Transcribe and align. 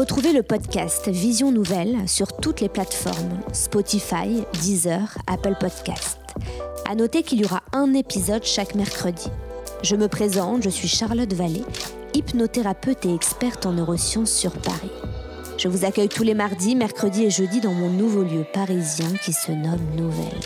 Retrouvez 0.00 0.32
le 0.32 0.42
podcast 0.42 1.10
Vision 1.10 1.52
Nouvelle 1.52 2.08
sur 2.08 2.34
toutes 2.34 2.62
les 2.62 2.70
plateformes 2.70 3.38
Spotify, 3.52 4.44
Deezer, 4.62 5.18
Apple 5.26 5.56
Podcast. 5.60 6.16
À 6.88 6.94
noter 6.94 7.22
qu'il 7.22 7.42
y 7.42 7.44
aura 7.44 7.60
un 7.74 7.92
épisode 7.92 8.42
chaque 8.44 8.74
mercredi. 8.74 9.28
Je 9.82 9.96
me 9.96 10.08
présente, 10.08 10.62
je 10.62 10.70
suis 10.70 10.88
Charlotte 10.88 11.34
Vallée, 11.34 11.66
hypnothérapeute 12.14 13.04
et 13.04 13.14
experte 13.14 13.66
en 13.66 13.72
neurosciences 13.72 14.32
sur 14.32 14.52
Paris. 14.52 14.90
Je 15.58 15.68
vous 15.68 15.84
accueille 15.84 16.08
tous 16.08 16.22
les 16.22 16.32
mardis, 16.32 16.76
mercredis 16.76 17.26
et 17.26 17.30
jeudis 17.30 17.60
dans 17.60 17.74
mon 17.74 17.90
nouveau 17.90 18.22
lieu 18.22 18.46
parisien 18.54 19.10
qui 19.22 19.34
se 19.34 19.52
nomme 19.52 19.84
Nouvelle. 19.96 20.40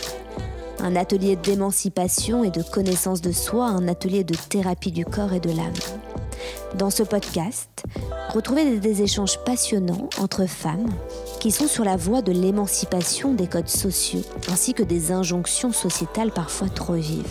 Un 0.79 0.97
atelier 0.97 1.37
d'émancipation 1.37 2.43
et 2.43 2.51
de 2.51 2.61
connaissance 2.61 3.21
de 3.21 3.31
soi, 3.31 3.67
un 3.67 3.87
atelier 3.87 4.25
de 4.25 4.35
thérapie 4.35 4.91
du 4.91 5.05
corps 5.05 5.31
et 5.31 5.39
de 5.39 5.51
l'âme. 5.51 5.71
Dans 6.77 6.89
ce 6.89 7.03
podcast, 7.03 7.85
retrouvez 8.35 8.79
des 8.79 9.01
échanges 9.01 9.39
passionnants 9.45 10.09
entre 10.19 10.45
femmes 10.45 10.89
qui 11.39 11.51
sont 11.51 11.67
sur 11.67 11.85
la 11.85 11.95
voie 11.95 12.21
de 12.21 12.33
l'émancipation 12.33 13.33
des 13.33 13.47
codes 13.47 13.69
sociaux 13.69 14.23
ainsi 14.51 14.73
que 14.73 14.83
des 14.83 15.13
injonctions 15.13 15.71
sociétales 15.71 16.31
parfois 16.31 16.67
trop 16.67 16.95
vives. 16.95 17.23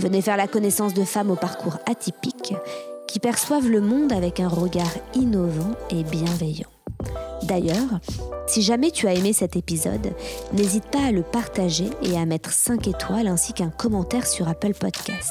Venez 0.00 0.20
faire 0.20 0.36
la 0.36 0.46
connaissance 0.46 0.92
de 0.92 1.04
femmes 1.04 1.30
au 1.30 1.36
parcours 1.36 1.78
atypique 1.86 2.54
qui 3.06 3.18
perçoivent 3.18 3.68
le 3.68 3.80
monde 3.80 4.12
avec 4.12 4.40
un 4.40 4.48
regard 4.48 4.92
innovant 5.14 5.72
et 5.88 6.04
bienveillant. 6.04 6.68
D'ailleurs, 7.44 8.00
si 8.46 8.60
jamais 8.60 8.90
tu 8.90 9.06
as 9.06 9.14
aimé 9.14 9.32
cet 9.32 9.56
épisode, 9.56 10.12
n'hésite 10.52 10.84
pas 10.84 11.06
à 11.06 11.12
le 11.12 11.22
partager 11.22 11.88
et 12.02 12.18
à 12.18 12.26
mettre 12.26 12.52
5 12.52 12.88
étoiles 12.88 13.28
ainsi 13.28 13.54
qu'un 13.54 13.70
commentaire 13.70 14.26
sur 14.26 14.48
Apple 14.48 14.74
Podcast. 14.74 15.30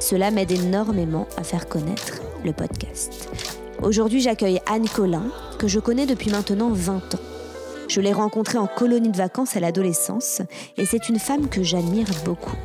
Cela 0.00 0.32
m'aide 0.32 0.50
énormément 0.50 1.28
à 1.36 1.44
faire 1.44 1.68
connaître 1.68 2.20
le 2.44 2.52
podcast. 2.52 3.28
Aujourd'hui, 3.82 4.20
j'accueille 4.20 4.60
Anne 4.66 4.88
Collin, 4.88 5.22
que 5.58 5.68
je 5.68 5.78
connais 5.78 6.06
depuis 6.06 6.30
maintenant 6.30 6.70
20 6.70 7.14
ans. 7.14 7.20
Je 7.88 8.00
l'ai 8.00 8.12
rencontrée 8.12 8.58
en 8.58 8.66
colonie 8.66 9.10
de 9.10 9.16
vacances 9.16 9.56
à 9.56 9.60
l'adolescence 9.60 10.42
et 10.76 10.84
c'est 10.84 11.08
une 11.08 11.20
femme 11.20 11.48
que 11.48 11.62
j'admire 11.62 12.08
beaucoup. 12.24 12.56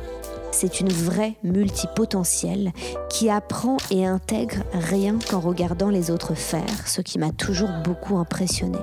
C'est 0.50 0.80
une 0.80 0.92
vraie 0.92 1.34
multipotentielle 1.44 2.72
qui 3.08 3.30
apprend 3.30 3.76
et 3.90 4.04
intègre 4.04 4.64
rien 4.72 5.18
qu'en 5.30 5.40
regardant 5.40 5.88
les 5.88 6.10
autres 6.10 6.34
faire, 6.34 6.86
ce 6.86 7.00
qui 7.00 7.18
m'a 7.18 7.30
toujours 7.30 7.70
beaucoup 7.84 8.18
impressionnée. 8.18 8.78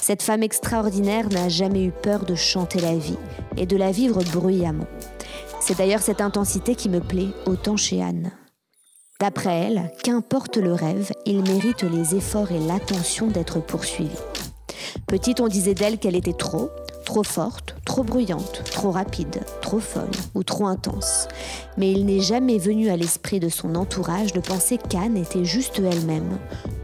Cette 0.00 0.22
femme 0.22 0.42
extraordinaire 0.42 1.28
n'a 1.28 1.48
jamais 1.48 1.84
eu 1.84 1.92
peur 1.92 2.24
de 2.24 2.34
chanter 2.34 2.80
la 2.80 2.96
vie 2.96 3.18
et 3.56 3.66
de 3.66 3.76
la 3.76 3.92
vivre 3.92 4.22
bruyamment. 4.24 4.86
C'est 5.60 5.78
d'ailleurs 5.78 6.02
cette 6.02 6.20
intensité 6.20 6.74
qui 6.74 6.88
me 6.88 7.00
plaît 7.00 7.28
autant 7.46 7.76
chez 7.76 8.02
Anne. 8.02 8.32
D'après 9.18 9.68
elle, 9.68 9.90
qu'importe 10.02 10.58
le 10.58 10.74
rêve, 10.74 11.10
il 11.24 11.42
mérite 11.42 11.84
les 11.84 12.14
efforts 12.14 12.52
et 12.52 12.58
l'attention 12.58 13.28
d'être 13.28 13.60
poursuivi. 13.60 14.10
Petite, 15.06 15.40
on 15.40 15.48
disait 15.48 15.72
d'elle 15.72 15.98
qu'elle 15.98 16.16
était 16.16 16.34
trop, 16.34 16.68
trop 17.06 17.22
forte, 17.22 17.76
trop 17.86 18.02
bruyante, 18.02 18.62
trop 18.70 18.90
rapide, 18.90 19.40
trop 19.62 19.78
folle 19.78 20.10
ou 20.34 20.42
trop 20.42 20.66
intense. 20.66 21.28
Mais 21.78 21.92
il 21.92 22.04
n'est 22.04 22.20
jamais 22.20 22.58
venu 22.58 22.90
à 22.90 22.96
l'esprit 22.98 23.40
de 23.40 23.48
son 23.48 23.74
entourage 23.74 24.34
de 24.34 24.40
penser 24.40 24.76
qu'Anne 24.76 25.16
était 25.16 25.46
juste 25.46 25.78
elle-même, 25.78 26.38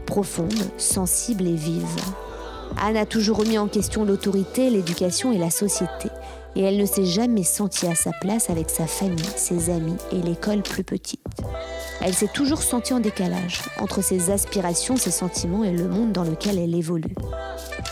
profonde, 0.07 0.53
sensible 0.77 1.45
et 1.45 1.55
vive. 1.55 1.85
Anne 2.81 2.97
a 2.97 3.05
toujours 3.05 3.37
remis 3.37 3.59
en 3.59 3.67
question 3.67 4.05
l'autorité, 4.05 4.71
l'éducation 4.71 5.31
et 5.31 5.37
la 5.37 5.51
société, 5.51 6.09
et 6.55 6.61
elle 6.61 6.77
ne 6.77 6.85
s'est 6.85 7.05
jamais 7.05 7.43
sentie 7.43 7.87
à 7.87 7.95
sa 7.95 8.11
place 8.21 8.49
avec 8.49 8.69
sa 8.69 8.87
famille, 8.87 9.25
ses 9.35 9.69
amis 9.69 9.97
et 10.11 10.21
l'école 10.21 10.61
plus 10.61 10.83
petite. 10.83 11.21
Elle 12.01 12.13
s'est 12.13 12.29
toujours 12.33 12.61
sentie 12.61 12.93
en 12.93 12.99
décalage 12.99 13.61
entre 13.79 14.03
ses 14.03 14.29
aspirations, 14.29 14.97
ses 14.97 15.11
sentiments 15.11 15.63
et 15.63 15.71
le 15.71 15.87
monde 15.87 16.11
dans 16.11 16.23
lequel 16.23 16.57
elle 16.57 16.75
évolue. 16.75 17.15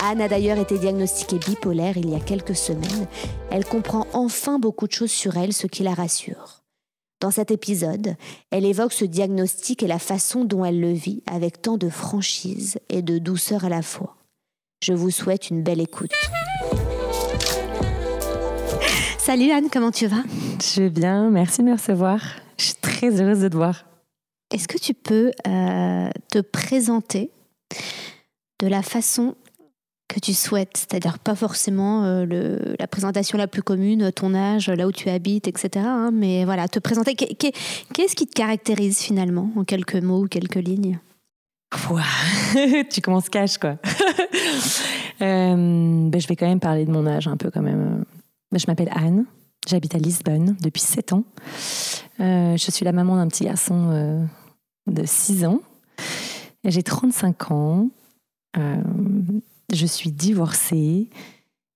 Anne 0.02 0.20
a 0.20 0.28
d'ailleurs 0.28 0.58
été 0.58 0.78
diagnostiquée 0.78 1.38
bipolaire 1.38 1.96
il 1.96 2.10
y 2.10 2.14
a 2.14 2.20
quelques 2.20 2.56
semaines. 2.56 3.06
Elle 3.50 3.64
comprend 3.64 4.06
enfin 4.12 4.58
beaucoup 4.58 4.86
de 4.86 4.92
choses 4.92 5.10
sur 5.10 5.36
elle, 5.36 5.52
ce 5.52 5.66
qui 5.66 5.82
la 5.82 5.94
rassure. 5.94 6.62
Dans 7.20 7.30
cet 7.30 7.52
épisode, 7.52 8.16
elle 8.50 8.64
évoque 8.64 8.92
ce 8.92 9.04
diagnostic 9.04 9.84
et 9.84 9.86
la 9.86 10.00
façon 10.00 10.44
dont 10.44 10.64
elle 10.64 10.80
le 10.80 10.92
vit 10.92 11.22
avec 11.26 11.62
tant 11.62 11.76
de 11.76 11.88
franchise 11.88 12.78
et 12.88 13.00
de 13.00 13.18
douceur 13.18 13.64
à 13.64 13.68
la 13.68 13.82
fois. 13.82 14.16
Je 14.82 14.92
vous 14.92 15.10
souhaite 15.10 15.48
une 15.48 15.62
belle 15.62 15.80
écoute. 15.80 16.10
Salut 19.24 19.52
Anne, 19.52 19.68
comment 19.72 19.92
tu 19.92 20.08
vas? 20.08 20.24
Je 20.60 20.82
vais 20.82 20.90
bien, 20.90 21.30
merci 21.30 21.62
de 21.62 21.68
me 21.68 21.74
recevoir. 21.74 22.20
Je 22.58 22.64
suis 22.64 22.74
très 22.74 23.20
heureuse 23.20 23.38
de 23.38 23.46
te 23.46 23.54
voir. 23.54 23.84
Est-ce 24.52 24.66
que 24.66 24.78
tu 24.78 24.94
peux 24.94 25.30
euh, 25.46 26.10
te 26.28 26.40
présenter 26.40 27.30
de 28.58 28.66
la 28.66 28.82
façon 28.82 29.36
que 30.08 30.18
tu 30.18 30.34
souhaites, 30.34 30.76
c'est-à-dire 30.76 31.20
pas 31.20 31.36
forcément 31.36 32.02
euh, 32.02 32.24
le, 32.24 32.74
la 32.80 32.88
présentation 32.88 33.38
la 33.38 33.46
plus 33.46 33.62
commune, 33.62 34.10
ton 34.10 34.34
âge, 34.34 34.68
là 34.68 34.88
où 34.88 34.92
tu 34.92 35.08
habites, 35.08 35.46
etc. 35.46 35.86
Hein, 35.86 36.10
mais 36.12 36.44
voilà, 36.44 36.66
te 36.66 36.80
présenter. 36.80 37.14
Qu'est-ce 37.14 38.16
qui 38.16 38.26
te 38.26 38.34
caractérise 38.34 38.98
finalement, 38.98 39.52
en 39.56 39.62
quelques 39.62 40.02
mots 40.02 40.24
ou 40.24 40.26
quelques 40.26 40.56
lignes? 40.56 40.98
Tu 42.90 43.00
commences 43.00 43.28
cash, 43.28 43.56
quoi. 43.56 43.76
Euh, 45.20 45.54
ben, 46.08 46.20
je 46.20 46.26
vais 46.26 46.34
quand 46.34 46.48
même 46.48 46.58
parler 46.58 46.84
de 46.84 46.90
mon 46.90 47.06
âge 47.06 47.28
un 47.28 47.36
peu 47.36 47.48
quand 47.52 47.62
même. 47.62 48.04
Je 48.52 48.64
m'appelle 48.66 48.90
Anne, 48.92 49.24
j'habite 49.68 49.94
à 49.94 49.98
Lisbonne 49.98 50.56
depuis 50.62 50.82
7 50.82 51.12
ans. 51.12 51.24
Euh, 52.20 52.56
je 52.56 52.70
suis 52.70 52.84
la 52.84 52.92
maman 52.92 53.16
d'un 53.16 53.28
petit 53.28 53.44
garçon 53.44 53.88
euh, 53.90 54.24
de 54.86 55.04
6 55.04 55.44
ans. 55.46 55.60
J'ai 56.64 56.82
35 56.82 57.50
ans. 57.50 57.88
je 58.54 59.86
suis 59.86 60.12
divorcée. 60.12 61.08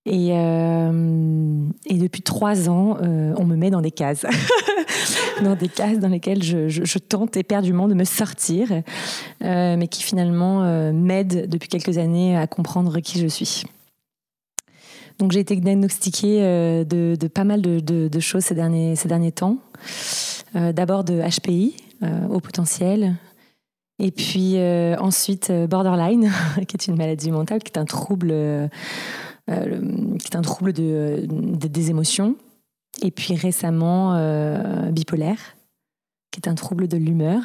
Et, 0.05 0.29
et 0.29 1.97
depuis 1.97 2.21
3 2.21 2.69
ans, 2.69 2.97
on 3.01 3.45
me 3.45 3.55
met 3.57 3.69
dans 3.69 3.81
des 3.81 3.91
cases. 3.91 4.25
dans 5.43 5.55
des 5.55 5.67
cases 5.67 5.99
dans 5.99 6.07
lesquelles 6.07 6.43
je, 6.43 6.97
tente 6.97 7.37
éperdument 7.37 7.87
de 7.87 7.93
me 7.93 8.03
sortir, 8.03 8.71
euh, 9.43 9.75
mais 9.77 9.87
qui 9.87 10.03
finalement 10.03 10.63
euh, 10.63 10.91
m'aident 10.91 11.47
depuis 11.47 11.69
quelques 11.69 11.97
années 11.97 12.37
à 12.37 12.47
comprendre 12.47 12.99
qui 12.99 13.19
je 13.19 13.27
suis. 13.27 13.63
Donc 15.19 15.31
j'ai 15.31 15.39
été 15.39 15.55
diagnostiquée 15.55 16.43
euh, 16.43 16.83
de, 16.83 17.27
pas 17.27 17.43
mal 17.43 17.61
de, 17.61 18.19
choses 18.19 18.43
ces 18.43 18.55
derniers, 18.55 18.95
ces 18.95 19.07
derniers 19.07 19.31
temps. 19.31 19.57
D'abord 20.53 21.03
de 21.03 21.21
HPI, 21.21 21.75
au 22.31 22.39
potentiel, 22.39 23.15
et 23.99 24.11
puis 24.11 24.57
ensuite 24.97 25.51
borderline, 25.51 26.31
qui 26.67 26.77
est 26.77 26.87
une 26.87 26.95
maladie 26.95 27.31
mentale, 27.31 27.61
qui 27.61 27.71
est 27.71 27.77
un 27.77 27.85
trouble, 27.85 28.33
qui 29.47 29.53
est 29.53 30.35
un 30.35 30.41
trouble 30.41 30.73
de, 30.73 31.27
des 31.27 31.89
émotions. 31.89 32.35
Et 33.01 33.11
puis 33.11 33.35
récemment, 33.35 34.15
euh, 34.15 34.91
bipolaire, 34.91 35.55
qui 36.31 36.39
est 36.39 36.49
un 36.49 36.55
trouble 36.55 36.87
de 36.87 36.97
l'humeur. 36.97 37.41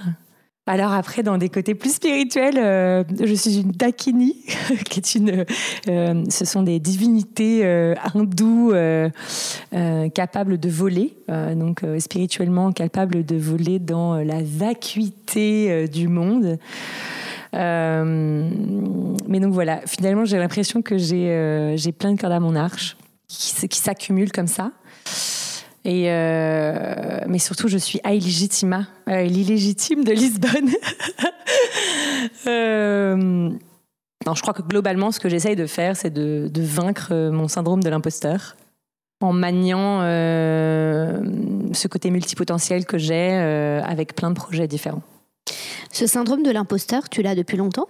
Alors 0.67 0.93
après, 0.93 1.25
dans 1.25 1.39
des 1.39 1.49
côtés 1.49 1.75
plus 1.75 1.95
spirituels, 1.95 2.57
euh, 2.57 3.03
je 3.21 3.35
suis 3.35 3.61
une 3.61 3.73
Dakini, 3.73 4.37
qui 4.89 5.01
est 5.01 5.15
une, 5.17 5.45
euh, 5.89 6.25
ce 6.31 6.45
sont 6.45 6.63
des 6.63 6.79
divinités 6.79 7.65
hindoues 8.15 8.73
capables 10.15 10.59
de 10.59 10.69
voler, 10.69 11.17
donc 11.57 11.83
spirituellement 11.99 12.71
capables 12.71 13.25
de 13.25 13.37
voler 13.37 13.81
dans 13.81 14.17
la 14.17 14.41
vacuité 14.43 15.89
du 15.89 16.07
monde. 16.07 16.59
mais 17.53 19.41
donc 19.41 19.53
voilà, 19.53 19.81
finalement, 19.87 20.25
j'ai 20.25 20.39
l'impression 20.39 20.81
que 20.81 20.97
j'ai 20.97 21.93
plein 21.93 22.13
de 22.13 22.21
cordes 22.21 22.33
à 22.33 22.41
mon 22.41 22.55
arche 22.55 22.97
qui, 23.27 23.69
qui 23.69 23.79
s'accumulent 23.79 24.33
comme 24.33 24.47
ça. 24.47 24.71
Et 25.85 26.11
euh, 26.11 27.21
mais 27.27 27.39
surtout, 27.39 27.69
je 27.69 27.79
suis 27.79 28.01
Aïligitima, 28.05 28.87
euh, 29.09 29.23
l'illégitime 29.23 30.05
de 30.05 30.13
Lisbonne. 30.13 30.71
euh, 32.47 33.17
non, 34.27 34.35
je 34.35 34.43
crois 34.43 34.55
que 34.55 34.63
globalement, 34.63 35.11
ce 35.11 35.19
que 35.19 35.29
j'essaye 35.29 35.57
de 35.57 35.67
faire, 35.67 35.97
c'est 35.97 36.11
de, 36.11 36.49
de, 36.53 36.63
vaincre 36.63 37.31
mon 37.31 37.49
syndrome 37.49 37.83
de 37.83 37.89
l'imposteur 37.89 38.57
en 39.23 39.33
maniant 39.33 40.01
euh, 40.03 41.21
ce 41.73 41.89
côté 41.89 42.11
multipotentiel 42.11 42.85
que 42.85 42.99
j'ai 42.99 43.31
euh, 43.33 43.81
avec 43.83 44.15
plein 44.15 44.31
de 44.31 44.37
projets 44.37 44.69
différents. 44.69 45.03
Ce 45.91 46.07
syndrome 46.07 46.43
de 46.43 46.51
l'imposteur, 46.51 47.09
tu 47.09 47.23
l'as 47.23 47.35
depuis 47.35 47.57
longtemps? 47.57 47.89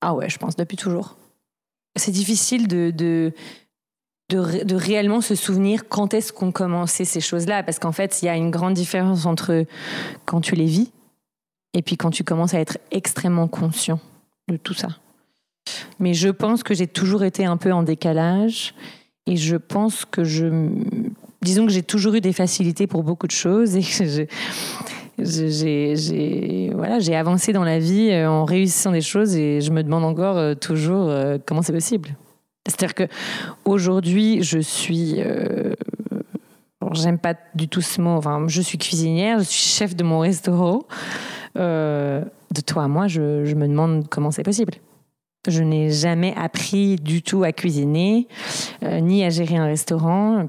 Ah 0.00 0.14
ouais, 0.14 0.28
je 0.28 0.38
pense 0.38 0.56
depuis 0.56 0.76
toujours. 0.76 1.16
C'est 1.96 2.12
difficile 2.12 2.68
de, 2.68 2.90
de 2.90 3.32
de, 4.28 4.74
réellement 4.74 5.20
se 5.20 5.34
souvenir 5.34 5.88
quand 5.88 6.14
est-ce 6.14 6.32
qu'on 6.32 6.50
commençait 6.52 7.04
ces 7.04 7.20
choses-là. 7.20 7.62
Parce 7.62 7.78
qu'en 7.78 7.92
fait, 7.92 8.22
il 8.22 8.26
y 8.26 8.28
a 8.28 8.36
une 8.36 8.50
grande 8.50 8.74
différence 8.74 9.26
entre 9.26 9.64
quand 10.24 10.40
tu 10.40 10.54
les 10.54 10.66
vis 10.66 10.90
et 11.74 11.82
puis 11.82 11.96
quand 11.96 12.10
tu 12.10 12.24
commences 12.24 12.54
à 12.54 12.60
être 12.60 12.78
extrêmement 12.90 13.48
conscient 13.48 14.00
de 14.48 14.56
tout 14.56 14.74
ça. 14.74 14.88
Mais 15.98 16.14
je 16.14 16.28
pense 16.28 16.62
que 16.62 16.74
j'ai 16.74 16.86
toujours 16.86 17.24
été 17.24 17.44
un 17.44 17.56
peu 17.56 17.72
en 17.72 17.82
décalage 17.82 18.74
et 19.26 19.36
je 19.36 19.56
pense 19.56 20.04
que 20.04 20.24
je... 20.24 20.70
Disons 21.42 21.66
que 21.66 21.72
j'ai 21.72 21.82
toujours 21.82 22.14
eu 22.14 22.20
des 22.20 22.32
facilités 22.32 22.86
pour 22.86 23.04
beaucoup 23.04 23.26
de 23.26 23.32
choses 23.32 23.76
et 23.76 23.82
J'ai 25.18 26.70
voilà, 26.74 26.98
avancé 27.18 27.52
dans 27.52 27.64
la 27.64 27.78
vie 27.78 28.12
en 28.26 28.44
réussissant 28.44 28.90
des 28.90 29.00
choses 29.00 29.36
et 29.36 29.60
je 29.60 29.70
me 29.70 29.82
demande 29.82 30.04
encore 30.04 30.56
toujours 30.58 31.12
comment 31.46 31.62
c'est 31.62 31.72
possible. 31.72 32.16
C'est-à-dire 32.66 32.94
que 32.94 33.08
aujourd'hui, 33.64 34.42
je 34.42 34.58
suis 34.58 35.22
j'aime 36.92 37.18
pas 37.18 37.34
du 37.54 37.68
tout 37.68 37.80
ce 37.80 38.00
mot. 38.00 38.10
Enfin, 38.10 38.44
je 38.48 38.62
suis 38.62 38.78
cuisinière, 38.78 39.38
je 39.38 39.44
suis 39.44 39.70
chef 39.70 39.96
de 39.96 40.04
mon 40.04 40.20
restaurant. 40.20 40.82
Euh, 41.56 42.22
de 42.52 42.60
toi 42.60 42.84
à 42.84 42.88
moi, 42.88 43.08
je, 43.08 43.54
me 43.54 43.66
demande 43.66 44.08
comment 44.08 44.30
c'est 44.30 44.42
possible. 44.42 44.74
Je 45.48 45.62
n'ai 45.62 45.90
jamais 45.90 46.34
appris 46.36 46.96
du 46.96 47.22
tout 47.22 47.44
à 47.44 47.52
cuisiner, 47.52 48.26
euh, 48.82 49.00
ni 49.00 49.24
à 49.24 49.30
gérer 49.30 49.56
un 49.56 49.66
restaurant. 49.66 50.48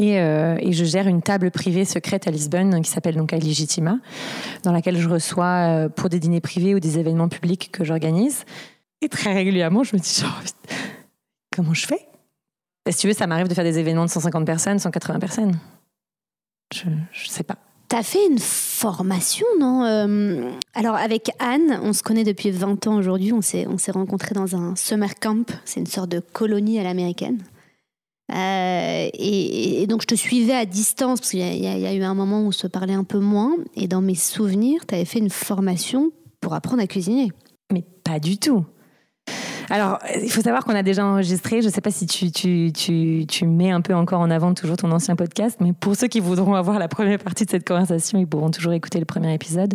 Euh, 0.00 0.56
et, 0.60 0.72
je 0.72 0.84
gère 0.84 1.06
une 1.06 1.22
table 1.22 1.50
privée 1.50 1.84
secrète 1.84 2.26
à 2.26 2.30
Lisbonne 2.30 2.82
qui 2.82 2.90
s'appelle 2.90 3.16
donc 3.16 3.32
Legitima, 3.32 3.98
dans 4.64 4.72
laquelle 4.72 4.98
je 4.98 5.08
reçois 5.08 5.88
pour 5.94 6.08
des 6.08 6.18
dîners 6.18 6.40
privés 6.40 6.74
ou 6.74 6.80
des 6.80 6.98
événements 6.98 7.28
publics 7.28 7.70
que 7.70 7.84
j'organise. 7.84 8.44
Et 9.02 9.08
très 9.08 9.32
régulièrement, 9.32 9.84
je 9.84 9.94
me 9.94 10.00
dis 10.00 10.20
genre, 10.20 10.40
comment 11.58 11.74
je 11.74 11.86
fais? 11.86 12.06
Si 12.88 12.98
tu 12.98 13.08
veux, 13.08 13.12
ça 13.12 13.26
m'arrive 13.26 13.48
de 13.48 13.54
faire 13.54 13.64
des 13.64 13.78
événements 13.80 14.04
de 14.04 14.10
150 14.10 14.46
personnes, 14.46 14.78
180 14.78 15.18
personnes. 15.18 15.58
Je 16.72 16.88
ne 16.88 16.96
sais 17.28 17.42
pas. 17.42 17.56
T'as 17.88 18.04
fait 18.04 18.24
une 18.26 18.38
formation, 18.38 19.46
non? 19.58 19.84
Euh, 19.84 20.50
Alors 20.74 20.94
avec 20.94 21.30
Anne, 21.40 21.80
on 21.82 21.92
se 21.92 22.02
connaît 22.02 22.22
depuis 22.22 22.50
20 22.50 22.86
ans 22.86 22.96
aujourd'hui. 22.96 23.32
On 23.32 23.40
s'est 23.40 23.66
on 23.66 23.76
s'est 23.76 23.90
rencontrés 23.90 24.34
dans 24.34 24.54
un 24.54 24.76
summer 24.76 25.14
camp. 25.18 25.50
C'est 25.64 25.80
une 25.80 25.86
sorte 25.86 26.10
de 26.10 26.20
colonie 26.20 26.78
à 26.78 26.84
l'américaine. 26.84 27.42
Euh, 28.32 29.08
et, 29.14 29.86
donc 29.88 30.02
je 30.02 30.06
te 30.06 30.14
suivais 30.14 30.54
à 30.54 30.66
distance 30.66 31.20
parce 31.20 31.30
qu'il 31.30 31.40
y, 31.40 31.62
y, 31.62 31.86
a 31.86 31.94
eu 31.94 32.02
un 32.02 32.14
moment 32.14 32.42
où 32.42 32.48
on 32.48 32.52
se 32.52 32.66
parlait 32.66 32.94
un 32.94 33.04
peu 33.04 33.18
moins. 33.18 33.56
Et 33.74 33.88
dans 33.88 34.02
mes 34.02 34.14
souvenirs, 34.14 34.86
tu 34.86 34.94
avais 34.94 35.06
fait 35.06 35.18
une 35.18 35.30
formation 35.30 36.12
pour 36.40 36.52
apprendre 36.52 36.82
à 36.82 36.86
cuisiner. 36.86 37.32
Mais 37.72 37.84
pas 38.04 38.20
du 38.20 38.38
tout. 38.38 38.64
Alors, 39.70 39.98
il 40.22 40.30
faut 40.30 40.40
savoir 40.40 40.64
qu'on 40.64 40.74
a 40.74 40.82
déjà 40.82 41.04
enregistré. 41.04 41.60
Je 41.60 41.66
ne 41.66 41.72
sais 41.72 41.80
pas 41.80 41.90
si 41.90 42.06
tu, 42.06 42.30
tu, 42.30 42.72
tu, 42.72 43.24
tu, 43.28 43.46
mets 43.46 43.70
un 43.70 43.80
peu 43.80 43.94
encore 43.94 44.20
en 44.20 44.30
avant 44.30 44.54
toujours 44.54 44.76
ton 44.76 44.90
ancien 44.92 45.16
podcast, 45.16 45.58
mais 45.60 45.72
pour 45.72 45.96
ceux 45.96 46.06
qui 46.06 46.20
voudront 46.20 46.54
avoir 46.54 46.78
la 46.78 46.88
première 46.88 47.18
partie 47.18 47.44
de 47.44 47.50
cette 47.50 47.66
conversation, 47.66 48.18
ils 48.18 48.26
pourront 48.26 48.50
toujours 48.50 48.72
écouter 48.72 48.98
le 48.98 49.04
premier 49.04 49.34
épisode. 49.34 49.74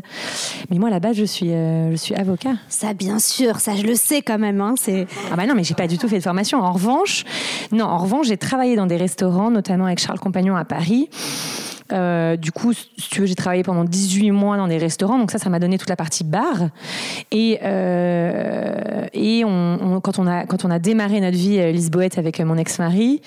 Mais 0.69 0.79
moi, 0.79 0.89
là-bas, 0.89 1.13
je 1.13 1.23
suis, 1.23 1.51
euh, 1.51 1.91
je 1.91 1.95
suis 1.95 2.15
avocat. 2.15 2.53
Ça, 2.69 2.93
bien 2.93 3.19
sûr, 3.19 3.59
ça, 3.59 3.75
je 3.75 3.83
le 3.83 3.95
sais 3.95 4.21
quand 4.21 4.39
même. 4.39 4.61
Hein, 4.61 4.75
c'est... 4.77 5.07
Ah 5.31 5.35
bah 5.35 5.45
non, 5.45 5.55
mais 5.55 5.63
j'ai 5.63 5.75
pas 5.75 5.87
du 5.87 5.97
tout 5.97 6.07
fait 6.07 6.17
de 6.17 6.23
formation. 6.23 6.59
En 6.59 6.71
revanche, 6.71 7.23
non, 7.71 7.85
en 7.85 7.97
revanche, 7.97 8.27
j'ai 8.27 8.37
travaillé 8.37 8.75
dans 8.75 8.87
des 8.87 8.97
restaurants, 8.97 9.51
notamment 9.51 9.85
avec 9.85 9.99
Charles 9.99 10.19
Compagnon 10.19 10.55
à 10.55 10.65
Paris. 10.65 11.09
Euh, 11.93 12.37
du 12.37 12.51
coup, 12.51 12.73
j'ai 12.97 13.35
travaillé 13.35 13.63
pendant 13.63 13.83
18 13.83 14.31
mois 14.31 14.57
dans 14.57 14.67
des 14.67 14.77
restaurants, 14.77 15.19
donc 15.19 15.31
ça, 15.31 15.37
ça 15.37 15.49
m'a 15.49 15.59
donné 15.59 15.77
toute 15.77 15.89
la 15.89 15.95
partie 15.95 16.23
bar. 16.23 16.69
Et, 17.31 17.59
euh, 17.63 19.07
quand, 20.01 20.19
on 20.19 20.27
a, 20.27 20.79
démarré 20.79 21.21
notre 21.21 21.37
vie 21.37 21.59
euh, 21.59 21.71
lisboète 21.71 22.17
avec 22.17 22.39
mon 22.39 22.57
ex-mari, 22.57 23.21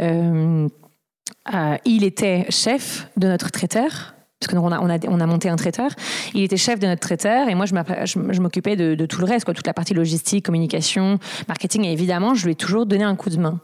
il 0.00 2.04
était 2.04 2.46
chef 2.50 3.08
de 3.16 3.28
notre 3.28 3.50
traiteur 3.50 4.14
parce 4.40 4.54
a, 4.54 4.60
on 4.60 4.70
a, 4.70 4.98
on 5.08 5.20
a, 5.20 5.26
monté 5.26 5.48
un 5.48 5.56
traiteur. 5.56 5.90
Il 6.32 6.42
était 6.42 6.56
chef 6.56 6.78
de 6.78 6.86
notre 6.86 7.00
traiteur 7.00 7.48
et 7.48 7.56
moi, 7.56 7.66
je 7.66 8.40
m'occupais 8.40 8.76
de, 8.76 9.06
tout 9.06 9.20
le 9.20 9.26
reste, 9.26 9.52
toute 9.52 9.66
la 9.66 9.74
partie 9.74 9.94
logistique, 9.94 10.44
communication, 10.44 11.18
marketing. 11.48 11.84
Et 11.84 11.92
évidemment, 11.92 12.34
je 12.34 12.44
lui 12.44 12.52
ai 12.52 12.54
toujours 12.54 12.86
donné 12.86 13.04
un 13.04 13.16
coup 13.16 13.30
de 13.30 13.38
main. 13.38 13.58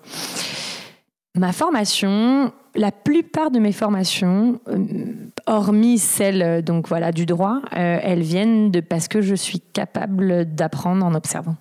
Ma 1.36 1.52
formation, 1.52 2.52
la 2.76 2.92
plupart 2.92 3.50
de 3.50 3.58
mes 3.58 3.72
formations, 3.72 4.60
euh, 4.68 4.84
hormis 5.46 5.98
celles 5.98 6.42
euh, 6.42 6.62
donc 6.62 6.86
voilà 6.86 7.10
du 7.10 7.26
droit, 7.26 7.60
euh, 7.76 7.98
elles 8.02 8.22
viennent 8.22 8.70
de 8.70 8.78
parce 8.78 9.08
que 9.08 9.20
je 9.20 9.34
suis 9.34 9.58
capable 9.58 10.44
d'apprendre 10.54 11.04
en 11.04 11.12
observant. 11.14 11.56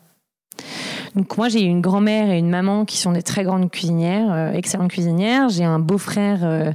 Donc 1.15 1.37
moi 1.37 1.47
j'ai 1.47 1.61
une 1.61 1.81
grand-mère 1.81 2.31
et 2.31 2.39
une 2.39 2.49
maman 2.49 2.85
qui 2.85 2.97
sont 2.97 3.11
des 3.11 3.21
très 3.21 3.43
grandes 3.43 3.69
cuisinières, 3.69 4.31
euh, 4.31 4.51
excellentes 4.53 4.89
cuisinières. 4.89 5.49
J'ai 5.49 5.63
un 5.63 5.77
beau-frère 5.77 6.39
euh, 6.43 6.71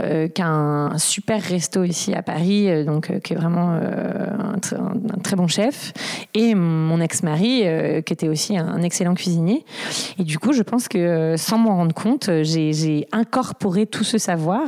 euh, 0.00 0.28
qui 0.28 0.42
a 0.42 0.48
un 0.48 0.98
super 0.98 1.42
resto 1.42 1.82
ici 1.84 2.12
à 2.12 2.22
Paris, 2.22 2.84
donc 2.84 3.18
qui 3.20 3.32
est 3.32 3.36
vraiment 3.36 3.70
un, 3.72 4.58
très 5.22 5.36
bon 5.36 5.48
chef, 5.48 5.92
et 6.34 6.54
mon 6.54 7.00
ex-mari 7.00 7.64
qui 8.04 8.12
était 8.12 8.28
aussi 8.28 8.58
un, 8.58 8.82
excellent 8.82 9.14
cuisinier. 9.14 9.64
Et 10.18 10.24
du 10.24 10.38
coup 10.38 10.52
je 10.52 10.62
pense 10.62 10.88
que 10.88 11.34
sans 11.36 11.58
m'en 11.58 11.76
rendre 11.76 11.94
compte, 11.94 12.30
j'ai 12.42 13.06
incorporé 13.12 13.86
tout 13.86 14.04
ce 14.04 14.18
savoir. 14.18 14.62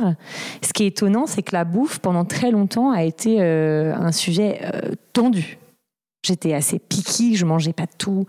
Ce 0.61 0.73
qui 0.73 0.83
est 0.83 0.87
étonnant, 0.87 1.27
c'est 1.27 1.43
que 1.43 1.55
la 1.55 1.63
bouffe 1.63 1.99
pendant 1.99 2.25
très 2.25 2.51
longtemps 2.51 2.91
a 2.91 3.03
été 3.03 3.41
un 3.41 4.11
sujet 4.11 4.61
tendu. 5.13 5.57
J'étais 6.25 6.53
assez 6.53 6.79
piquée, 6.79 7.35
je 7.35 7.45
mangeais 7.45 7.73
pas 7.73 7.85
tout. 7.85 8.25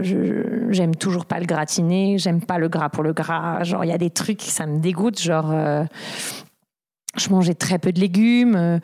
J'aime 0.00 0.94
toujours 0.94 1.26
pas 1.26 1.40
le 1.40 1.46
gratiné, 1.46 2.18
j'aime 2.18 2.40
pas 2.40 2.58
le 2.58 2.68
gras 2.68 2.88
pour 2.88 3.02
le 3.02 3.12
gras. 3.12 3.62
Genre, 3.64 3.84
il 3.84 3.88
y 3.88 3.92
a 3.92 3.98
des 3.98 4.10
trucs, 4.10 4.42
ça 4.42 4.66
me 4.66 4.78
dégoûte. 4.78 5.20
Genre, 5.20 5.50
euh, 5.50 5.84
je 7.16 7.28
mangeais 7.30 7.54
très 7.54 7.78
peu 7.78 7.92
de 7.92 8.00
légumes. 8.00 8.56
Euh, 8.56 8.78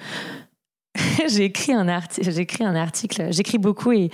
j'ai 1.28 1.44
écrit 1.44 1.72
un 1.72 1.88
article, 1.88 2.30
j'écris 2.30 2.64
un 2.64 2.76
article, 2.76 3.28
j'écris 3.32 3.58
beaucoup 3.58 3.92
et, 3.92 4.10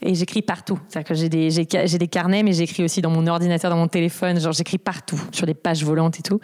et 0.00 0.14
j'écris 0.14 0.42
partout. 0.42 0.78
C'est-à-dire 0.88 1.08
que 1.08 1.14
j'ai 1.14 1.28
des, 1.28 1.50
j'ai, 1.50 1.64
des 1.98 2.08
carnets, 2.08 2.42
mais 2.42 2.52
j'écris 2.52 2.84
aussi 2.84 3.02
dans 3.02 3.10
mon 3.10 3.26
ordinateur, 3.26 3.70
dans 3.70 3.76
mon 3.76 3.88
téléphone. 3.88 4.40
Genre, 4.40 4.52
j'écris 4.52 4.78
partout, 4.78 5.20
sur 5.32 5.46
des 5.46 5.54
pages 5.54 5.84
volantes 5.84 6.18
et 6.18 6.22
tout. 6.22 6.40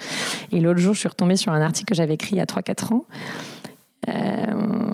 Et 0.52 0.60
l'autre 0.60 0.80
jour, 0.80 0.94
je 0.94 1.00
suis 1.00 1.08
retombée 1.08 1.36
sur 1.36 1.52
un 1.52 1.60
article 1.60 1.88
que 1.88 1.94
j'avais 1.94 2.14
écrit 2.14 2.36
il 2.36 2.38
y 2.38 2.40
a 2.42 2.46
3-4 2.46 2.94
ans. 2.94 3.04
Euh, 4.08 4.87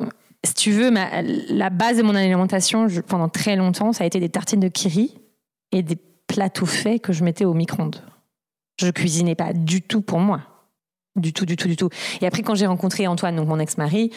si 0.44 0.54
tu 0.54 0.72
veux, 0.72 0.90
la 0.90 1.70
base 1.70 1.96
de 1.96 2.02
mon 2.02 2.14
alimentation, 2.14 2.86
pendant 3.06 3.28
très 3.28 3.56
longtemps, 3.56 3.92
ça 3.92 4.04
a 4.04 4.06
été 4.06 4.20
des 4.20 4.28
tartines 4.28 4.60
de 4.60 4.68
kiri 4.68 5.18
et 5.72 5.82
des 5.82 5.96
plats 6.26 6.50
tout 6.50 6.66
faits 6.66 7.02
que 7.02 7.12
je 7.12 7.24
mettais 7.24 7.44
au 7.44 7.54
micro-ondes. 7.54 8.02
Je 8.80 8.90
cuisinais 8.90 9.34
pas 9.34 9.52
du 9.52 9.82
tout 9.82 10.00
pour 10.00 10.18
moi. 10.18 10.40
Du 11.16 11.32
tout, 11.32 11.46
du 11.46 11.56
tout, 11.56 11.68
du 11.68 11.76
tout. 11.76 11.90
Et 12.20 12.26
après, 12.26 12.42
quand 12.42 12.56
j'ai 12.56 12.66
rencontré 12.66 13.06
Antoine, 13.06 13.36
donc 13.36 13.46
mon 13.46 13.60
ex-mari, 13.60 14.10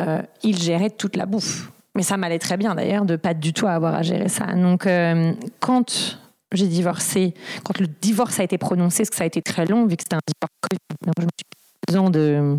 euh, 0.00 0.22
il 0.44 0.56
gérait 0.56 0.90
toute 0.90 1.16
la 1.16 1.26
bouffe. 1.26 1.72
Mais 1.96 2.02
ça 2.02 2.16
m'allait 2.16 2.38
très 2.38 2.56
bien 2.56 2.74
d'ailleurs 2.74 3.04
de 3.04 3.16
pas 3.16 3.34
du 3.34 3.52
tout 3.52 3.66
avoir 3.66 3.94
à 3.94 4.02
gérer 4.02 4.28
ça. 4.28 4.46
Donc, 4.54 4.86
euh, 4.86 5.32
quand 5.60 6.18
j'ai 6.52 6.68
divorcé, 6.68 7.34
quand 7.64 7.80
le 7.80 7.88
divorce 7.88 8.38
a 8.38 8.44
été 8.44 8.58
prononcé, 8.58 8.98
parce 8.98 9.10
que 9.10 9.16
ça 9.16 9.24
a 9.24 9.26
été 9.26 9.42
très 9.42 9.66
long, 9.66 9.86
vu 9.86 9.96
que 9.96 10.02
c'était 10.04 10.16
un 10.16 10.20
divorce 10.26 10.52
je 11.18 11.22
me 11.22 11.28
suis 11.36 11.88
deux 11.88 11.96
ans 11.96 12.10
de 12.10 12.58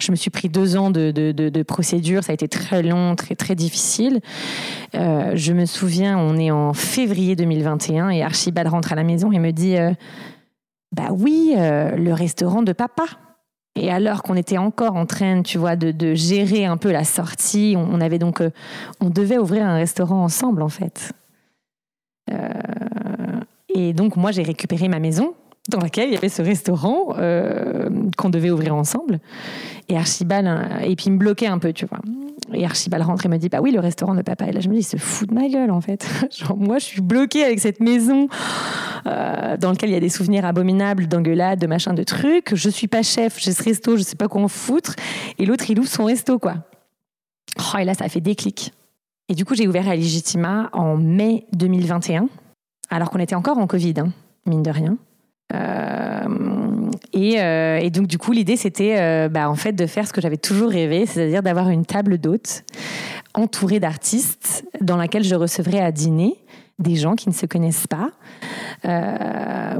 je 0.00 0.10
me 0.10 0.16
suis 0.16 0.30
pris 0.30 0.48
deux 0.48 0.76
ans 0.76 0.90
de, 0.90 1.62
procédure, 1.62 2.24
ça 2.24 2.32
a 2.32 2.34
été 2.34 2.48
très 2.48 2.82
long, 2.82 3.14
très, 3.16 3.34
très 3.34 3.54
difficile. 3.54 4.20
Euh, 4.94 5.32
je 5.34 5.52
me 5.52 5.66
souviens, 5.66 6.18
on 6.18 6.36
est 6.38 6.50
en 6.50 6.72
février 6.72 7.36
2021 7.36 8.10
et 8.10 8.22
Archibald 8.22 8.68
rentre 8.68 8.92
à 8.92 8.96
la 8.96 9.04
maison 9.04 9.32
et 9.32 9.38
me 9.38 9.50
dit 9.50 9.76
euh, 9.76 9.92
Bah 10.94 11.08
oui, 11.10 11.54
euh, 11.56 11.96
le 11.96 12.12
restaurant 12.12 12.62
de 12.62 12.72
papa. 12.72 13.04
Et 13.74 13.92
alors 13.92 14.22
qu'on 14.22 14.34
était 14.34 14.58
encore 14.58 14.96
en 14.96 15.06
train, 15.06 15.42
tu 15.42 15.58
vois, 15.58 15.76
de, 15.76 16.14
gérer 16.14 16.64
un 16.64 16.76
peu 16.76 16.90
la 16.90 17.04
sortie, 17.04 17.76
on, 17.76 18.00
avait 18.00 18.18
donc, 18.18 18.42
on 19.00 19.08
devait 19.08 19.38
ouvrir 19.38 19.64
un 19.66 19.76
restaurant 19.76 20.24
ensemble 20.24 20.62
en 20.62 20.68
fait. 20.68 21.12
et 23.72 23.92
donc 23.92 24.16
moi 24.16 24.32
j'ai 24.32 24.42
récupéré 24.42 24.88
ma 24.88 24.98
maison 24.98 25.34
dans 25.68 25.80
laquelle 25.80 26.08
il 26.08 26.14
y 26.14 26.16
avait 26.16 26.28
ce 26.28 26.42
restaurant 26.42 27.14
euh, 27.18 27.88
qu'on 28.16 28.30
devait 28.30 28.50
ouvrir 28.50 28.74
ensemble. 28.74 29.20
Et 29.88 29.96
Archibald, 29.96 30.46
hein, 30.46 30.80
et 30.82 30.96
puis 30.96 31.06
il 31.06 31.12
me 31.12 31.18
bloquait 31.18 31.46
un 31.46 31.58
peu, 31.58 31.72
tu 31.72 31.86
vois. 31.86 32.00
Et 32.54 32.64
Archibald 32.64 33.04
rentre 33.04 33.26
et 33.26 33.28
me 33.28 33.36
dit, 33.36 33.48
bah 33.48 33.60
oui, 33.60 33.70
le 33.70 33.80
restaurant 33.80 34.14
de 34.14 34.22
papa. 34.22 34.46
Et 34.46 34.52
là, 34.52 34.60
je 34.60 34.68
me 34.68 34.74
dis, 34.74 34.80
il 34.80 34.84
se 34.84 34.96
fout 34.96 35.28
de 35.28 35.34
ma 35.34 35.48
gueule, 35.48 35.70
en 35.70 35.80
fait. 35.80 36.08
Genre, 36.30 36.56
moi, 36.56 36.78
je 36.78 36.84
suis 36.84 37.00
bloquée 37.02 37.44
avec 37.44 37.60
cette 37.60 37.80
maison 37.80 38.28
euh, 39.06 39.56
dans 39.58 39.70
laquelle 39.70 39.90
il 39.90 39.94
y 39.94 39.96
a 39.96 40.00
des 40.00 40.08
souvenirs 40.08 40.46
abominables 40.46 41.06
d'engueulades, 41.06 41.58
de 41.58 41.66
machin, 41.66 41.92
de 41.92 42.02
trucs. 42.02 42.54
Je 42.54 42.70
suis 42.70 42.88
pas 42.88 43.02
chef, 43.02 43.38
j'ai 43.38 43.52
ce 43.52 43.62
resto, 43.62 43.96
je 43.96 44.02
sais 44.02 44.16
pas 44.16 44.28
quoi 44.28 44.42
en 44.42 44.48
foutre. 44.48 44.94
Et 45.38 45.44
l'autre, 45.44 45.70
il 45.70 45.78
ouvre 45.78 45.88
son 45.88 46.04
resto, 46.04 46.38
quoi. 46.38 46.54
Oh, 47.58 47.78
et 47.78 47.84
là, 47.84 47.94
ça 47.94 48.04
a 48.04 48.08
fait 48.08 48.20
déclic. 48.20 48.72
Et 49.28 49.34
du 49.34 49.44
coup, 49.44 49.54
j'ai 49.54 49.68
ouvert 49.68 49.88
à 49.88 49.94
Legitima 49.94 50.70
en 50.72 50.96
mai 50.96 51.44
2021, 51.52 52.28
alors 52.88 53.10
qu'on 53.10 53.18
était 53.18 53.34
encore 53.34 53.58
en 53.58 53.66
Covid, 53.66 53.94
hein, 53.98 54.08
mine 54.46 54.62
de 54.62 54.70
rien. 54.70 54.96
Euh, 55.54 56.90
euh, 57.16 57.78
et, 57.78 57.90
donc 57.90 58.06
du 58.06 58.18
coup 58.18 58.32
l'idée 58.32 58.56
c'était 58.56 58.96
euh, 58.98 59.28
bah, 59.30 59.48
en 59.48 59.54
fait 59.54 59.72
de 59.72 59.86
faire 59.86 60.06
ce 60.06 60.12
que 60.12 60.20
j'avais 60.20 60.36
toujours 60.36 60.70
rêvé, 60.70 61.06
c'est-à-dire 61.06 61.42
d'avoir 61.42 61.70
une 61.70 61.86
table 61.86 62.18
d'hôtes 62.18 62.64
entourée 63.34 63.80
d'artistes 63.80 64.64
dans 64.80 64.96
laquelle 64.96 65.24
je 65.24 65.34
recevrais 65.34 65.80
à 65.80 65.90
dîner 65.90 66.36
des 66.78 66.96
gens 66.96 67.14
qui 67.16 67.28
ne 67.28 67.34
se 67.34 67.44
connaissent 67.46 67.88
pas, 67.88 68.10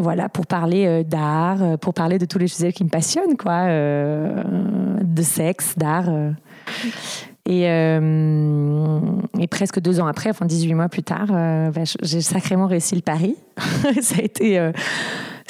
voilà, 0.01 0.29
pour 0.29 0.47
parler 0.47 1.05
d'art, 1.05 1.79
pour 1.79 1.95
parler 1.95 2.19
de 2.19 2.25
tous 2.25 2.39
les 2.39 2.49
sujets 2.49 2.73
qui 2.73 2.83
me 2.83 2.89
passionnent, 2.89 3.37
quoi, 3.37 3.67
de 3.69 5.23
sexe, 5.23 5.79
d'art. 5.79 6.11
Et, 7.47 7.69
presque 9.49 9.79
deux 9.79 10.01
ans 10.01 10.09
après, 10.09 10.31
enfin 10.31 10.47
18 10.47 10.75
mois 10.75 10.89
plus 10.89 11.05
tard, 11.05 11.29
bah, 11.29 11.85
j'ai 12.03 12.21
sacrément 12.21 12.67
réussi 12.67 12.97
le 12.97 13.03
pari. 13.03 13.37
Ça 14.03 14.17
a 14.19 14.23
été 14.23 14.73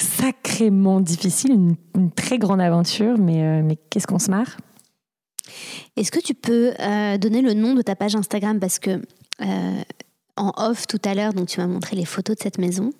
sacrément 0.01 1.01
difficile, 1.01 1.51
une, 1.51 2.11
très 2.11 2.37
grande 2.37 2.61
aventure, 2.61 3.17
mais, 3.17 3.43
euh, 3.43 3.61
mais 3.63 3.77
qu'est-ce 3.89 4.07
qu'on 4.07 4.19
se 4.19 4.31
marre? 4.31 4.57
Est-ce 5.95 6.11
que 6.11 6.19
tu 6.19 6.33
peux 6.33 6.73
donner 7.19 7.41
le 7.41 7.53
nom 7.53 7.73
de 7.73 7.81
ta 7.81 7.95
page 7.95 8.15
Instagram? 8.15 8.59
Parce 8.59 8.77
que 8.77 9.01
en 10.39 10.53
off 10.57 10.87
tout 10.87 11.01
à 11.03 11.13
l'heure, 11.13 11.33
donc 11.33 11.47
tu 11.47 11.59
m'as 11.59 11.67
montré 11.67 11.95
les 11.95 12.05
photos 12.05 12.35
de 12.37 12.41
cette 12.41 12.57
maison, 12.57 12.91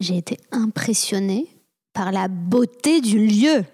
j'ai 0.00 0.16
été 0.16 0.38
impressionnée 0.50 1.46
par 1.92 2.10
la 2.10 2.26
beauté 2.26 3.00
du 3.00 3.24
lieu. 3.24 3.64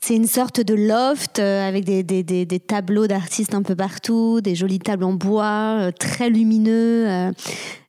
C'est 0.00 0.16
une 0.16 0.26
sorte 0.26 0.60
de 0.62 0.74
loft 0.74 1.38
euh, 1.38 1.68
avec 1.68 1.84
des, 1.84 2.02
des, 2.02 2.22
des, 2.22 2.60
tableaux 2.60 3.06
d'artistes 3.06 3.54
un 3.54 3.62
peu 3.62 3.76
partout, 3.76 4.40
des 4.40 4.54
jolies 4.54 4.78
tables 4.78 5.04
en 5.04 5.12
bois, 5.12 5.76
euh, 5.78 5.92
très 5.92 6.30
lumineux, 6.30 7.32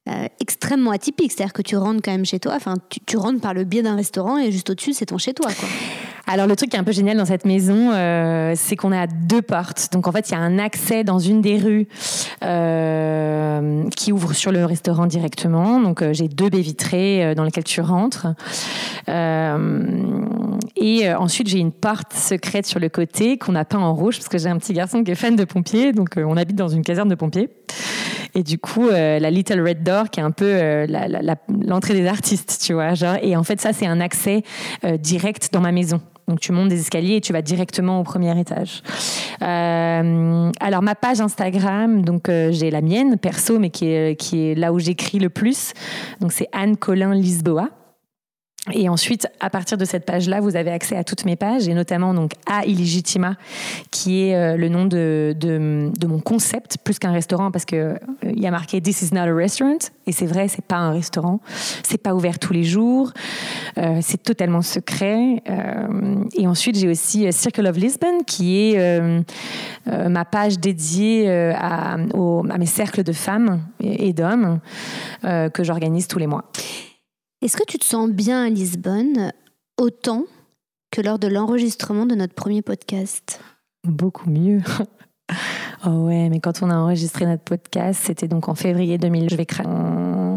euh, 0.09 0.25
extrêmement 0.39 0.89
atypique. 0.89 1.31
C'est-à-dire 1.31 1.53
que 1.53 1.61
tu 1.61 1.77
rentres 1.77 2.01
quand 2.03 2.09
même 2.09 2.25
chez 2.25 2.39
toi, 2.39 2.53
enfin, 2.55 2.73
tu, 3.05 3.17
rentres 3.17 3.39
par 3.39 3.53
le 3.53 3.65
biais 3.65 3.83
d'un 3.83 3.95
restaurant 3.95 4.39
et 4.39 4.51
juste 4.51 4.71
au-dessus, 4.71 4.93
c'est 4.93 5.05
ton 5.05 5.19
chez 5.19 5.35
toi. 5.35 5.51
Alors 6.25 6.47
le 6.47 6.55
truc 6.55 6.71
qui 6.71 6.75
est 6.75 6.79
un 6.79 6.83
peu 6.83 6.91
génial 6.91 7.17
dans 7.17 7.25
cette 7.25 7.45
maison, 7.45 7.91
euh, 7.91 8.53
c'est 8.55 8.75
qu'on 8.75 8.91
a 8.91 9.05
deux 9.05 9.43
portes. 9.43 9.89
Donc 9.91 10.07
en 10.07 10.11
fait, 10.11 10.29
il 10.29 10.31
y 10.31 10.35
a 10.35 10.39
un 10.39 10.57
accès 10.57 11.03
dans 11.03 11.19
une 11.19 11.41
des 11.41 11.59
rues 11.59 11.87
euh, 12.43 13.83
qui 13.95 14.11
ouvre 14.11 14.33
sur 14.33 14.51
le 14.51 14.65
restaurant 14.65 15.05
directement. 15.05 15.79
Donc 15.79 16.03
j'ai 16.13 16.27
deux 16.27 16.49
baies 16.49 16.61
vitrées 16.61 17.35
dans 17.35 17.43
lesquelles 17.43 17.63
tu 17.63 17.81
rentres. 17.81 18.25
et 19.07 21.13
ensuite, 21.13 21.47
j'ai 21.47 21.59
une 21.59 21.71
porte 21.71 22.13
secrète 22.13 22.65
sur 22.65 22.79
le 22.79 22.89
côté 22.89 23.37
qu'on 23.37 23.53
a 23.53 23.65
peint 23.65 23.77
en 23.77 23.93
rouge 23.93 24.17
parce 24.17 24.29
que 24.29 24.39
j'ai 24.39 24.49
un 24.49 24.57
petit 24.57 24.73
garçon 24.73 25.03
qui 25.03 25.11
est 25.11 25.15
fan 25.15 25.35
de 25.35 25.43
pompiers. 25.43 25.91
Donc 25.91 26.15
on 26.17 26.37
habite 26.37 26.55
dans 26.55 26.69
une 26.69 26.81
caserne 26.81 27.09
de 27.09 27.15
pompiers. 27.15 27.51
Et 28.33 28.43
du 28.43 28.57
coup, 28.57 28.87
la 28.89 29.29
Little 29.29 29.61
Red 29.61 29.83
Door, 29.83 30.09
qui 30.09 30.19
est 30.19 30.23
un 30.23 30.31
peu 30.31 30.85
l'entrée 31.65 31.93
des 31.93 32.07
artistes, 32.07 32.59
tu 32.63 32.73
vois. 32.73 32.93
Genre, 32.93 33.17
et 33.21 33.35
en 33.35 33.43
fait, 33.43 33.59
ça, 33.59 33.73
c'est 33.73 33.87
un 33.87 33.99
accès 33.99 34.43
direct 34.99 35.49
dans 35.51 35.61
ma 35.61 35.71
maison. 35.71 36.01
Donc 36.31 36.39
tu 36.39 36.53
montes 36.53 36.69
des 36.69 36.79
escaliers 36.79 37.15
et 37.15 37.21
tu 37.21 37.33
vas 37.33 37.41
directement 37.41 37.99
au 37.99 38.03
premier 38.03 38.39
étage. 38.39 38.83
Euh, 39.41 40.51
alors 40.61 40.81
ma 40.81 40.95
page 40.95 41.19
Instagram, 41.19 42.03
donc 42.03 42.29
euh, 42.29 42.53
j'ai 42.53 42.71
la 42.71 42.81
mienne 42.81 43.17
perso, 43.17 43.59
mais 43.59 43.69
qui 43.69 43.87
est, 43.87 44.15
qui 44.15 44.47
est 44.47 44.55
là 44.55 44.71
où 44.71 44.79
j'écris 44.79 45.19
le 45.19 45.29
plus. 45.29 45.73
Donc 46.21 46.31
c'est 46.31 46.47
Anne 46.53 46.77
Colin 46.77 47.13
Lisboa. 47.13 47.67
Et 48.71 48.89
ensuite, 48.89 49.27
à 49.39 49.49
partir 49.49 49.75
de 49.75 49.85
cette 49.85 50.05
page-là, 50.05 50.39
vous 50.39 50.55
avez 50.55 50.69
accès 50.69 50.95
à 50.95 51.03
toutes 51.03 51.25
mes 51.25 51.35
pages, 51.35 51.67
et 51.67 51.73
notamment 51.73 52.13
donc 52.13 52.33
à 52.45 52.63
Illegitima, 52.63 53.33
qui 53.89 54.27
est 54.27 54.35
euh, 54.35 54.55
le 54.55 54.69
nom 54.69 54.85
de, 54.85 55.35
de, 55.35 55.89
de, 55.97 56.07
mon 56.07 56.19
concept, 56.19 56.77
plus 56.83 56.99
qu'un 56.99 57.11
restaurant, 57.11 57.49
parce 57.49 57.65
que 57.65 57.75
euh, 57.75 57.95
il 58.23 58.39
y 58.39 58.45
a 58.45 58.51
marqué 58.51 58.79
This 58.79 59.01
is 59.01 59.15
not 59.15 59.21
a 59.21 59.33
restaurant, 59.33 59.79
et 60.05 60.11
c'est 60.11 60.27
vrai, 60.27 60.47
c'est 60.47 60.63
pas 60.63 60.75
un 60.75 60.91
restaurant, 60.91 61.39
c'est 61.81 61.97
pas 61.97 62.13
ouvert 62.13 62.37
tous 62.37 62.53
les 62.53 62.63
jours, 62.63 63.11
euh, 63.79 63.97
c'est 64.01 64.21
totalement 64.21 64.61
secret. 64.61 65.41
Euh, 65.49 66.23
et 66.37 66.45
ensuite, 66.45 66.77
j'ai 66.77 66.87
aussi 66.87 67.33
Circle 67.33 67.65
of 67.65 67.77
Lisbon, 67.77 68.19
qui 68.27 68.75
est 68.75 69.01
ma 69.87 70.23
page 70.23 70.59
dédiée 70.59 71.29
à, 71.31 71.97
au, 72.13 72.45
à, 72.47 72.59
mes 72.59 72.67
cercles 72.67 73.01
de 73.01 73.11
femmes 73.11 73.63
et, 73.79 74.09
et 74.09 74.13
d'hommes 74.13 74.59
que 75.23 75.63
j'organise 75.63 76.07
tous 76.07 76.19
les 76.19 76.27
mois. 76.27 76.45
Est-ce 77.41 77.57
que 77.57 77.63
tu 77.63 77.79
te 77.79 77.85
sens 77.85 78.07
bien 78.07 78.45
à 78.45 78.49
Lisbonne 78.49 79.31
autant 79.79 80.25
que 80.91 81.01
lors 81.01 81.17
de 81.17 81.27
l'enregistrement 81.27 82.05
de 82.05 82.13
notre 82.13 82.35
premier 82.35 82.61
podcast? 82.61 83.41
Beaucoup 83.83 84.29
mieux. 84.29 84.61
Oh 85.85 86.05
ouais, 86.05 86.27
mais 86.29 86.41
quand 86.41 86.61
on 86.61 86.69
a 86.69 86.75
enregistré 86.75 87.25
notre 87.25 87.41
podcast, 87.41 88.01
c'était 88.03 88.27
donc 88.27 88.49
en 88.49 88.53
février 88.53 88.97
2000. 88.97 89.29
Je 89.29 89.35
vais 89.35 89.47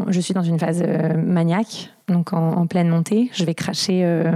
Je 0.09 0.21
suis 0.21 0.33
dans 0.33 0.45
une 0.45 0.59
phase 0.59 0.83
euh, 0.87 1.19
maniaque, 1.19 1.91
donc 2.09 2.33
en, 2.33 2.67
pleine 2.69 2.89
montée. 2.89 3.29
Je 3.35 3.45
vais 3.45 3.55
cracher 3.55 4.05
euh, 4.05 4.33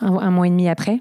un, 0.00 0.30
mois 0.30 0.46
et 0.46 0.50
demi 0.50 0.68
après. 0.68 1.00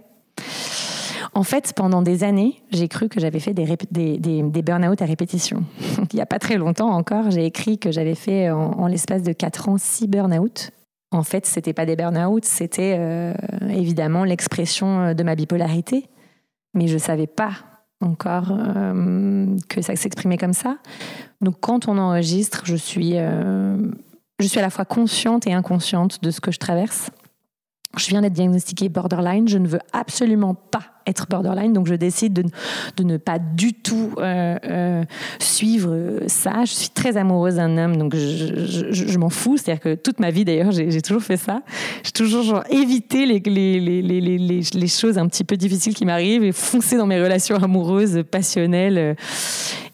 En 1.38 1.44
fait, 1.44 1.74
pendant 1.76 2.02
des 2.02 2.24
années, 2.24 2.64
j'ai 2.72 2.88
cru 2.88 3.10
que 3.10 3.20
j'avais 3.20 3.40
fait 3.40 3.54
des, 3.54 4.42
burn-out 4.64 5.00
à 5.04 5.06
répétition. 5.06 5.64
il 6.12 6.16
n'y 6.16 6.22
a 6.22 6.26
pas 6.26 6.40
très 6.40 6.58
longtemps 6.58 6.90
encore, 6.90 7.30
j'ai 7.30 7.46
écrit 7.46 7.78
que 7.78 7.92
j'avais 7.92 8.16
fait 8.16 8.50
en, 8.50 8.88
l'espace 8.88 9.22
de 9.22 9.34
4 9.34 9.70
ans 9.70 9.78
6 9.78 10.08
burn-out. 10.08 10.72
En 11.12 11.22
fait, 11.22 11.46
ce 11.46 11.58
n'était 11.58 11.74
pas 11.74 11.86
des 11.86 11.96
burn-out, 11.96 12.44
c'était 12.44 12.96
euh, 12.98 13.36
évidemment 13.70 14.24
l'expression 14.24 15.00
euh, 15.00 15.14
de 15.14 15.22
ma 15.22 15.36
bipolarité. 15.36 16.10
Mais 16.74 16.88
je 16.88 16.96
ne 16.96 17.00
savais 17.00 17.28
pas 17.28 17.52
encore 18.02 18.52
euh, 18.52 19.56
que 19.70 19.84
ça 19.84 19.96
s'exprimait 19.96 20.38
comme 20.38 20.54
ça. 20.54 20.80
Donc 21.42 21.58
quand 21.60 21.88
on 21.88 22.00
enregistre, 22.00 22.64
je 22.66 22.76
suis, 22.76 23.14
je 23.14 24.48
suis 24.48 24.58
à 24.58 24.64
la 24.64 24.72
fois 24.72 24.86
consciente 24.86 25.46
et 25.46 25.54
inconsciente 25.54 26.24
de 26.24 26.32
ce 26.32 26.42
que 26.42 26.52
je 26.52 26.58
traverse. 26.58 27.12
Je 27.98 28.08
viens 28.10 28.22
d'être 28.22 28.34
diagnostiquée 28.34 28.90
borderline, 28.90 29.48
je 29.48 29.58
ne 29.58 29.68
veux 29.68 29.80
absolument 29.94 30.54
pas 30.54 30.84
être 31.08 31.28
borderline, 31.30 31.74
donc 31.74 31.88
je 31.88 31.96
décide 31.96 32.34
de, 32.34 32.44
de 32.98 33.04
ne 33.04 33.18
pas 33.18 33.40
du 33.40 33.74
tout 33.74 34.12
euh, 34.18 34.58
euh, 34.66 35.04
suivre 35.40 36.20
ça. 36.28 36.66
Je 36.66 36.74
suis 36.74 36.90
très 36.90 37.18
amoureuse 37.18 37.56
d'un 37.56 37.78
homme, 37.78 37.98
donc 37.98 38.16
je, 38.16 39.18
m'en 39.18 39.30
fous. 39.30 39.58
C'est-à-dire 39.58 39.82
que 39.82 39.96
toute 39.96 40.20
ma 40.20 40.30
vie, 40.30 40.46
d'ailleurs, 40.46 40.72
j'ai 40.72 41.02
toujours 41.02 41.24
fait 41.24 41.38
ça. 41.38 41.62
J'ai 42.04 42.12
toujours 42.12 42.44
genre, 42.44 42.64
évité 42.70 43.26
les, 43.26 43.40
les, 43.40 44.02
les, 44.02 44.62
les, 44.62 44.88
choses 44.88 45.18
un 45.18 45.28
petit 45.28 45.44
peu 45.44 45.58
difficiles 45.58 45.96
qui 45.96 46.06
m'arrivent 46.06 46.44
et 46.44 46.52
foncer 46.52 46.98
dans 46.98 47.08
mes 47.08 47.22
relations 47.22 47.56
amoureuses, 47.56 48.24
passionnelles. 48.30 49.16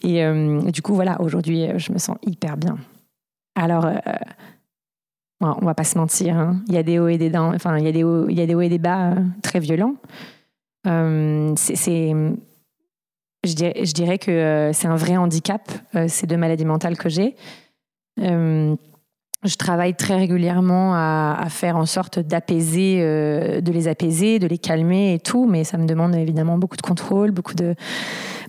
Et, 0.01 0.23
euh, 0.23 0.61
du 0.71 0.81
coup, 0.81 0.95
voilà, 0.95 1.21
aujourd'hui, 1.21 1.67
je 1.77 1.93
me 1.93 1.99
sens 1.99 2.17
hyper 2.25 2.57
bien. 2.57 2.77
Alors, 3.55 3.85
on 5.43 5.65
va 5.65 5.73
pas 5.73 5.83
se 5.83 5.97
mentir, 5.97 6.37
hein. 6.37 6.61
il 6.67 6.73
y 6.73 6.77
a 6.77 6.83
des 6.83 6.99
hauts 6.99 7.07
et 7.07 7.17
des 7.17 7.29
bas, 7.29 7.41
enfin 7.53 7.77
il 7.77 7.85
y 7.85 7.87
a 7.87 7.91
des 7.91 8.03
hauts, 8.03 8.27
il 8.29 8.37
y 8.37 8.41
a 8.41 8.45
des 8.45 8.55
hauts 8.55 8.61
et 8.61 8.69
des 8.69 8.79
bas 8.79 9.11
euh, 9.11 9.15
très 9.41 9.59
violents. 9.59 9.95
Euh, 10.87 11.53
c'est, 11.55 12.13
je 13.43 13.93
dirais, 13.93 14.17
que 14.17 14.31
euh, 14.31 14.73
c'est 14.73 14.87
un 14.87 14.95
vrai 14.95 15.17
handicap 15.17 15.71
ces 16.07 16.27
deux 16.27 16.37
maladies 16.37 16.65
mentales 16.65 16.97
que 16.97 17.09
j'ai. 17.09 17.35
je 18.17 19.55
travaille 19.57 19.95
très 19.95 20.15
régulièrement 20.15 20.93
à, 20.95 21.45
faire 21.49 21.77
en 21.77 21.85
sorte 21.85 22.19
d'apaiser, 22.19 22.99
de 22.99 23.71
les 23.71 23.87
apaiser, 23.87 24.39
de 24.39 24.47
les 24.47 24.57
calmer 24.57 25.13
et 25.13 25.19
tout, 25.19 25.45
mais 25.45 25.63
ça 25.63 25.77
me 25.77 25.85
demande 25.85 26.15
évidemment 26.15 26.57
beaucoup 26.57 26.77
de 26.77 26.81
contrôle, 26.81 27.31
beaucoup 27.31 27.55
de, 27.55 27.75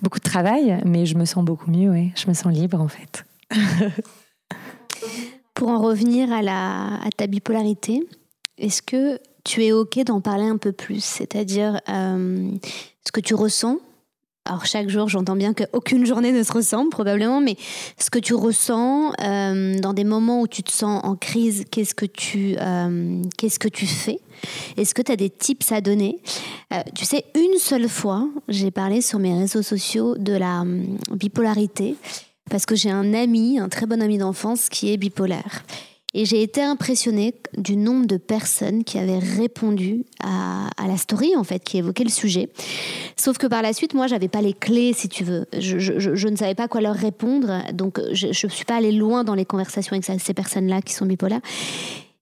beaucoup 0.02 0.18
de 0.18 0.24
travail, 0.24 0.80
mais 0.84 1.06
je 1.06 1.16
me 1.16 1.24
sens 1.24 1.44
beaucoup 1.44 1.70
mieux, 1.70 1.92
je 2.14 2.28
me 2.28 2.34
sens 2.34 2.52
libre 2.52 2.80
en 2.80 2.88
fait. 2.88 3.24
Pour 5.54 5.68
en 5.68 5.80
revenir 5.80 6.32
à, 6.32 6.42
la, 6.42 6.96
à 6.96 7.10
ta 7.16 7.28
bipolarité, 7.28 8.02
est-ce 8.58 8.82
que 8.82 9.18
tu 9.44 9.64
es 9.64 9.72
OK 9.72 9.98
d'en 10.04 10.20
parler 10.20 10.46
un 10.46 10.56
peu 10.56 10.72
plus? 10.72 11.02
C'est-à-dire 11.04 11.80
euh, 11.88 12.50
ce 13.06 13.12
que 13.12 13.20
tu 13.20 13.34
ressens? 13.34 13.78
Alors 14.46 14.66
chaque 14.66 14.88
jour, 14.90 15.08
j'entends 15.08 15.36
bien 15.36 15.54
qu'aucune 15.54 16.04
journée 16.04 16.32
ne 16.32 16.42
se 16.42 16.52
ressemble 16.52 16.90
probablement, 16.90 17.40
mais 17.40 17.56
ce 17.98 18.10
que 18.10 18.18
tu 18.18 18.34
ressens 18.34 19.12
euh, 19.22 19.78
dans 19.78 19.94
des 19.94 20.04
moments 20.04 20.42
où 20.42 20.48
tu 20.48 20.62
te 20.62 20.70
sens 20.70 21.00
en 21.02 21.14
crise, 21.14 21.64
qu'est-ce 21.70 21.94
que 21.94 22.04
tu, 22.04 22.56
euh, 22.58 23.22
qu'est-ce 23.38 23.58
que 23.58 23.68
tu 23.68 23.86
fais? 23.86 24.18
Est-ce 24.76 24.92
que 24.92 25.00
tu 25.00 25.12
as 25.12 25.16
des 25.16 25.30
tips 25.30 25.72
à 25.72 25.80
donner? 25.80 26.18
Tu 26.94 27.04
sais, 27.04 27.24
une 27.34 27.58
seule 27.58 27.88
fois, 27.88 28.28
j'ai 28.48 28.70
parlé 28.70 29.00
sur 29.00 29.18
mes 29.18 29.32
réseaux 29.32 29.62
sociaux 29.62 30.16
de 30.18 30.32
la 30.32 30.64
bipolarité 31.12 31.94
parce 32.50 32.66
que 32.66 32.74
j'ai 32.74 32.90
un 32.90 33.14
ami, 33.14 33.58
un 33.58 33.68
très 33.68 33.86
bon 33.86 34.02
ami 34.02 34.18
d'enfance 34.18 34.68
qui 34.68 34.92
est 34.92 34.96
bipolaire. 34.96 35.64
Et 36.16 36.24
j'ai 36.24 36.42
été 36.42 36.62
impressionnée 36.62 37.34
du 37.58 37.76
nombre 37.76 38.06
de 38.06 38.16
personnes 38.16 38.84
qui 38.84 38.98
avaient 38.98 39.18
répondu 39.18 40.04
à, 40.22 40.68
la 40.86 40.96
story, 40.96 41.34
en 41.34 41.42
fait, 41.42 41.58
qui 41.64 41.78
évoquait 41.78 42.04
le 42.04 42.10
sujet. 42.10 42.50
Sauf 43.16 43.36
que 43.36 43.48
par 43.48 43.62
la 43.62 43.72
suite, 43.72 43.94
moi, 43.94 44.06
j'avais 44.06 44.28
pas 44.28 44.40
les 44.40 44.52
clés, 44.52 44.92
si 44.92 45.08
tu 45.08 45.24
veux. 45.24 45.46
Je, 45.58 45.78
je, 45.78 46.28
ne 46.28 46.36
savais 46.36 46.54
pas 46.54 46.68
quoi 46.68 46.80
leur 46.80 46.94
répondre. 46.94 47.64
Donc, 47.72 48.00
je 48.12 48.28
ne 48.28 48.50
suis 48.50 48.64
pas 48.64 48.76
allée 48.76 48.92
loin 48.92 49.24
dans 49.24 49.34
les 49.34 49.44
conversations 49.44 49.96
avec 49.96 50.04
ces 50.20 50.34
personnes-là 50.34 50.82
qui 50.82 50.92
sont 50.92 51.04
bipolaires. 51.04 51.40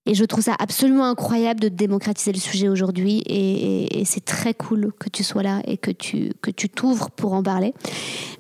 Et 0.05 0.15
je 0.15 0.25
trouve 0.25 0.43
ça 0.43 0.57
absolument 0.59 1.05
incroyable 1.05 1.61
de 1.61 1.69
démocratiser 1.69 2.33
le 2.33 2.39
sujet 2.39 2.69
aujourd'hui. 2.69 3.23
Et, 3.27 4.03
c'est 4.05 4.25
très 4.25 4.53
cool 4.53 4.93
que 4.99 5.09
tu 5.09 5.23
sois 5.23 5.45
là 5.45 5.61
et 5.65 5.77
que 5.77 5.91
tu 5.93 6.33
que 6.43 6.51
tu 6.51 6.69
t'ouvres 6.69 7.11
pour 7.11 7.35
en 7.35 7.43
parler. 7.43 7.73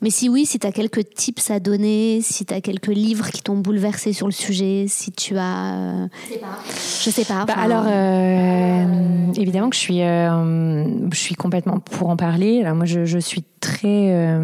Mais 0.02 0.10
si 0.10 0.28
oui, 0.28 0.44
si 0.44 0.58
tu 0.58 0.66
as 0.66 0.72
quelques 0.72 1.14
tips 1.14 1.50
à 1.50 1.60
donner, 1.60 2.20
si 2.20 2.44
tu 2.44 2.52
as 2.52 2.60
quelques 2.60 2.88
livres 2.88 3.30
qui 3.30 3.42
t'ont 3.42 3.56
bouleversé 3.56 4.12
sur 4.12 4.26
le 4.26 4.32
sujet, 4.32 4.86
si 4.88 5.12
tu 5.12 5.36
as... 5.38 6.08
Je 6.28 6.34
sais 6.34 6.40
pas. 6.40 6.58
Je 7.04 7.10
sais 7.10 7.24
pas. 7.24 7.44
Bah, 7.44 7.54
alors, 7.56 7.84
euh, 7.86 9.32
évidemment 9.36 9.70
que 9.70 9.76
je 9.76 9.80
suis, 9.80 10.02
euh, 10.02 11.10
je 11.12 11.18
suis 11.18 11.36
complètement 11.36 11.78
pour 11.78 12.10
en 12.10 12.16
parler. 12.16 12.60
Alors 12.60 12.74
moi, 12.74 12.86
je, 12.86 13.04
je 13.04 13.18
suis 13.18 13.44
très... 13.60 14.36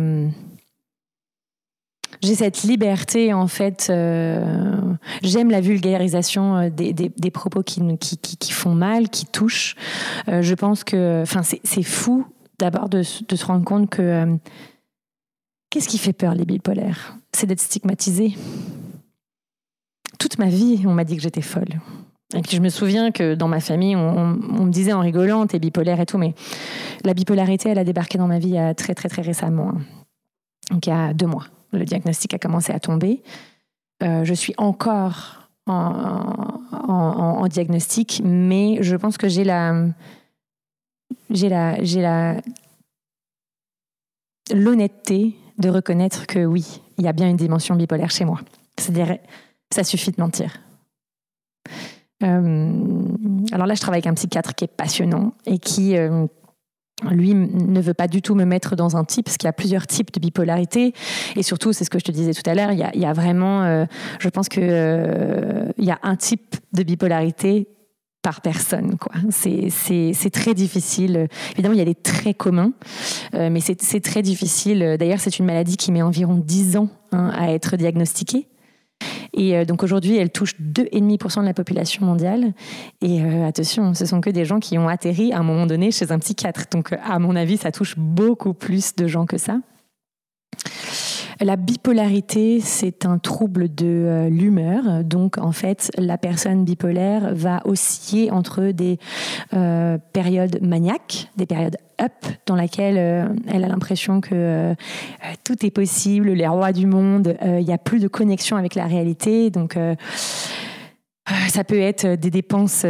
J'ai 2.23 2.35
cette 2.35 2.63
liberté 2.63 3.33
en 3.33 3.47
fait. 3.47 3.89
Euh, 3.91 4.81
j'aime 5.23 5.51
la 5.51 5.61
vulgarisation 5.61 6.57
euh, 6.57 6.71
des, 6.71 7.31
propos 7.31 7.63
qui, 7.63 7.81
font 8.51 8.75
mal, 8.75 9.09
qui 9.09 9.27
touchent. 9.27 9.77
Euh, 10.29 10.43
je 10.43 10.55
pense 10.55 10.85
que, 10.85 11.23
enfin, 11.23 11.43
c'est 11.43 11.83
fou 11.83 12.27
d'abord 12.59 12.89
de, 12.89 13.03
se 13.03 13.45
rendre 13.45 13.65
compte 13.65 13.89
que 13.89 14.37
qu'est-ce 15.71 15.89
qui 15.89 15.99
fait 15.99 16.13
peur 16.13 16.35
les 16.35 16.45
bipolaires? 16.45 17.17
C'est 17.33 17.47
d'être 17.47 17.61
stigmatisé. 17.61 18.35
Toute 20.19 20.39
ma 20.39 20.49
vie, 20.49 20.83
on 20.87 20.95
m'a 20.95 21.05
dit 21.05 21.17
que 21.17 21.23
j'étais 21.23 21.43
folle. 21.43 21.81
Et 22.35 22.43
je 22.51 22.61
me 22.61 22.69
souviens 22.69 23.13
que 23.13 23.35
dans 23.35 23.49
ma 23.49 23.61
famille, 23.61 23.95
on, 23.95 24.35
me 24.35 24.71
disait 24.71 24.93
en 24.93 25.01
rigolant, 25.01 25.47
t'es 25.47 25.61
bipolaire 25.61 26.01
et 26.01 26.07
tout, 26.07 26.19
mais 26.19 26.35
la 27.05 27.15
bipolarité, 27.15 27.71
elle 27.71 27.79
a 27.79 27.85
débarqué 27.85 28.19
dans 28.19 28.27
ma 28.27 28.41
vie 28.41 28.59
très 28.77 28.95
très 28.95 29.09
très 29.09 29.23
récemment. 29.23 29.71
Hein. 29.71 29.81
Donc 30.71 30.87
il 30.87 30.91
y 30.91 30.93
a 30.93 31.15
deux 31.15 31.27
mois. 31.27 31.47
Le 31.73 31.85
diagnostic 31.85 32.35
a 32.35 32.39
commencé 32.39 32.73
à 32.73 32.81
tomber. 32.81 33.23
Euh, 34.03 34.25
je 34.25 34.35
suis 34.35 34.55
encore 34.57 35.49
en, 35.67 37.47
diagnostic, 37.49 38.23
mais 38.25 38.79
je 38.83 38.97
pense 38.97 39.17
que 39.19 39.29
j'ai 39.29 39.45
la, 39.45 39.87
j'ai 41.31 41.49
la, 41.49 41.83
j'ai 41.83 42.01
la, 42.01 42.37
l'honnêteté 44.53 45.35
de 45.59 45.69
reconnaître 45.69 46.27
que 46.27 46.45
oui, 46.45 46.81
il 46.99 47.05
y 47.05 47.09
a 47.09 47.13
bien 47.13 47.29
une 47.29 47.37
dimension 47.37 47.75
bipolaire 47.75 48.11
chez 48.11 48.25
moi. 48.25 48.41
C'est-à-dire, 48.79 49.19
ça 49.73 49.85
suffit 49.85 50.11
de 50.11 50.21
mentir. 50.21 50.59
Euh, 52.23 52.73
alors 53.53 53.67
là, 53.67 53.75
je 53.75 53.81
travaille 53.81 53.99
avec 53.99 54.07
un 54.07 54.15
psychiatre 54.15 54.55
qui 54.55 54.65
est 54.65 54.69
passionnant 54.69 55.33
et 55.47 55.59
qui, 55.59 55.97
euh, 55.97 56.27
lui, 57.11 57.35
ne 57.35 57.81
veut 57.81 57.95
pas 57.95 58.09
du 58.09 58.23
tout 58.23 58.35
me 58.35 58.45
mettre 58.45 58.77
dans 58.77 58.97
un 58.97 59.05
type, 59.05 59.27
parce 59.27 59.37
qu'il 59.37 59.47
y 59.47 59.51
a 59.51 59.53
plusieurs 59.53 59.87
types 59.87 60.13
de 60.13 60.21
bipolarité. 60.21 60.93
Et 61.37 61.43
surtout, 61.43 61.73
c'est 61.73 61.85
ce 61.85 61.91
que 61.91 61.99
je 61.99 62.05
te 62.05 62.13
disais 62.13 62.33
tout 62.33 62.49
à 62.49 62.55
l'heure, 62.55 62.73
il, 62.73 62.79
y 62.79 63.05
a, 63.07 63.13
vraiment, 63.13 63.63
euh, 63.63 63.85
je 64.19 64.29
pense 64.29 64.49
qu'il 64.49 64.63
il 64.63 65.85
y 65.85 65.91
a 65.91 65.99
un 66.03 66.17
type 66.17 66.57
de 66.73 66.83
bipolarité 66.83 67.69
par 68.23 68.41
personne. 68.41 68.97
C'est, 69.31 70.31
très 70.33 70.55
difficile. 70.55 71.29
Évidemment, 71.53 71.75
il 71.75 71.79
y 71.79 71.83
a 71.83 71.87
des 71.87 71.95
traits 71.95 72.37
communs, 72.37 72.73
mais 73.33 73.61
c'est, 73.61 74.01
très 74.01 74.23
difficile. 74.23 74.97
D'ailleurs, 74.99 75.21
c'est 75.21 75.39
une 75.39 75.47
maladie 75.47 75.77
qui 75.77 75.93
met 75.93 76.03
environ 76.03 76.35
10 76.35 76.77
ans 76.77 76.89
hein, 77.13 77.31
à 77.35 77.53
être 77.53 77.77
diagnostiquée. 77.77 78.49
Et 79.39 79.57
euh, 79.57 79.65
donc 79.65 79.83
aujourd'hui, 79.83 80.17
elle 80.17 80.31
touche 80.31 80.55
2,5% 80.61 81.41
de 81.41 81.47
la 81.47 81.55
population 81.55 82.05
mondiale. 82.05 82.53
Et 83.01 83.23
euh, 83.23 83.47
attention, 83.47 83.95
ce 83.95 84.05
sont 84.05 84.21
que 84.21 84.31
des 84.31 84.45
gens 84.45 84.59
qui 84.59 84.77
ont 84.77 84.89
atterri 84.89 85.33
à 85.33 85.39
un 85.39 85.43
moment 85.45 85.65
donné 85.65 85.93
chez 85.93 86.11
un 86.13 86.19
psychiatre. 86.19 86.65
Donc 86.73 86.93
à 86.93 87.19
mon 87.19 87.37
avis, 87.37 87.57
ça 87.57 87.71
touche 87.71 87.95
beaucoup 87.97 88.53
plus 88.53 88.95
de 88.97 89.07
gens 89.07 89.27
que 89.27 89.39
ça. 89.39 89.59
La 91.41 91.55
bipolarité, 91.55 92.61
c'est 92.61 93.07
un 93.07 93.19
trouble 93.19 93.73
de 93.73 93.87
euh, 93.87 94.29
l'humeur. 94.29 95.05
Donc, 95.05 95.39
en 95.39 95.53
fait, 95.53 95.89
la 95.97 96.19
personne 96.19 96.65
bipolaire 96.65 97.33
va 97.33 97.61
osciller 97.65 98.33
entre 98.33 98.73
des 98.73 98.99
euh, 99.55 99.99
périodes 100.13 100.61
maniaques, 100.63 101.31
des 101.37 101.47
périodes 101.47 101.77
up, 102.01 102.13
dans 102.47 102.57
laquelle 102.57 102.97
euh, 102.99 103.29
elle 103.47 103.63
a 103.63 103.69
l'impression 103.69 104.21
que 104.21 104.75
tout 105.45 105.65
est 105.65 105.71
possible, 105.71 106.31
les 106.31 106.49
rois 106.49 106.73
du 106.73 106.87
monde, 106.87 107.37
il 107.45 107.65
n'y 107.65 107.73
a 107.73 107.79
plus 107.79 108.01
de 108.01 108.09
connexion 108.09 108.57
avec 108.57 108.75
la 108.75 108.87
réalité. 108.87 109.51
Donc, 109.51 109.79
ça 111.49 111.65
peut 111.65 111.79
être 111.79 112.15
des 112.15 112.31
dépenses 112.31 112.85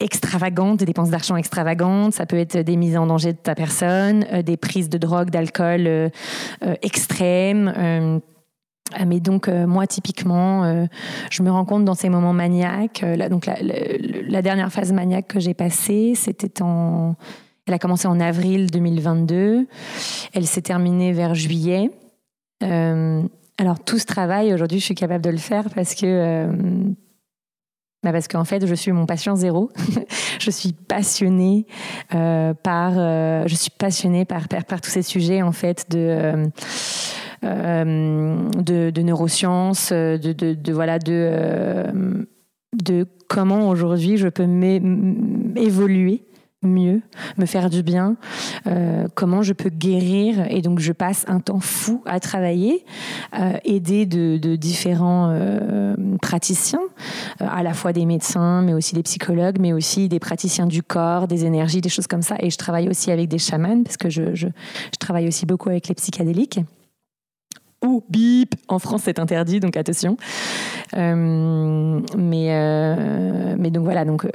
extravagantes, 0.00 0.78
des 0.78 0.84
dépenses 0.84 1.10
d'argent 1.10 1.36
extravagantes, 1.36 2.12
ça 2.12 2.26
peut 2.26 2.36
être 2.36 2.58
des 2.58 2.76
mises 2.76 2.96
en 2.96 3.06
danger 3.06 3.32
de 3.32 3.38
ta 3.38 3.54
personne, 3.54 4.26
euh, 4.32 4.42
des 4.42 4.56
prises 4.56 4.90
de 4.90 4.98
drogue, 4.98 5.30
d'alcool 5.30 5.86
euh, 5.86 6.08
euh, 6.64 6.74
extrêmes. 6.82 8.20
mais 9.06 9.20
donc 9.20 9.48
moi 9.48 9.86
typiquement, 9.86 10.86
je 11.30 11.42
me 11.42 11.50
rends 11.50 11.64
compte 11.64 11.84
dans 11.84 11.94
ces 11.94 12.08
moments 12.08 12.32
maniaques. 12.32 13.04
Donc 13.30 13.46
la, 13.46 14.42
dernière 14.42 14.70
phase 14.72 14.92
maniaque 14.92 15.26
que 15.26 15.40
j'ai 15.40 15.54
passée, 15.54 16.12
c'était 16.14 16.62
en, 16.62 17.16
elle 17.66 17.74
a 17.74 17.78
commencé 17.78 18.06
en 18.06 18.20
avril 18.20 18.70
2022. 18.70 19.66
Elle 20.34 20.46
s'est 20.46 20.62
terminée 20.62 21.12
vers 21.12 21.34
juillet. 21.34 21.90
alors 22.60 23.80
tout 23.84 23.98
ce 23.98 24.06
travail 24.06 24.54
aujourd'hui, 24.54 24.78
je 24.78 24.84
suis 24.84 24.94
capable 24.94 25.24
de 25.24 25.30
le 25.30 25.38
faire 25.38 25.64
parce 25.74 25.94
que 25.94 26.48
bah, 28.06 28.12
parce 28.12 28.28
qu'en 28.28 28.44
fait, 28.44 28.64
je 28.64 28.74
suis 28.76 28.92
mon 28.92 29.04
patient 29.04 29.34
zéro. 29.34 29.72
je 30.38 30.50
suis 30.52 30.72
passionnée 30.72 31.66
euh, 32.14 32.54
par, 32.54 32.92
euh, 32.96 33.42
je 33.48 33.54
suis 33.56 33.72
passionnée 33.76 34.24
par, 34.24 34.46
par, 34.46 34.80
tous 34.80 34.90
ces 34.90 35.02
sujets 35.02 35.42
en 35.42 35.50
fait 35.50 35.86
de 35.90 36.46
euh, 37.44 38.50
de, 38.62 39.02
neurosciences, 39.02 39.90
de, 39.90 40.32
de, 40.32 40.72
voilà 40.72 41.00
de 41.00 41.84
de 42.80 43.08
comment 43.28 43.70
aujourd'hui 43.70 44.18
je 44.18 44.28
peux 44.28 44.46
évoluer 45.56 46.22
mieux, 46.62 47.02
me 47.36 47.46
faire 47.46 47.70
du 47.70 47.82
bien, 47.82 48.16
euh, 48.66 49.06
comment 49.14 49.42
je 49.42 49.52
peux 49.52 49.68
guérir. 49.70 50.46
Et 50.50 50.62
donc, 50.62 50.78
je 50.78 50.92
passe 50.92 51.24
un 51.28 51.40
temps 51.40 51.60
fou 51.60 52.02
à 52.06 52.20
travailler, 52.20 52.84
euh, 53.38 53.52
aider 53.64 54.06
de, 54.06 54.56
différents 54.56 55.28
euh, 55.30 55.94
praticiens, 56.22 56.80
à 57.40 57.62
la 57.62 57.74
fois 57.74 57.92
des 57.92 58.06
médecins, 58.06 58.62
mais 58.62 58.72
aussi 58.74 58.94
des 58.94 59.02
psychologues, 59.02 59.58
mais 59.60 59.72
aussi 59.72 60.08
des 60.08 60.18
praticiens 60.18 60.66
du 60.66 60.82
corps, 60.82 61.28
des 61.28 61.44
énergies, 61.44 61.80
des 61.80 61.88
choses 61.88 62.06
comme 62.06 62.22
ça. 62.22 62.36
Et 62.40 62.50
je 62.50 62.56
travaille 62.56 62.88
aussi 62.88 63.10
avec 63.10 63.28
des 63.28 63.38
chamans, 63.38 63.82
parce 63.82 63.96
que 63.96 64.10
je, 64.10 64.34
je, 64.34 64.48
travaille 64.98 65.28
aussi 65.28 65.46
beaucoup 65.46 65.68
avec 65.68 65.88
les 65.88 65.94
psychédéliques. 65.94 66.60
Ou 67.84 68.02
bip, 68.08 68.54
en 68.68 68.78
France 68.78 69.02
c'est 69.04 69.18
interdit, 69.18 69.60
donc 69.60 69.76
attention. 69.76 70.16
mais, 70.94 72.06
mais 72.16 73.70
donc 73.70 73.84
voilà, 73.84 74.04
donc 74.04 74.26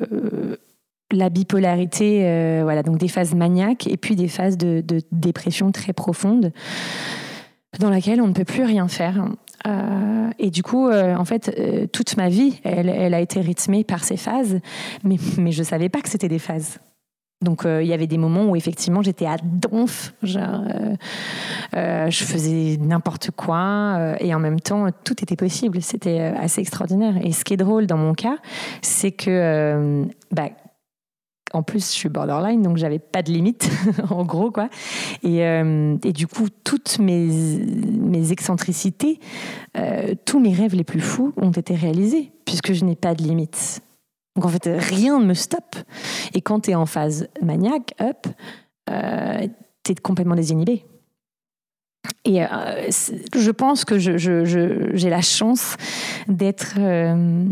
la 1.12 1.30
bipolarité, 1.30 2.22
euh, 2.24 2.62
voilà, 2.64 2.84
donc 2.84 2.98
des 2.98 3.08
phases 3.08 3.34
maniaques 3.36 3.88
et 3.88 3.98
puis 3.98 4.16
des 4.16 4.28
phases 4.28 4.58
de, 4.58 4.84
dépression 5.12 5.72
très 5.72 5.94
profonde 5.94 6.52
dans 7.80 7.90
laquelle 7.90 8.22
on 8.22 8.28
ne 8.28 8.34
peut 8.34 8.46
plus 8.46 8.64
rien 8.64 8.88
faire. 8.88 9.26
Euh, 9.68 10.30
et 10.40 10.50
du 10.50 10.64
coup, 10.64 10.88
euh, 10.88 11.16
en 11.16 11.26
fait, 11.26 11.90
toute 11.92 12.18
ma 12.18 12.30
vie, 12.30 12.60
elle, 12.64 13.14
a 13.14 13.20
été 13.20 13.40
rythmée 13.40 13.84
par 13.84 14.04
ces 14.04 14.18
phases, 14.18 14.60
mais, 15.04 15.18
je 15.18 15.60
ne 15.60 15.66
savais 15.66 15.90
pas 15.90 16.02
que 16.02 16.10
c'était 16.10 16.28
des 16.28 16.40
phases. 16.40 16.80
Donc 17.44 17.64
il 17.66 17.88
y 17.88 17.94
avait 17.94 18.06
des 18.06 18.20
moments 18.20 18.46
où 18.46 18.56
effectivement 18.56 19.02
j'étais 19.02 19.26
à 19.26 19.36
donf, 19.42 20.14
genre 20.22 20.64
je 21.74 22.24
faisais 22.24 22.78
n'importe 22.78 23.32
quoi 23.32 24.16
et 24.20 24.36
en 24.36 24.40
même 24.40 24.60
temps 24.60 24.90
tout 25.04 25.24
était 25.24 25.36
possible. 25.36 25.82
C'était 25.82 26.20
assez 26.20 26.62
extraordinaire. 26.62 27.16
Et 27.26 27.32
ce 27.32 27.44
qui 27.44 27.56
est 27.56 27.58
drôle 27.58 27.88
dans 27.88 27.98
mon 27.98 28.14
cas, 28.14 28.38
c'est 28.84 29.10
que 29.10 30.06
bah, 30.30 30.50
en 31.54 31.64
plus, 31.64 31.92
je 31.92 31.96
suis 31.96 32.10
borderline, 32.10 32.62
donc 32.62 32.78
j'avais 32.78 33.00
pas 33.00 33.22
de 33.22 33.32
limite, 33.32 33.70
en 34.10 34.24
gros, 34.24 34.52
quoi. 34.52 34.70
Et, 35.24 35.46
euh, 35.46 35.98
et, 36.04 36.14
du 36.14 36.28
coup, 36.28 36.48
toutes 36.64 37.00
mes, 37.00 37.28
mes 37.28 38.32
excentricités, 38.32 39.20
euh, 39.78 40.14
tous 40.26 40.40
mes 40.40 40.54
rêves 40.54 40.76
les 40.76 40.84
plus 40.84 41.02
fous 41.02 41.34
ont 41.38 41.52
été 41.52 41.76
réalisés, 41.76 42.32
puisque 42.46 42.74
je 42.74 42.86
n'ai 42.86 42.96
pas 42.96 43.14
de 43.16 43.24
limite. 43.24 43.82
Donc 44.36 44.46
en 44.46 44.50
fait, 44.50 44.66
rien 44.66 45.20
ne 45.20 45.26
me 45.26 45.34
stoppe. 45.34 45.76
Et 46.34 46.42
quand 46.42 46.62
tu 46.62 46.72
es 46.72 46.76
en 46.76 46.86
phase 46.86 47.28
maniaque, 47.42 47.94
up, 48.02 48.28
euh, 48.90 49.48
tu 49.84 49.92
es 49.92 49.96
complètement 49.96 50.36
désinhibé. 50.36 50.86
Et 52.24 52.44
euh, 52.44 52.48
je 53.36 53.52
pense 53.52 53.86
que 53.86 53.98
j'ai 53.98 55.10
la 55.10 55.22
chance 55.22 55.76
d'être 56.28 56.76
euh, 56.78 57.46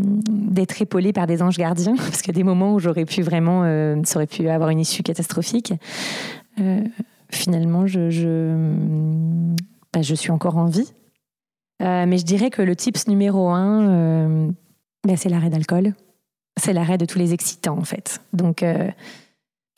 épaulée 0.80 1.12
par 1.12 1.26
des 1.26 1.42
anges 1.42 1.56
gardiens, 1.56 1.96
parce 1.96 2.22
qu'il 2.22 2.28
y 2.28 2.36
a 2.36 2.38
des 2.38 2.44
moments 2.44 2.74
où 2.74 2.78
j'aurais 2.78 3.04
pu 3.04 3.22
vraiment, 3.22 3.62
euh, 3.64 3.96
ça 4.04 4.18
aurait 4.18 4.26
pu 4.26 4.48
avoir 4.48 4.70
une 4.70 4.80
issue 4.80 5.02
catastrophique. 5.02 5.72
finalement, 7.30 7.86
je, 7.86 8.10
je, 8.10 8.54
bah, 9.92 10.02
je, 10.02 10.14
suis 10.14 10.30
encore 10.30 10.56
en 10.56 10.66
vie. 10.66 10.92
mais 11.80 12.18
je 12.18 12.24
dirais 12.24 12.50
que 12.50 12.62
le 12.62 12.76
tips 12.76 13.08
numéro 13.08 13.50
un, 13.50 14.48
bah, 15.06 15.16
c'est 15.16 15.28
l'arrêt 15.28 15.50
d'alcool. 15.50 15.94
C'est 16.60 16.72
l'arrêt 16.72 16.98
de 16.98 17.06
tous 17.06 17.18
les 17.18 17.32
excitants, 17.32 17.78
en 17.78 17.84
fait. 17.84 18.20
Donc, 18.32 18.64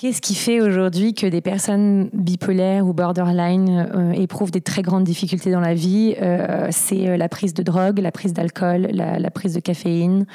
Qu'est-ce 0.03 0.21
qui 0.21 0.35
fait 0.35 0.61
aujourd'hui 0.61 1.15
que 1.15 1.29
des 1.29 1.41
personnes 1.41 2.11
bipolaires 2.13 2.85
ou 2.89 2.93
borderline 2.93 3.89
euh, 3.95 4.11
éprouvent 4.11 4.51
des 4.51 4.61
très 4.61 4.83
grandes 4.83 5.05
difficultés 5.05 5.53
dans 5.53 5.61
la 5.61 5.75
vie 5.75 6.17
euh, 6.21 6.67
C'est 6.73 7.09
euh, 7.09 7.17
la 7.17 7.29
prise 7.29 7.55
de 7.55 7.63
drogue, 7.63 8.01
la 8.01 8.11
prise 8.11 8.33
d'alcool, 8.33 8.89
la, 8.91 9.31
prise 9.31 9.55
de 9.55 9.61
caféine 9.61 10.27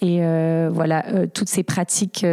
et 0.00 0.20
voilà 0.70 1.04
toutes 1.34 1.48
ces 1.48 1.64
pratiques 1.64 2.24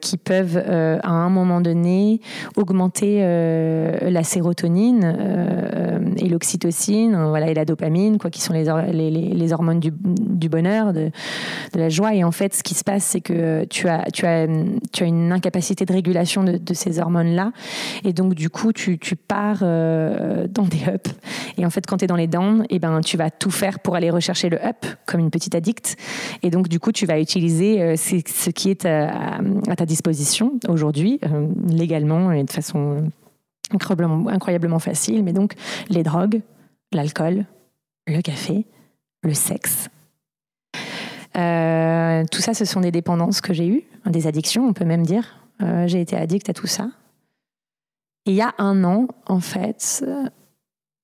qui 0.00 0.16
peuvent 0.16 0.56
à 0.56 1.10
un 1.10 1.28
moment 1.28 1.60
donné 1.60 2.20
augmenter 2.56 3.20
la 3.20 4.24
sérotonine 4.24 6.12
et 6.16 6.28
l'oxytocine, 6.28 7.26
voilà 7.28 7.48
et 7.48 7.54
la 7.54 7.64
dopamine, 7.64 8.18
quoi, 8.18 8.30
qui 8.30 8.40
sont 8.40 8.54
les, 8.54 9.52
hormones 9.52 9.80
du, 9.80 10.48
bonheur, 10.48 10.92
de, 10.92 11.10
de, 11.74 11.78
la 11.78 11.88
joie. 11.90 12.14
Et 12.14 12.24
en 12.24 12.32
fait, 12.32 12.54
ce 12.54 12.62
qui 12.62 12.74
se 12.74 12.82
passe, 12.82 13.04
c'est 13.04 13.20
que 13.20 13.64
tu 13.66 13.88
as 13.88 14.10
tu 14.12 14.26
as 14.26 14.46
tu 14.92 15.04
as 15.04 15.06
une 15.06 15.30
incapacité 15.30 15.84
de 15.84 15.92
régulation 15.92 16.21
de, 16.24 16.74
ces 16.74 16.98
hormones-là. 16.98 17.52
Et 18.04 18.12
donc, 18.12 18.34
du 18.34 18.50
coup, 18.50 18.72
tu, 18.72 18.98
pars 19.16 19.58
euh, 19.62 20.46
dans 20.48 20.64
des 20.64 20.78
ups. 20.78 21.14
Et 21.58 21.66
en 21.66 21.70
fait, 21.70 21.86
quand 21.86 21.98
tu 21.98 22.04
es 22.04 22.06
dans 22.06 22.16
les 22.16 22.26
downs, 22.26 22.64
et 22.64 22.76
eh 22.76 22.78
ben, 22.78 23.00
tu 23.00 23.16
vas 23.16 23.30
tout 23.30 23.50
faire 23.50 23.80
pour 23.80 23.94
aller 23.94 24.10
rechercher 24.10 24.48
le 24.48 24.64
up, 24.64 24.86
comme 25.06 25.20
une 25.20 25.30
petite 25.30 25.54
addict. 25.54 25.96
Et 26.42 26.50
donc, 26.50 26.68
du 26.68 26.80
coup, 26.80 26.92
tu 26.92 27.06
vas 27.06 27.20
utiliser 27.20 27.82
euh, 27.82 27.96
ce 27.96 28.50
qui 28.50 28.70
est 28.70 28.86
à, 28.86 29.40
ta 29.76 29.86
disposition 29.86 30.52
aujourd'hui, 30.68 31.20
euh, 31.24 31.48
légalement 31.68 32.32
et 32.32 32.44
de 32.44 32.50
façon 32.50 33.10
incroyablement, 33.72 34.28
incroyablement 34.28 34.78
facile. 34.78 35.22
Mais 35.24 35.32
donc, 35.32 35.54
les 35.88 36.02
drogues, 36.02 36.40
l'alcool, 36.92 37.44
le 38.06 38.20
café, 38.20 38.66
le 39.22 39.34
sexe, 39.34 39.88
tout 41.34 42.40
ça, 42.40 42.54
ce 42.54 42.64
sont 42.64 42.80
des 42.80 42.90
dépendances 42.90 43.40
que 43.40 43.54
j'ai 43.54 43.66
eues, 43.66 43.84
des 44.06 44.26
addictions, 44.26 44.66
on 44.66 44.72
peut 44.72 44.84
même 44.84 45.04
dire. 45.04 45.41
J'ai 45.86 46.00
été 46.00 46.16
addict 46.16 46.48
à 46.48 46.52
tout 46.52 46.66
ça. 46.66 46.88
Et 48.26 48.30
il 48.30 48.36
y 48.36 48.42
a 48.42 48.54
un 48.58 48.84
an, 48.84 49.08
en 49.26 49.40
fait, 49.40 50.04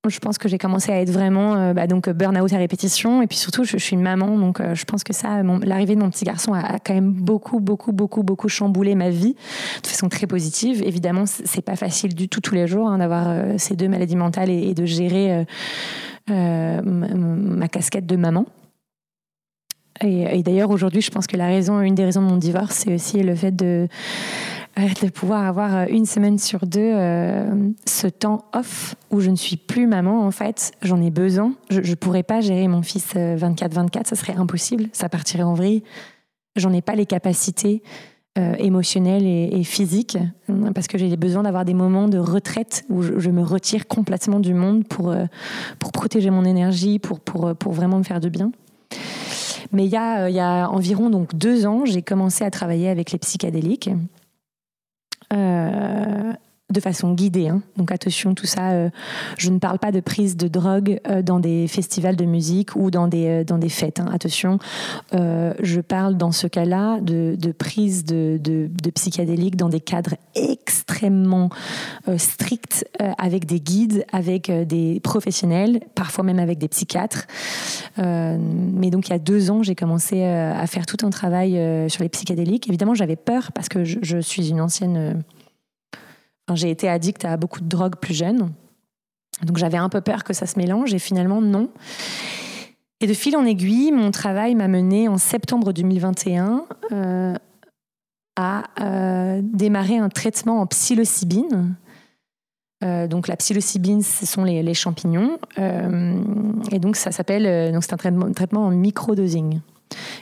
je 0.06 0.18
pense 0.20 0.38
que 0.38 0.48
j'ai 0.48 0.58
commencé 0.58 0.92
à 0.92 1.00
être 1.00 1.10
vraiment 1.10 1.56
euh, 1.56 1.72
bah, 1.74 1.86
donc 1.86 2.08
burn-out 2.08 2.52
à 2.52 2.58
répétition. 2.58 3.22
Et 3.22 3.26
puis 3.26 3.36
surtout 3.36 3.64
je, 3.64 3.76
suis 3.76 3.94
une 3.94 4.02
maman 4.02 4.38
donc 4.38 4.60
euh, 4.60 4.74
je 4.74 4.84
pense 4.84 5.04
que 5.04 5.12
ça 5.12 5.42
l'arrivée 5.42 5.94
de 5.94 6.00
mon 6.00 6.10
petit 6.10 6.24
garçon 6.24 6.52
a, 6.54 6.78
quand 6.78 6.94
même 6.94 7.12
beaucoup 7.12 7.60
beaucoup 7.60 7.92
beaucoup 7.92 8.22
beaucoup 8.22 8.48
chamboulé 8.48 8.94
ma 8.94 9.10
vie 9.10 9.34
de 9.82 9.86
façon 9.86 10.08
très 10.08 10.26
positive. 10.26 10.82
Évidemment 10.84 11.24
c'est 11.26 11.62
pas 11.62 11.76
facile 11.76 12.14
du 12.14 12.28
tout 12.28 12.40
tous 12.40 12.54
les 12.54 12.66
jours 12.66 12.88
hein, 12.88 12.98
d'avoir 12.98 13.26
euh, 13.28 13.54
ces 13.58 13.76
deux 13.76 13.88
maladies 13.88 14.16
mentales 14.16 14.50
et, 14.50 14.74
de 14.74 14.84
gérer 14.84 15.46
ma, 16.28 17.68
casquette 17.68 18.06
de 18.06 18.16
maman 18.16 18.46
et, 20.02 20.42
d'ailleurs 20.42 20.70
aujourd'hui 20.70 21.00
je 21.00 21.10
pense 21.10 21.26
que 21.26 21.36
la 21.36 21.46
raison 21.46 21.80
une 21.80 21.94
des 21.94 22.04
raisons 22.04 22.22
de 22.22 22.28
mon 22.28 22.36
divorce 22.36 22.74
c'est 22.74 22.94
aussi 22.94 23.22
le 23.22 23.34
fait 23.34 23.54
de 23.54 23.88
de 25.02 25.08
pouvoir 25.08 25.44
avoir 25.44 25.74
euh, 25.74 25.84
une 25.90 26.06
semaine 26.06 26.38
sur 26.38 26.66
deux 26.66 26.92
euh, 26.94 27.70
ce 27.86 28.06
temps 28.06 28.44
off 28.52 28.94
où 29.10 29.20
je 29.20 29.30
ne 29.30 29.36
suis 29.36 29.56
plus 29.56 29.86
maman 29.86 30.24
en 30.24 30.30
fait. 30.30 30.72
J'en 30.82 31.00
ai 31.02 31.10
besoin. 31.10 31.52
Je 31.70 31.80
ne 31.80 31.94
pourrais 31.94 32.22
pas 32.22 32.40
gérer 32.40 32.68
mon 32.68 32.82
fils 32.82 33.14
24-24 33.14 33.16
euh, 33.16 34.00
ça 34.04 34.16
serait 34.16 34.34
impossible. 34.34 34.88
Ça 34.92 35.08
partirait 35.08 35.42
en 35.42 35.54
vrille. 35.54 35.82
J'en 36.56 36.72
ai 36.72 36.82
pas 36.82 36.94
les 36.94 37.06
capacités 37.06 37.82
émotionnelles 38.58 39.26
et, 39.26 39.64
physiques 39.64 40.16
parce 40.72 40.86
que 40.86 40.96
j'ai 40.96 41.16
besoin 41.16 41.42
d'avoir 41.42 41.64
des 41.64 41.74
moments 41.74 42.06
de 42.06 42.18
retraite 42.18 42.84
où 42.88 43.02
je, 43.02 43.30
me 43.30 43.42
retire 43.42 43.88
complètement 43.88 44.38
du 44.38 44.54
monde 44.54 44.86
pour, 44.86 45.12
pour 45.80 45.90
protéger 45.90 46.30
mon 46.30 46.44
énergie 46.44 47.00
pour, 47.00 47.18
pour, 47.18 47.56
pour 47.56 47.72
vraiment 47.72 47.98
me 47.98 48.04
faire 48.04 48.20
du 48.20 48.30
bien 48.30 48.52
mais 49.72 49.84
il 49.84 49.90
y 49.90 49.96
a, 49.96 50.28
il 50.28 50.34
y 50.34 50.40
a 50.40 50.68
environ 50.70 51.10
donc 51.10 51.34
deux 51.34 51.66
ans 51.66 51.84
j'ai 51.84 52.02
commencé 52.02 52.44
à 52.44 52.50
travailler 52.50 52.88
avec 52.88 53.12
les 53.12 53.18
psychédéliques. 53.18 53.90
Euh, 55.32 56.32
de 56.70 56.80
façon 56.80 57.14
guidée. 57.14 57.48
Hein. 57.48 57.62
Donc 57.76 57.90
attention, 57.92 58.34
tout 58.34 58.46
ça, 58.46 58.72
euh, 58.72 58.90
je 59.38 59.50
ne 59.50 59.58
parle 59.58 59.78
pas 59.78 59.90
de 59.90 60.00
prise 60.00 60.36
de 60.36 60.48
drogue 60.48 61.00
euh, 61.08 61.22
dans 61.22 61.40
des 61.40 61.66
festivals 61.66 62.16
de 62.16 62.26
musique 62.26 62.76
ou 62.76 62.90
dans 62.90 63.08
des, 63.08 63.42
dans 63.44 63.56
des 63.56 63.70
fêtes. 63.70 64.00
Hein. 64.00 64.10
Attention, 64.12 64.58
je 65.12 65.80
parle 65.80 66.16
dans 66.16 66.32
ce 66.32 66.46
cas-là 66.46 67.00
de, 67.00 67.36
de, 67.38 67.52
prise 67.52 68.04
de, 68.04 68.38
de, 68.42 68.68
dans 69.56 69.68
des 69.68 69.80
cadres 69.80 70.14
extrêmement 70.34 71.50
stricts, 72.16 72.84
avec 73.18 73.46
des 73.46 73.60
guides, 73.60 74.04
avec 74.12 74.50
des 74.50 75.00
professionnels, 75.00 75.80
parfois 75.94 76.24
même 76.24 76.38
avec 76.38 76.58
des 76.58 76.68
psychiatres. 76.68 77.26
mais 77.96 78.90
donc 78.90 79.08
il 79.08 79.10
y 79.10 79.14
a 79.14 79.18
deux 79.18 79.50
ans, 79.50 79.62
j'ai 79.62 79.74
commencé 79.74 80.24
à 80.24 80.66
faire 80.66 80.86
tout 80.86 81.04
un 81.06 81.10
travail 81.10 81.60
sur 81.88 82.02
les 82.02 82.08
psychédéliques. 82.08 82.68
Évidemment, 82.68 82.94
j'avais 82.94 83.16
peur 83.16 83.52
parce 83.52 83.68
que 83.68 83.84
je 83.84 84.18
suis 84.18 84.50
une 84.50 84.60
ancienne 84.60 85.22
j'ai 86.56 86.70
été 86.70 86.88
addict 86.88 87.24
à 87.24 87.36
beaucoup 87.36 87.60
de 87.60 87.68
drogues 87.68 87.96
plus 87.96 88.14
jeune. 88.14 88.52
Donc 89.42 89.56
j'avais 89.56 89.76
un 89.76 89.88
peu 89.88 90.00
peur 90.00 90.24
que 90.24 90.32
ça 90.32 90.46
se 90.46 90.58
mélange 90.58 90.94
et 90.94 90.98
finalement 90.98 91.40
non. 91.40 91.68
Et 93.00 93.06
de 93.06 93.14
fil 93.14 93.36
en 93.36 93.44
aiguille, 93.44 93.92
mon 93.92 94.10
travail 94.10 94.54
m'a 94.54 94.66
mené 94.66 95.08
en 95.08 95.18
septembre 95.18 95.72
2021 95.72 96.64
euh, 96.90 97.34
à 98.36 98.64
euh, 98.80 99.40
démarrer 99.42 99.98
un 99.98 100.08
traitement 100.08 100.60
en 100.60 100.66
psilocybine. 100.66 101.76
Euh, 102.82 103.06
donc 103.06 103.28
la 103.28 103.36
psilocybine, 103.36 104.02
ce 104.02 104.26
sont 104.26 104.44
les, 104.44 104.74
champignons. 104.74 105.38
et 105.56 106.78
donc 106.80 106.96
ça 106.96 107.12
s'appelle, 107.12 107.72
donc 107.72 107.84
c'est 107.84 107.92
un 107.92 107.98
traitement, 107.98 108.32
traitement 108.32 108.66
en 108.66 108.70
microdosing. 108.70 109.60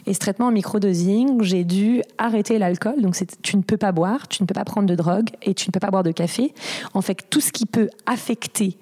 Et 0.06 0.14
ce 0.14 0.20
traitement 0.20 0.46
en 0.46 0.52
microdosing, 0.52 1.42
j'ai 1.42 1.64
dû 1.64 2.02
arrêter 2.16 2.58
l'alcool. 2.58 3.02
Donc, 3.02 3.16
tu 3.42 3.56
ne 3.56 3.62
peux 3.62 3.76
pas 3.76 3.92
boire, 3.92 4.28
tu 4.28 4.42
ne 4.42 4.46
peux 4.46 4.54
pas 4.54 4.64
prendre 4.64 4.86
de 4.86 4.94
drogue 4.94 5.30
et 5.42 5.52
tu 5.52 5.68
ne 5.68 5.72
peux 5.72 5.80
pas 5.80 5.90
boire 5.90 6.04
de 6.04 6.12
café. 6.12 6.54
En 6.94 7.02
fait, 7.02 7.28
tout 7.28 7.40
ce 7.40 7.50
qui 7.50 7.66
peut 7.66 7.90
affecter 8.06 8.78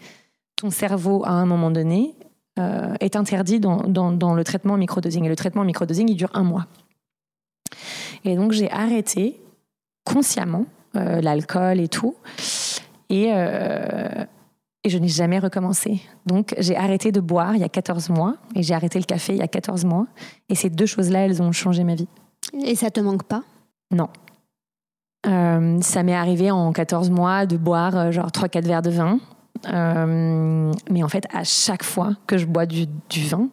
ton 0.57 0.71
cerveau 0.71 1.25
à 1.25 1.31
un 1.31 1.47
moment 1.47 1.71
donné 1.71 2.15
euh, 2.59 2.95
est 3.01 3.17
interdit 3.17 3.59
dans, 3.59 3.81
le 3.81 4.43
traitement 4.45 4.75
en 4.75 4.79
microdosing. 4.79 5.25
Et 5.25 5.29
le 5.29 5.37
traitement 5.37 5.63
en 5.63 5.67
microdosing, 5.67 6.09
il 6.11 6.17
dure 6.17 6.31
un 6.35 6.43
mois. 6.43 6.67
Et 8.25 8.37
donc, 8.37 8.53
j'ai 8.53 8.71
arrêté 8.71 9.41
consciemment 10.05 10.67
euh, 10.97 11.23
l'alcool 11.23 11.81
et 11.81 11.89
tout. 11.89 12.17
Et, 13.09 13.31
euh, 13.33 14.25
et 14.85 14.91
je 14.91 14.99
n'ai 14.99 15.09
jamais 15.09 15.39
recommencé. 15.39 16.01
Donc 16.27 16.55
j'ai 16.59 16.77
arrêté 16.77 17.11
de 17.11 17.21
boire 17.21 17.57
il 17.57 17.61
y 17.61 17.65
a 17.65 17.69
14 17.69 18.11
mois 18.11 18.37
et 18.55 18.63
j'ai 18.63 18.75
arrêté 18.75 18.99
le 18.99 19.05
café 19.05 19.33
il 19.33 19.39
y 19.39 19.43
a 19.43 19.49
14 19.49 19.85
mois. 19.87 20.07
Et 20.51 20.55
ces 20.55 20.69
deux 20.69 20.87
choses-là, 20.87 21.25
elles 21.25 21.43
ont 21.43 21.53
changé 21.53 21.85
ma 21.85 21.95
vie. 21.95 22.09
Et 22.65 22.75
ça 22.77 22.91
te 22.91 23.01
manque 23.01 23.25
pas? 23.25 23.43
Non. 23.91 24.09
Euh, 25.27 25.81
ça 25.81 26.03
m'est 26.03 26.15
arrivé 26.15 26.51
en 26.51 26.71
14 26.73 27.09
mois 27.09 27.47
de 27.47 27.57
boire 27.57 27.97
euh, 27.97 28.11
genre 28.11 28.29
3-4 28.29 28.67
verres 28.67 28.83
de 28.83 28.91
vin. 28.91 29.19
Euh, 29.73 30.71
mais 30.91 31.03
en 31.03 31.09
fait, 31.09 31.27
à 31.33 31.45
chaque 31.45 31.83
fois 31.83 32.13
que 32.27 32.37
je 32.37 32.45
bois 32.45 32.67
du, 32.67 32.87
vin, 33.29 33.49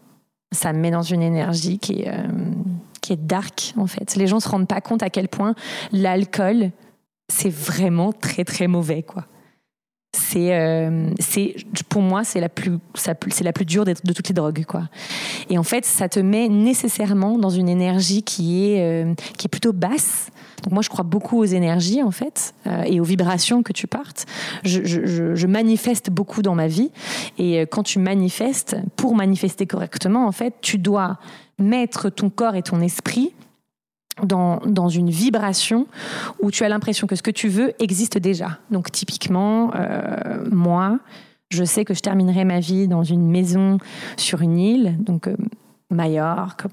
ça 0.51 0.73
me 0.73 0.79
met 0.79 0.91
dans 0.91 1.01
une 1.01 1.21
énergie 1.21 1.79
qui 1.79 2.01
est, 2.01 2.13
qui 2.99 3.13
est 3.13 3.25
dark 3.25 3.73
en 3.77 3.87
fait. 3.87 4.17
Les 4.17 4.27
gens 4.27 4.37
ne 4.37 4.41
se 4.41 4.49
rendent 4.49 4.67
pas 4.67 4.81
compte 4.81 5.01
à 5.01 5.09
quel 5.09 5.29
point 5.29 5.55
l'alcool, 5.93 6.71
c'est 7.29 7.53
vraiment 7.53 8.11
très 8.11 8.43
très 8.43 8.67
mauvais 8.67 9.03
quoi 9.03 9.25
c'est 10.13 10.53
euh, 10.53 11.09
c'est 11.19 11.55
pour 11.87 12.01
moi 12.01 12.25
c'est 12.25 12.41
la 12.41 12.49
plus 12.49 12.79
c'est 12.95 13.43
la 13.43 13.53
plus 13.53 13.65
dure 13.65 13.85
de, 13.85 13.93
toutes 13.93 14.27
les 14.27 14.33
drogues 14.33 14.65
quoi. 14.65 14.89
Et 15.49 15.57
en 15.57 15.63
fait 15.63 15.85
ça 15.85 16.09
te 16.09 16.19
met 16.19 16.49
nécessairement 16.49 17.37
dans 17.37 17.49
une 17.49 17.69
énergie 17.69 18.21
qui 18.21 18.65
est 18.65 18.81
euh, 18.81 19.13
qui 19.37 19.47
est 19.47 19.49
plutôt 19.49 19.71
basse. 19.71 20.29
Donc 20.63 20.73
moi 20.73 20.81
je 20.81 20.89
crois 20.89 21.05
beaucoup 21.05 21.39
aux 21.39 21.45
énergies 21.45 22.03
en 22.03 22.11
fait 22.11 22.53
euh, 22.67 22.83
et 22.83 22.99
aux 22.99 23.05
vibrations 23.05 23.63
que 23.63 23.71
tu 23.71 23.87
partes 23.87 24.25
je, 24.63 24.83
je, 24.83 25.33
je, 25.33 25.47
manifeste 25.47 26.09
beaucoup 26.09 26.41
dans 26.41 26.55
ma 26.55 26.67
vie. 26.67 26.91
Et 27.37 27.61
quand 27.61 27.83
tu 27.83 27.97
manifestes 27.97 28.75
pour 28.97 29.15
manifester 29.15 29.65
correctement 29.65 30.27
en 30.27 30.31
fait 30.33 30.55
tu 30.61 30.77
dois 30.77 31.19
mettre 31.57 32.09
ton 32.09 32.29
corps 32.29 32.55
et 32.55 32.63
ton 32.63 32.81
esprit 32.81 33.33
dans, 34.23 34.89
une 34.89 35.09
vibration 35.09 35.87
où 36.41 36.51
tu 36.51 36.63
as 36.63 36.69
l'impression 36.69 37.07
que 37.07 37.15
ce 37.15 37.23
que 37.23 37.31
tu 37.31 37.47
veux 37.47 37.73
existe 37.79 38.17
déjà. 38.17 38.59
Donc 38.69 38.91
typiquement, 38.91 39.71
euh, 39.75 40.45
moi, 40.51 40.99
je 41.49 41.63
sais 41.63 41.85
que 41.85 41.93
je 41.93 42.01
terminerai 42.01 42.45
ma 42.45 42.59
vie 42.59 42.87
dans 42.87 43.03
une 43.03 43.29
maison 43.29 43.77
sur 44.17 44.41
une 44.41 44.57
île, 44.57 44.95
donc 44.99 45.27
euh, 45.27 45.35
Majorque, 45.89 46.65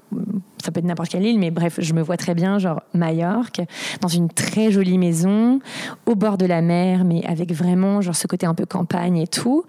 ça 0.63 0.71
peut 0.71 0.79
être 0.79 0.85
n'importe 0.85 1.09
quelle 1.09 1.25
île, 1.25 1.39
mais 1.39 1.51
bref, 1.51 1.79
je 1.79 1.93
me 1.93 2.01
vois 2.01 2.17
très 2.17 2.35
bien, 2.35 2.59
genre 2.59 2.81
Majorque, 2.93 3.61
dans 4.01 4.07
une 4.07 4.29
très 4.29 4.71
jolie 4.71 4.97
maison, 4.97 5.59
au 6.05 6.15
bord 6.15 6.37
de 6.37 6.45
la 6.45 6.61
mer, 6.61 7.05
mais 7.05 7.25
avec 7.25 7.51
vraiment 7.51 8.01
genre 8.01 8.15
ce 8.15 8.27
côté 8.27 8.45
un 8.45 8.53
peu 8.53 8.65
campagne 8.65 9.17
et 9.17 9.27
tout. 9.27 9.63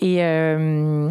Et, 0.00 0.22
euh, 0.22 1.10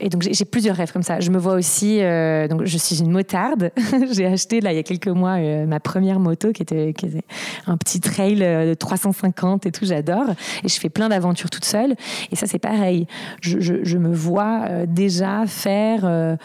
et 0.00 0.08
donc 0.08 0.22
j'ai 0.22 0.44
plusieurs 0.44 0.76
rêves 0.76 0.92
comme 0.92 1.02
ça. 1.02 1.20
Je 1.20 1.30
me 1.30 1.38
vois 1.38 1.54
aussi, 1.54 1.98
euh, 2.00 2.48
donc 2.48 2.64
je 2.64 2.78
suis 2.78 3.00
une 3.00 3.10
motarde. 3.10 3.70
j'ai 4.12 4.26
acheté 4.26 4.60
là 4.60 4.72
il 4.72 4.76
y 4.76 4.78
a 4.78 4.82
quelques 4.82 5.08
mois 5.08 5.36
euh, 5.38 5.66
ma 5.66 5.78
première 5.78 6.18
moto 6.18 6.52
qui 6.52 6.62
était, 6.62 6.94
un 7.66 7.76
petit 7.76 8.00
trail 8.00 8.42
euh, 8.42 8.70
de 8.70 8.74
350 8.74 9.66
et 9.66 9.72
tout. 9.72 9.84
J'adore. 9.84 10.30
Et 10.64 10.68
je 10.68 10.80
fais 10.80 10.88
plein 10.88 11.08
d'aventures 11.08 11.50
toute 11.50 11.66
seule. 11.66 11.94
Et 12.32 12.36
ça 12.36 12.46
c'est 12.46 12.58
pareil. 12.58 13.06
Je, 13.42 13.98
me 14.00 14.14
vois 14.14 14.86
déjà 14.86 15.44
faire 15.46 16.38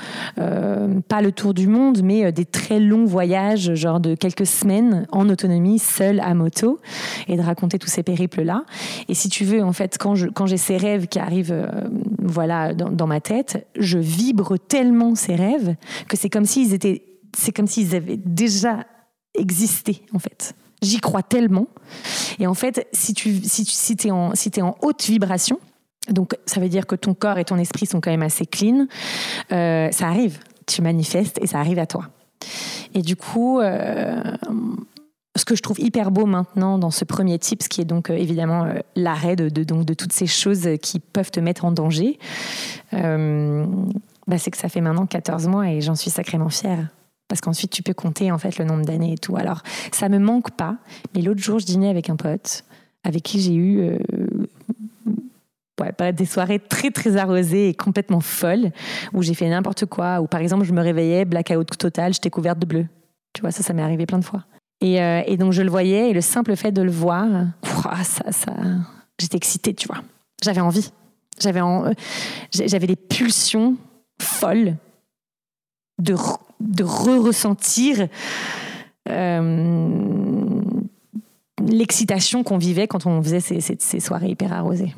pas 1.07 1.21
le 1.21 1.31
tour 1.31 1.53
du 1.53 1.67
monde, 1.67 2.01
mais 2.03 2.31
des 2.31 2.45
très 2.45 2.79
longs 2.79 3.05
voyages, 3.05 3.73
genre 3.75 3.99
de 3.99 4.15
quelques 4.15 4.45
semaines 4.45 5.07
en 5.11 5.29
autonomie, 5.29 5.79
seule 5.79 6.19
à 6.19 6.33
moto, 6.33 6.79
et 7.27 7.37
de 7.37 7.41
raconter 7.41 7.79
tous 7.79 7.87
ces 7.89 8.03
périples 8.03 8.41
là. 8.41 8.65
Et 9.07 9.13
si 9.13 9.29
tu 9.29 9.45
veux, 9.45 9.63
en 9.63 9.73
fait, 9.73 9.97
quand 9.97 10.15
j'ai 10.45 10.57
ces 10.57 10.77
rêves 10.77 11.07
qui 11.07 11.19
arrivent, 11.19 11.67
voilà, 12.21 12.73
dans, 12.73 13.07
ma 13.07 13.21
tête 13.21 13.67
je 13.77 13.97
vibre 13.97 14.57
tellement 14.57 15.15
ces 15.15 15.35
rêves 15.35 15.75
que 16.07 16.17
c'est 16.17 16.29
comme 16.29 16.45
s'ils 16.45 16.73
étaient, 16.73 17.03
c'est 17.35 17.51
comme 17.51 17.67
avaient 17.93 18.17
déjà 18.17 18.85
existé 19.37 20.01
en 20.13 20.19
fait. 20.19 20.55
J'y 20.81 20.99
crois 20.99 21.23
tellement. 21.23 21.67
Et 22.39 22.47
en 22.47 22.53
fait, 22.53 22.87
si 22.91 23.13
tu 23.13 23.41
si 23.43 23.63
tu 23.65 23.71
si 23.71 23.95
es 24.05 24.11
en 24.11 24.35
si 24.35 24.51
en 24.61 24.75
haute 24.81 25.03
vibration, 25.03 25.59
donc 26.09 26.35
ça 26.45 26.59
veut 26.59 26.69
dire 26.69 26.85
que 26.85 26.95
ton 26.95 27.13
corps 27.13 27.37
et 27.37 27.45
ton 27.45 27.57
esprit 27.57 27.85
sont 27.85 28.01
quand 28.01 28.11
même 28.11 28.21
assez 28.21 28.45
clean. 28.45 28.87
Euh, 29.51 29.89
ça 29.91 30.07
arrive, 30.07 30.39
tu 30.65 30.81
manifestes 30.81 31.39
et 31.41 31.47
ça 31.47 31.59
arrive 31.59 31.79
à 31.79 31.85
toi. 31.85 32.09
Et 32.93 33.01
du 33.01 33.15
coup, 33.15 33.59
euh, 33.59 34.21
ce 35.35 35.45
que 35.45 35.55
je 35.55 35.61
trouve 35.61 35.79
hyper 35.79 36.11
beau 36.11 36.25
maintenant 36.25 36.77
dans 36.77 36.91
ce 36.91 37.05
premier 37.05 37.37
type, 37.39 37.61
ce 37.61 37.69
qui 37.69 37.81
est 37.81 37.85
donc 37.85 38.09
euh, 38.09 38.15
évidemment 38.15 38.63
euh, 38.63 38.75
l'arrêt 38.95 39.35
de, 39.35 39.49
donc, 39.63 39.85
de 39.85 39.93
toutes 39.93 40.13
ces 40.13 40.27
choses 40.27 40.67
qui 40.81 40.99
peuvent 40.99 41.31
te 41.31 41.39
mettre 41.39 41.65
en 41.65 41.71
danger, 41.71 42.17
bah, 42.91 44.39
c'est 44.39 44.49
que 44.49 44.57
ça 44.57 44.69
fait 44.69 44.81
maintenant 44.81 45.05
14 45.05 45.47
mois 45.47 45.69
et 45.69 45.81
j'en 45.81 45.95
suis 45.95 46.09
sacrément 46.09 46.49
fière. 46.49 46.87
Parce 47.27 47.41
qu'ensuite, 47.41 47.71
tu 47.71 47.83
peux 47.83 47.93
compter 47.93 48.31
en 48.31 48.37
fait 48.37 48.57
le 48.59 48.65
nombre 48.65 48.85
d'années 48.85 49.13
et 49.13 49.17
tout. 49.17 49.35
Alors, 49.35 49.61
ça 49.91 50.09
me 50.09 50.19
manque 50.19 50.51
pas. 50.51 50.77
Mais 51.13 51.21
l'autre 51.21 51.41
jour, 51.41 51.59
je 51.59 51.65
dînais 51.65 51.89
avec 51.89 52.09
un 52.09 52.15
pote 52.15 52.63
avec 53.03 53.21
qui 53.21 53.39
j'ai 53.39 53.53
eu 53.53 53.99
ouais, 55.81 56.13
des 56.13 56.25
soirées 56.25 56.59
très 56.59 56.91
très 56.91 57.17
arrosées 57.17 57.69
et 57.69 57.73
complètement 57.73 58.21
folles 58.21 58.71
où 59.13 59.21
j'ai 59.21 59.33
fait 59.33 59.49
n'importe 59.49 59.85
quoi. 59.85 60.21
Ou 60.21 60.27
par 60.27 60.41
exemple, 60.41 60.65
je 60.65 60.73
me 60.73 60.81
réveillais, 60.81 61.25
blackout 61.25 61.77
total, 61.77 62.13
j'étais 62.13 62.29
couverte 62.29 62.59
de 62.59 62.65
bleu. 62.65 62.87
Tu 63.33 63.41
vois, 63.41 63.51
ça, 63.51 63.63
ça 63.63 63.73
m'est 63.73 63.81
arrivé 63.81 64.05
plein 64.05 64.19
de 64.19 64.25
fois. 64.25 64.45
Et, 64.81 65.01
euh, 65.01 65.21
et, 65.25 65.37
donc 65.37 65.53
je 65.53 65.61
le 65.61 65.69
voyais 65.69 66.09
et 66.09 66.13
le 66.13 66.21
simple 66.21 66.55
fait 66.55 66.71
de 66.71 66.81
le 66.81 66.91
voir, 66.91 67.27
ça, 68.03 68.31
ça, 68.31 68.53
j'étais 69.19 69.37
excitée, 69.37 69.73
tu 69.73 69.87
vois. 69.87 70.01
J'avais 70.43 70.61
envie. 70.61 70.91
J'avais, 71.39 71.61
euh, 71.61 71.93
j'avais 72.51 72.87
des 72.87 72.95
pulsions 72.95 73.75
folles 74.21 74.77
de, 76.01 76.15
de 76.59 76.83
re-ressentir 76.83 78.07
euh, 79.09 80.61
l'excitation 81.61 82.43
qu'on 82.43 82.57
vivait 82.57 82.87
quand 82.87 83.05
on 83.05 83.21
faisait 83.21 83.39
ces, 83.39 83.59
ces, 83.61 83.99
soirées 83.99 84.29
hyper 84.29 84.53
arrosées. 84.53 84.93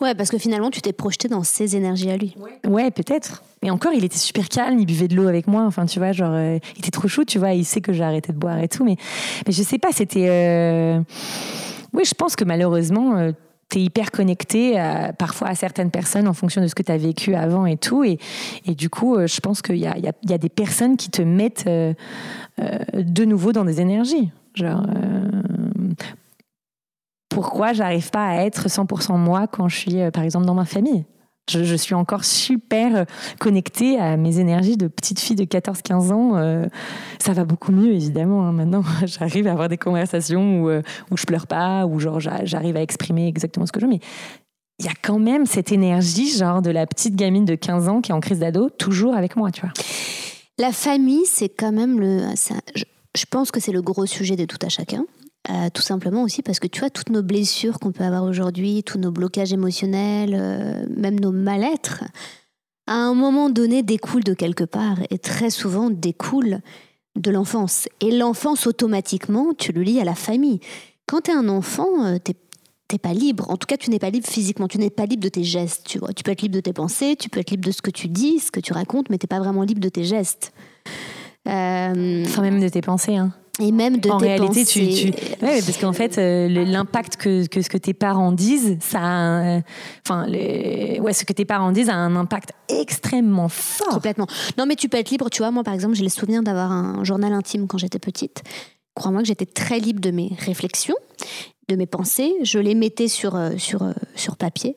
Ouais, 0.00 0.14
parce 0.14 0.30
que 0.30 0.38
finalement, 0.38 0.70
tu 0.70 0.80
t'es 0.80 0.92
projeté 0.92 1.28
dans 1.28 1.42
ses 1.42 1.76
énergies 1.76 2.10
à 2.10 2.16
lui. 2.16 2.34
Ouais, 2.66 2.90
peut-être. 2.90 3.42
Mais 3.62 3.70
encore, 3.70 3.92
il 3.92 4.04
était 4.04 4.18
super 4.18 4.48
calme, 4.48 4.78
il 4.78 4.86
buvait 4.86 5.08
de 5.08 5.14
l'eau 5.14 5.28
avec 5.28 5.46
moi. 5.46 5.64
Enfin, 5.64 5.86
tu 5.86 5.98
vois, 5.98 6.12
genre, 6.12 6.32
euh, 6.32 6.58
il 6.74 6.78
était 6.78 6.90
trop 6.90 7.08
chou, 7.08 7.24
tu 7.24 7.38
vois, 7.38 7.52
il 7.52 7.64
sait 7.64 7.80
que 7.80 7.92
j'ai 7.92 8.02
arrêté 8.02 8.32
de 8.32 8.38
boire 8.38 8.58
et 8.58 8.68
tout. 8.68 8.84
Mais, 8.84 8.96
mais 9.46 9.52
je 9.52 9.62
sais 9.62 9.78
pas, 9.78 9.92
c'était. 9.92 10.26
Euh, 10.28 11.00
oui, 11.92 12.04
je 12.06 12.14
pense 12.14 12.36
que 12.36 12.44
malheureusement, 12.44 13.32
tu 13.68 13.78
es 13.78 13.82
hyper 13.82 14.10
connecté 14.10 14.74
parfois 15.18 15.48
à 15.48 15.54
certaines 15.54 15.90
personnes 15.90 16.28
en 16.28 16.32
fonction 16.32 16.62
de 16.62 16.68
ce 16.68 16.74
que 16.74 16.82
tu 16.82 16.92
as 16.92 16.96
vécu 16.96 17.34
avant 17.34 17.66
et 17.66 17.76
tout. 17.76 18.04
Et, 18.04 18.18
du 18.66 18.88
coup, 18.88 19.16
je 19.26 19.40
pense 19.40 19.60
qu'il 19.60 19.76
y 19.76 19.86
a, 19.86 20.38
des 20.38 20.48
personnes 20.48 20.96
qui 20.96 21.10
te 21.10 21.22
mettent 21.22 21.66
de 21.66 23.24
nouveau 23.24 23.52
dans 23.52 23.64
des 23.64 23.80
énergies. 23.80 24.30
Genre, 24.54 24.86
pourquoi 27.30 27.72
j'arrive 27.72 28.10
pas 28.10 28.26
à 28.26 28.44
être 28.44 28.68
100% 28.68 29.16
moi 29.16 29.46
quand 29.46 29.68
je 29.68 29.76
suis, 29.76 30.00
euh, 30.00 30.10
par 30.10 30.24
exemple, 30.24 30.44
dans 30.44 30.54
ma 30.54 30.66
famille 30.66 31.06
je, 31.50 31.74
suis 31.74 31.94
encore 31.94 32.24
super 32.24 32.94
euh, 32.94 33.04
connectée 33.40 33.98
à 33.98 34.16
mes 34.16 34.38
énergies 34.38 34.76
de 34.76 34.86
petite 34.86 35.18
fille 35.18 35.34
de 35.34 35.42
14-15 35.42 36.12
ans. 36.12 36.36
Euh, 36.36 36.66
ça 37.18 37.32
va 37.32 37.44
beaucoup 37.44 37.72
mieux, 37.72 37.92
évidemment. 37.92 38.46
Hein. 38.46 38.52
Maintenant, 38.52 38.84
j'arrive 39.04 39.48
à 39.48 39.52
avoir 39.52 39.68
des 39.68 39.78
conversations 39.78 40.62
où, 40.62 40.70
où 40.70 41.16
je 41.16 41.24
pleure 41.24 41.48
pas, 41.48 41.86
où 41.86 41.98
genre 41.98 42.20
j'arrive 42.20 42.76
à 42.76 42.82
exprimer 42.82 43.26
exactement 43.26 43.66
ce 43.66 43.72
que 43.72 43.80
je 43.80 43.86
veux. 43.86 43.90
Mais 43.90 43.98
il 44.78 44.86
y 44.86 44.88
a 44.88 44.94
quand 45.02 45.18
même 45.18 45.44
cette 45.44 45.72
énergie, 45.72 46.30
genre 46.30 46.62
de 46.62 46.70
la 46.70 46.86
petite 46.86 47.16
gamine 47.16 47.46
de 47.46 47.56
15 47.56 47.88
ans 47.88 48.00
qui 48.00 48.12
est 48.12 48.14
en 48.14 48.20
crise 48.20 48.38
d'ado, 48.38 48.70
toujours 48.70 49.16
avec 49.16 49.34
moi, 49.34 49.50
tu 49.50 49.62
vois. 49.62 49.72
La 50.58 50.72
famille, 50.72 51.26
c'est 51.26 51.48
quand 51.48 51.72
même 51.72 51.98
le. 51.98 52.20
je 52.76 53.24
pense 53.28 53.50
que 53.50 53.58
c'est 53.58 53.72
le 53.72 53.82
gros 53.82 54.06
sujet 54.06 54.36
de 54.36 54.44
tout 54.44 54.58
à 54.62 54.68
chacun. 54.68 55.04
Euh, 55.48 55.70
tout 55.72 55.80
simplement 55.80 56.22
aussi 56.22 56.42
parce 56.42 56.60
que 56.60 56.66
tu 56.66 56.80
vois, 56.80 56.90
toutes 56.90 57.08
nos 57.08 57.22
blessures 57.22 57.78
qu'on 57.78 57.92
peut 57.92 58.04
avoir 58.04 58.24
aujourd'hui, 58.24 58.82
tous 58.82 58.98
nos 58.98 59.10
blocages 59.10 59.54
émotionnels, 59.54 60.36
euh, 60.38 60.84
même 60.94 61.18
nos 61.18 61.32
mal-être, 61.32 62.04
à 62.86 62.94
un 62.94 63.14
moment 63.14 63.48
donné 63.48 63.82
découlent 63.82 64.24
de 64.24 64.34
quelque 64.34 64.64
part 64.64 64.98
et 65.08 65.18
très 65.18 65.48
souvent 65.48 65.88
découlent 65.88 66.60
de 67.16 67.30
l'enfance. 67.30 67.88
Et 68.00 68.10
l'enfance, 68.10 68.66
automatiquement, 68.66 69.54
tu 69.56 69.72
le 69.72 69.82
lis 69.82 69.98
à 69.98 70.04
la 70.04 70.14
famille. 70.14 70.60
Quand 71.06 71.22
tu 71.22 71.30
es 71.30 71.34
un 71.34 71.48
enfant, 71.48 72.04
euh, 72.04 72.18
tu 72.22 72.32
t'es 72.86 72.98
pas 72.98 73.14
libre. 73.14 73.50
En 73.50 73.56
tout 73.56 73.66
cas, 73.66 73.78
tu 73.78 73.88
n'es 73.88 73.98
pas 73.98 74.10
libre 74.10 74.26
physiquement. 74.26 74.68
Tu 74.68 74.76
n'es 74.76 74.90
pas 74.90 75.06
libre 75.06 75.22
de 75.22 75.28
tes 75.30 75.44
gestes. 75.44 75.86
Tu 75.86 75.98
vois, 75.98 76.12
tu 76.12 76.22
peux 76.22 76.32
être 76.32 76.42
libre 76.42 76.56
de 76.56 76.60
tes 76.60 76.74
pensées, 76.74 77.16
tu 77.18 77.30
peux 77.30 77.40
être 77.40 77.50
libre 77.50 77.64
de 77.64 77.72
ce 77.72 77.80
que 77.80 77.90
tu 77.90 78.08
dis, 78.08 78.40
ce 78.40 78.50
que 78.50 78.60
tu 78.60 78.74
racontes, 78.74 79.08
mais 79.08 79.16
t'es 79.16 79.26
pas 79.26 79.38
vraiment 79.38 79.62
libre 79.62 79.80
de 79.80 79.88
tes 79.88 80.04
gestes. 80.04 80.52
Enfin, 81.46 82.42
même 82.42 82.60
de 82.60 82.68
tes 82.68 82.82
pensées. 82.82 83.16
Hein 83.16 83.32
et 83.58 83.72
même 83.72 83.98
de 83.98 84.08
en 84.08 84.16
réalité, 84.18 84.64
tu, 84.64 84.88
tu... 84.88 85.06
Ouais, 85.42 85.60
parce 85.60 85.76
qu'en 85.78 85.92
fait, 85.92 86.18
euh, 86.18 86.48
l'impact 86.48 87.16
que, 87.16 87.46
que, 87.46 87.60
ce 87.62 87.68
que 87.68 87.76
tes 87.76 87.94
parents 87.94 88.32
disent, 88.32 88.78
ça, 88.80 89.00
a 89.00 89.60
enfin, 90.06 90.28
ouais, 90.28 91.12
ce 91.12 91.24
que 91.24 91.32
tes 91.32 91.44
parents 91.44 91.72
disent 91.72 91.90
a 91.90 91.94
un 91.94 92.16
impact 92.16 92.52
extrêmement 92.68 93.48
fort. 93.48 93.88
Complètement. 93.88 94.26
Non, 94.56 94.66
mais 94.66 94.76
tu 94.76 94.88
peux 94.88 94.98
être 94.98 95.10
libre. 95.10 95.28
Tu 95.30 95.42
vois, 95.42 95.50
moi, 95.50 95.64
par 95.64 95.74
exemple, 95.74 95.94
j'ai 95.94 96.04
le 96.04 96.10
souvenir 96.10 96.42
d'avoir 96.42 96.72
un 96.72 97.04
journal 97.04 97.32
intime 97.32 97.66
quand 97.66 97.78
j'étais 97.78 97.98
petite. 97.98 98.42
Crois-moi 98.94 99.22
que 99.22 99.28
j'étais 99.28 99.46
très 99.46 99.78
libre 99.78 100.00
de 100.00 100.10
mes 100.10 100.30
réflexions, 100.38 100.96
de 101.68 101.76
mes 101.76 101.86
pensées. 101.86 102.34
Je 102.42 102.58
les 102.58 102.74
mettais 102.74 103.08
sur 103.08 103.34
euh, 103.34 103.50
sur 103.56 103.82
euh, 103.82 103.92
sur 104.14 104.36
papier. 104.36 104.76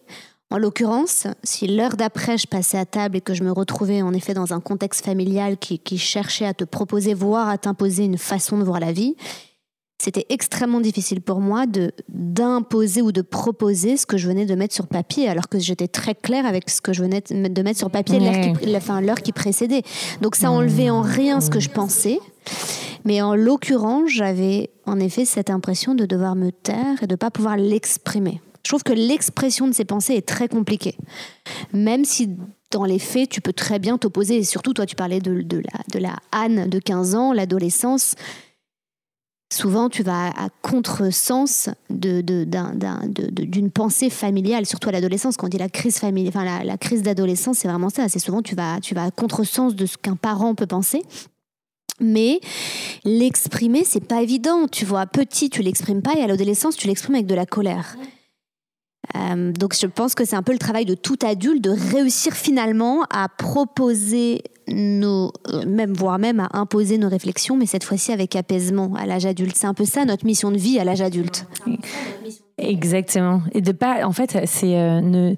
En 0.54 0.60
l'occurrence, 0.60 1.26
si 1.44 1.66
l'heure 1.66 1.98
d'après 1.98 2.38
je 2.38 2.46
passais 2.46 2.78
à 2.78 2.86
table 2.86 3.18
et 3.18 3.22
que 3.22 3.34
je 3.34 3.44
me 3.44 3.52
retrouvais 3.52 4.04
en 4.04 4.14
effet 4.14 4.36
dans 4.36 4.54
un 4.54 4.60
contexte 4.60 5.04
familial 5.04 5.58
qui, 5.58 5.98
cherchait 5.98 6.46
à 6.46 6.54
te 6.54 6.64
proposer, 6.64 7.16
voire 7.16 7.50
à 7.50 7.58
t'imposer 7.58 8.06
une 8.06 8.20
façon 8.20 8.60
de 8.60 8.64
voir 8.64 8.80
la 8.80 8.92
vie, 8.92 9.16
c'était 9.98 10.28
extrêmement 10.30 10.80
difficile 10.80 11.22
pour 11.22 11.40
moi 11.40 11.66
de 11.66 11.92
d'imposer 12.08 13.02
ou 13.02 13.12
de 13.12 13.24
proposer 13.24 13.98
ce 13.98 14.06
que 14.06 14.18
je 14.18 14.28
venais 14.28 14.46
de 14.46 14.54
mettre 14.54 14.76
sur 14.76 14.86
papier, 14.86 15.28
alors 15.28 15.50
que 15.50 15.58
j'étais 15.58 15.88
très 15.88 16.14
claire 16.14 16.46
avec 16.46 16.70
ce 16.70 16.82
que 16.82 16.94
je 16.94 17.02
venais 17.02 17.24
de 17.32 17.62
mettre 17.64 17.80
sur 17.80 17.90
papier 17.90 18.20
l'heure 18.20 19.16
qui, 19.16 19.24
qui 19.24 19.32
précédait. 19.32 19.82
Donc 20.22 20.36
ça 20.36 20.52
enlevait 20.52 20.92
en 20.92 21.02
rien 21.02 21.42
ce 21.42 21.50
que 21.50 21.60
je 21.60 21.70
pensais. 21.70 22.20
Mais 23.06 23.24
en 23.24 23.34
l'occurrence, 23.34 24.12
j'avais 24.12 24.70
en 24.86 25.00
effet 25.00 25.26
cette 25.26 25.50
impression 25.50 25.96
de 25.96 26.06
devoir 26.06 26.36
me 26.36 26.52
taire 26.52 27.02
et 27.02 27.08
de 27.08 27.14
ne 27.14 27.18
pas 27.18 27.32
pouvoir 27.32 27.58
l'exprimer. 27.58 28.40
Je 28.66 28.70
trouve 28.70 28.84
que 28.84 28.94
l'expression 28.94 29.68
de 29.68 29.74
ces 29.74 29.86
pensées 29.86 30.14
est 30.14 30.28
très 30.28 30.48
compliquée. 30.48 30.96
Même 31.74 32.06
si 32.06 32.30
dans 32.72 32.86
les 32.86 33.00
faits, 33.00 33.30
tu 33.30 33.42
peux 33.42 33.54
très 33.54 33.78
bien 33.78 33.98
t'opposer. 33.98 34.38
Et 34.38 34.44
surtout, 34.44 34.74
toi, 34.74 34.86
tu 34.86 34.96
parlais 34.96 35.20
de, 35.20 35.32
la, 35.32 36.00
de 36.00 36.06
Anne 36.32 36.70
de 36.70 36.80
15 36.80 37.16
ans, 37.16 37.34
l'adolescence. 37.34 38.16
Souvent, 39.54 39.90
tu 39.90 40.02
vas 40.02 40.30
à 40.30 40.50
contresens 40.64 41.70
d'une 41.90 43.70
pensée 43.70 44.10
familiale, 44.10 44.66
surtout 44.66 44.90
à 44.90 44.92
l'adolescence. 44.92 45.38
Quand 45.38 45.46
on 45.46 45.50
dit 45.50 45.60
la 45.60 45.70
crise 45.70 46.00
familiale, 46.00 46.66
la, 46.66 46.78
crise 46.78 47.04
d'adolescence, 47.04 47.60
c'est 47.60 47.68
vraiment 47.68 47.90
ça. 47.90 48.10
C'est 48.10 48.18
souvent 48.18 48.42
tu 48.42 48.56
vas, 48.56 48.80
tu 48.80 48.96
vas 48.96 49.04
à 49.04 49.12
contresens 49.12 49.76
de 49.76 49.86
ce 49.86 49.98
qu'un 49.98 50.16
parent 50.16 50.56
peut 50.56 50.66
penser. 50.66 51.04
Mais 52.00 52.40
l'exprimer, 53.06 53.84
c'est 53.86 54.08
pas 54.08 54.24
évident. 54.24 54.68
Tu 54.68 54.86
vois, 54.86 55.06
petit, 55.06 55.52
tu 55.52 55.62
l'exprimes 55.62 56.02
pas, 56.02 56.16
et 56.16 56.24
à 56.24 56.28
l'adolescence, 56.28 56.76
tu 56.76 56.88
l'exprimes 56.88 57.16
avec 57.16 57.28
de 57.28 57.36
la 57.36 57.46
colère. 57.46 57.96
Euh, 59.16 59.52
donc 59.52 59.76
je 59.80 59.86
pense 59.86 60.16
que 60.16 60.26
c'est 60.26 60.36
un 60.36 60.44
peu 60.44 60.54
le 60.54 60.60
travail 60.60 60.86
de 60.86 60.96
tout 60.96 61.18
adulte 61.26 61.64
de 61.64 61.70
réussir 61.70 62.34
finalement 62.34 63.04
à 63.10 63.28
proposer 63.30 64.42
nos, 64.68 65.32
euh, 65.50 65.66
même 65.66 65.94
voire 65.94 66.20
même 66.20 66.40
à 66.40 66.50
imposer 66.54 66.98
nos 66.98 67.10
réflexions, 67.10 67.58
mais 67.58 67.66
cette 67.66 67.84
fois-ci 67.84 68.12
avec 68.12 68.36
apaisement 68.36 68.94
à 68.96 69.06
l'âge 69.06 69.26
adulte. 69.26 69.56
C'est 69.56 69.68
un 69.68 69.74
peu 69.74 69.86
ça 69.86 70.06
notre 70.06 70.26
mission 70.26 70.52
de 70.52 70.58
vie 70.58 70.80
à 70.80 70.84
l'âge 70.84 71.02
adulte. 71.02 71.46
Exactement. 72.58 73.42
Et 73.54 73.62
de 73.62 73.72
pas, 73.72 74.06
en 74.06 74.14
fait, 74.14 74.38
c'est 74.46 74.80
euh. 74.80 75.34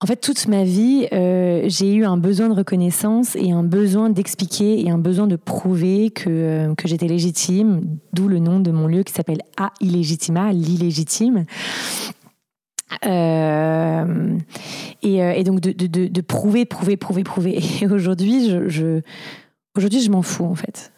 En 0.00 0.06
fait, 0.06 0.16
toute 0.16 0.48
ma 0.48 0.64
vie, 0.64 1.06
j'ai 1.10 1.94
eu 1.94 2.04
un 2.04 2.18
besoin 2.18 2.50
de 2.50 2.54
reconnaissance 2.54 3.36
et 3.36 3.52
un 3.52 3.62
besoin 3.62 4.10
d'expliquer 4.10 4.84
et 4.84 4.90
un 4.90 4.98
besoin 4.98 5.26
de 5.26 5.36
prouver 5.36 6.10
que, 6.10 6.74
que 6.74 6.86
j'étais 6.86 7.06
légitime, 7.06 7.80
d'où 8.12 8.28
le 8.28 8.38
nom 8.38 8.60
de 8.60 8.70
mon 8.70 8.86
lieu 8.86 9.02
qui 9.02 9.14
s'appelle 9.14 9.40
A 9.56 9.72
Illégitima, 9.80 10.52
l'illégitime. 10.52 11.46
Euh, 13.06 14.38
euh, 15.04 15.30
et, 15.32 15.44
donc 15.44 15.60
de, 15.60 16.20
prouver, 16.20 16.64
prouver, 16.64 16.96
prouver, 16.96 17.24
prouver. 17.24 17.58
Et 17.82 17.86
aujourd'hui, 17.86 18.50
je, 18.68 19.00
aujourd'hui, 19.76 20.00
je 20.00 20.10
m'en 20.10 20.22
fous 20.22 20.44
en 20.44 20.54
fait. 20.54 20.92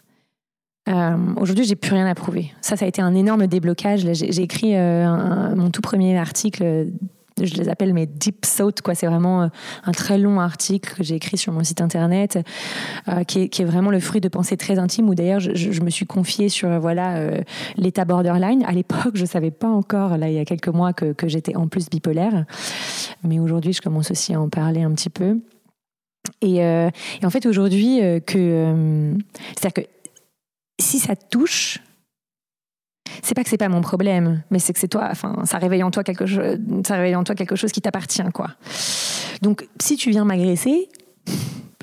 Euh, 0.88 1.16
aujourd'hui, 1.36 1.64
j'ai 1.64 1.74
plus 1.74 1.92
rien 1.92 2.06
à 2.06 2.14
prouver. 2.14 2.52
Ça, 2.60 2.76
ça 2.76 2.84
a 2.84 2.88
été 2.88 3.02
un 3.02 3.14
énorme 3.14 3.46
déblocage. 3.46 4.06
J'ai 4.12 4.42
écrit 4.42 4.74
mon 4.76 5.70
tout 5.70 5.82
premier 5.82 6.16
article 6.16 6.88
je 7.42 7.54
les 7.54 7.68
appelle 7.68 7.92
mes 7.92 8.06
deep 8.06 8.46
thoughts, 8.56 8.80
quoi. 8.82 8.94
C'est 8.94 9.06
vraiment 9.06 9.42
euh, 9.42 9.48
un 9.84 9.92
très 9.92 10.18
long 10.18 10.40
article 10.40 10.94
que 10.94 11.04
j'ai 11.04 11.16
écrit 11.16 11.36
sur 11.36 11.52
mon 11.52 11.62
site 11.64 11.80
internet, 11.80 12.38
euh, 13.08 13.24
qui, 13.24 13.42
est, 13.42 13.64
vraiment 13.64 13.90
le 13.90 14.00
fruit 14.00 14.20
de 14.20 14.28
pensées 14.28 14.56
très 14.56 14.78
intimes, 14.78 15.08
où 15.08 15.14
d'ailleurs 15.14 15.40
je, 15.40 15.82
me 15.82 15.90
suis 15.90 16.06
confiée 16.06 16.48
sur 16.48 16.68
euh, 16.68 16.78
voilà 16.78 17.30
l'état 17.76 18.04
borderline. 18.04 18.64
À 18.64 18.72
l'époque, 18.72 19.14
je 19.14 19.24
savais 19.24 19.50
pas 19.50 19.68
encore, 19.68 20.16
là 20.16 20.28
il 20.28 20.34
y 20.34 20.38
a 20.38 20.44
quelques 20.44 20.68
mois, 20.68 20.92
que, 20.92 21.12
que 21.12 21.28
j'étais 21.28 21.56
en 21.56 21.68
plus 21.68 21.88
bipolaire, 21.90 22.44
mais 23.22 23.38
aujourd'hui, 23.38 23.72
je 23.72 23.82
commence 23.82 24.10
aussi 24.10 24.34
à 24.34 24.40
en 24.40 24.48
parler 24.48 24.82
un 24.82 24.92
petit 24.92 25.10
peu. 25.10 25.38
Et, 26.40 26.56
et 26.56 27.24
en 27.24 27.30
fait, 27.30 27.46
aujourd'hui, 27.46 28.00
que 28.26 29.14
c'est-à-dire 29.56 29.84
que 29.84 29.90
si 30.80 30.98
ça 30.98 31.16
touche 31.16 31.80
c'est 33.22 33.34
pas 33.34 33.44
que 33.44 33.50
c'est 33.50 33.56
pas 33.56 33.68
mon 33.68 33.80
problème, 33.80 34.42
mais 34.50 34.58
c'est 34.58 34.72
que 34.72 34.78
c'est 34.78 34.88
toi, 34.88 35.08
enfin, 35.10 35.34
ça 35.44 35.58
réveille 35.58 35.82
en 35.82 35.90
toi 35.90 36.02
quelque 36.02 36.26
chose, 36.26 36.58
ça 36.86 36.96
réveille 36.96 37.16
en 37.16 37.24
toi 37.24 37.34
quelque 37.34 37.56
chose 37.56 37.72
qui 37.72 37.80
t'appartient, 37.80 38.22
quoi. 38.32 38.48
Donc, 39.42 39.68
si 39.80 39.96
tu 39.96 40.10
viens 40.10 40.24
m'agresser, 40.24 40.88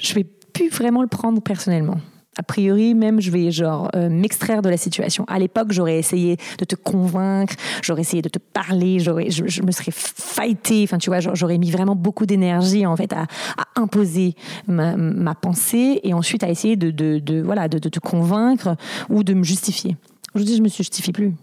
je 0.01 0.13
vais 0.13 0.23
plus 0.23 0.69
vraiment 0.69 1.01
le 1.01 1.07
prendre 1.07 1.41
personnellement. 1.41 1.97
A 2.37 2.41
priori, 2.41 2.95
même, 2.95 3.21
je 3.21 3.29
vais 3.29 3.51
genre 3.51 3.89
euh, 3.95 4.09
m'extraire 4.09 4.63
de 4.63 4.69
la 4.69 4.77
situation. 4.77 5.23
À 5.27 5.37
l'époque, 5.37 5.71
j'aurais 5.71 5.99
essayé 5.99 6.37
de 6.57 6.65
te 6.65 6.75
convaincre, 6.75 7.53
j'aurais 7.83 8.01
essayé 8.01 8.23
de 8.23 8.29
te 8.29 8.39
parler, 8.39 8.97
j'aurais, 8.97 9.29
je, 9.29 9.61
me 9.61 9.71
serais 9.71 9.91
fighté. 9.91 10.81
Enfin, 10.83 10.97
tu 10.97 11.11
vois, 11.11 11.19
j'aurais 11.19 11.59
mis 11.59 11.69
vraiment 11.69 11.95
beaucoup 11.95 12.25
d'énergie 12.25 12.87
en 12.87 12.95
fait 12.95 13.13
à, 13.13 13.27
imposer 13.75 14.35
ma, 14.67 15.35
pensée 15.35 15.99
et 16.03 16.13
ensuite 16.13 16.43
à 16.43 16.49
essayer 16.49 16.75
de, 16.75 17.41
voilà 17.41 17.67
de 17.67 17.77
te 17.77 17.99
convaincre 17.99 18.77
ou 19.09 19.23
de 19.23 19.33
me 19.33 19.43
justifier. 19.43 19.95
Aujourd'hui, 20.35 20.55
je 20.55 20.61
me 20.61 20.69
justifie 20.69 21.11
plus. 21.11 21.33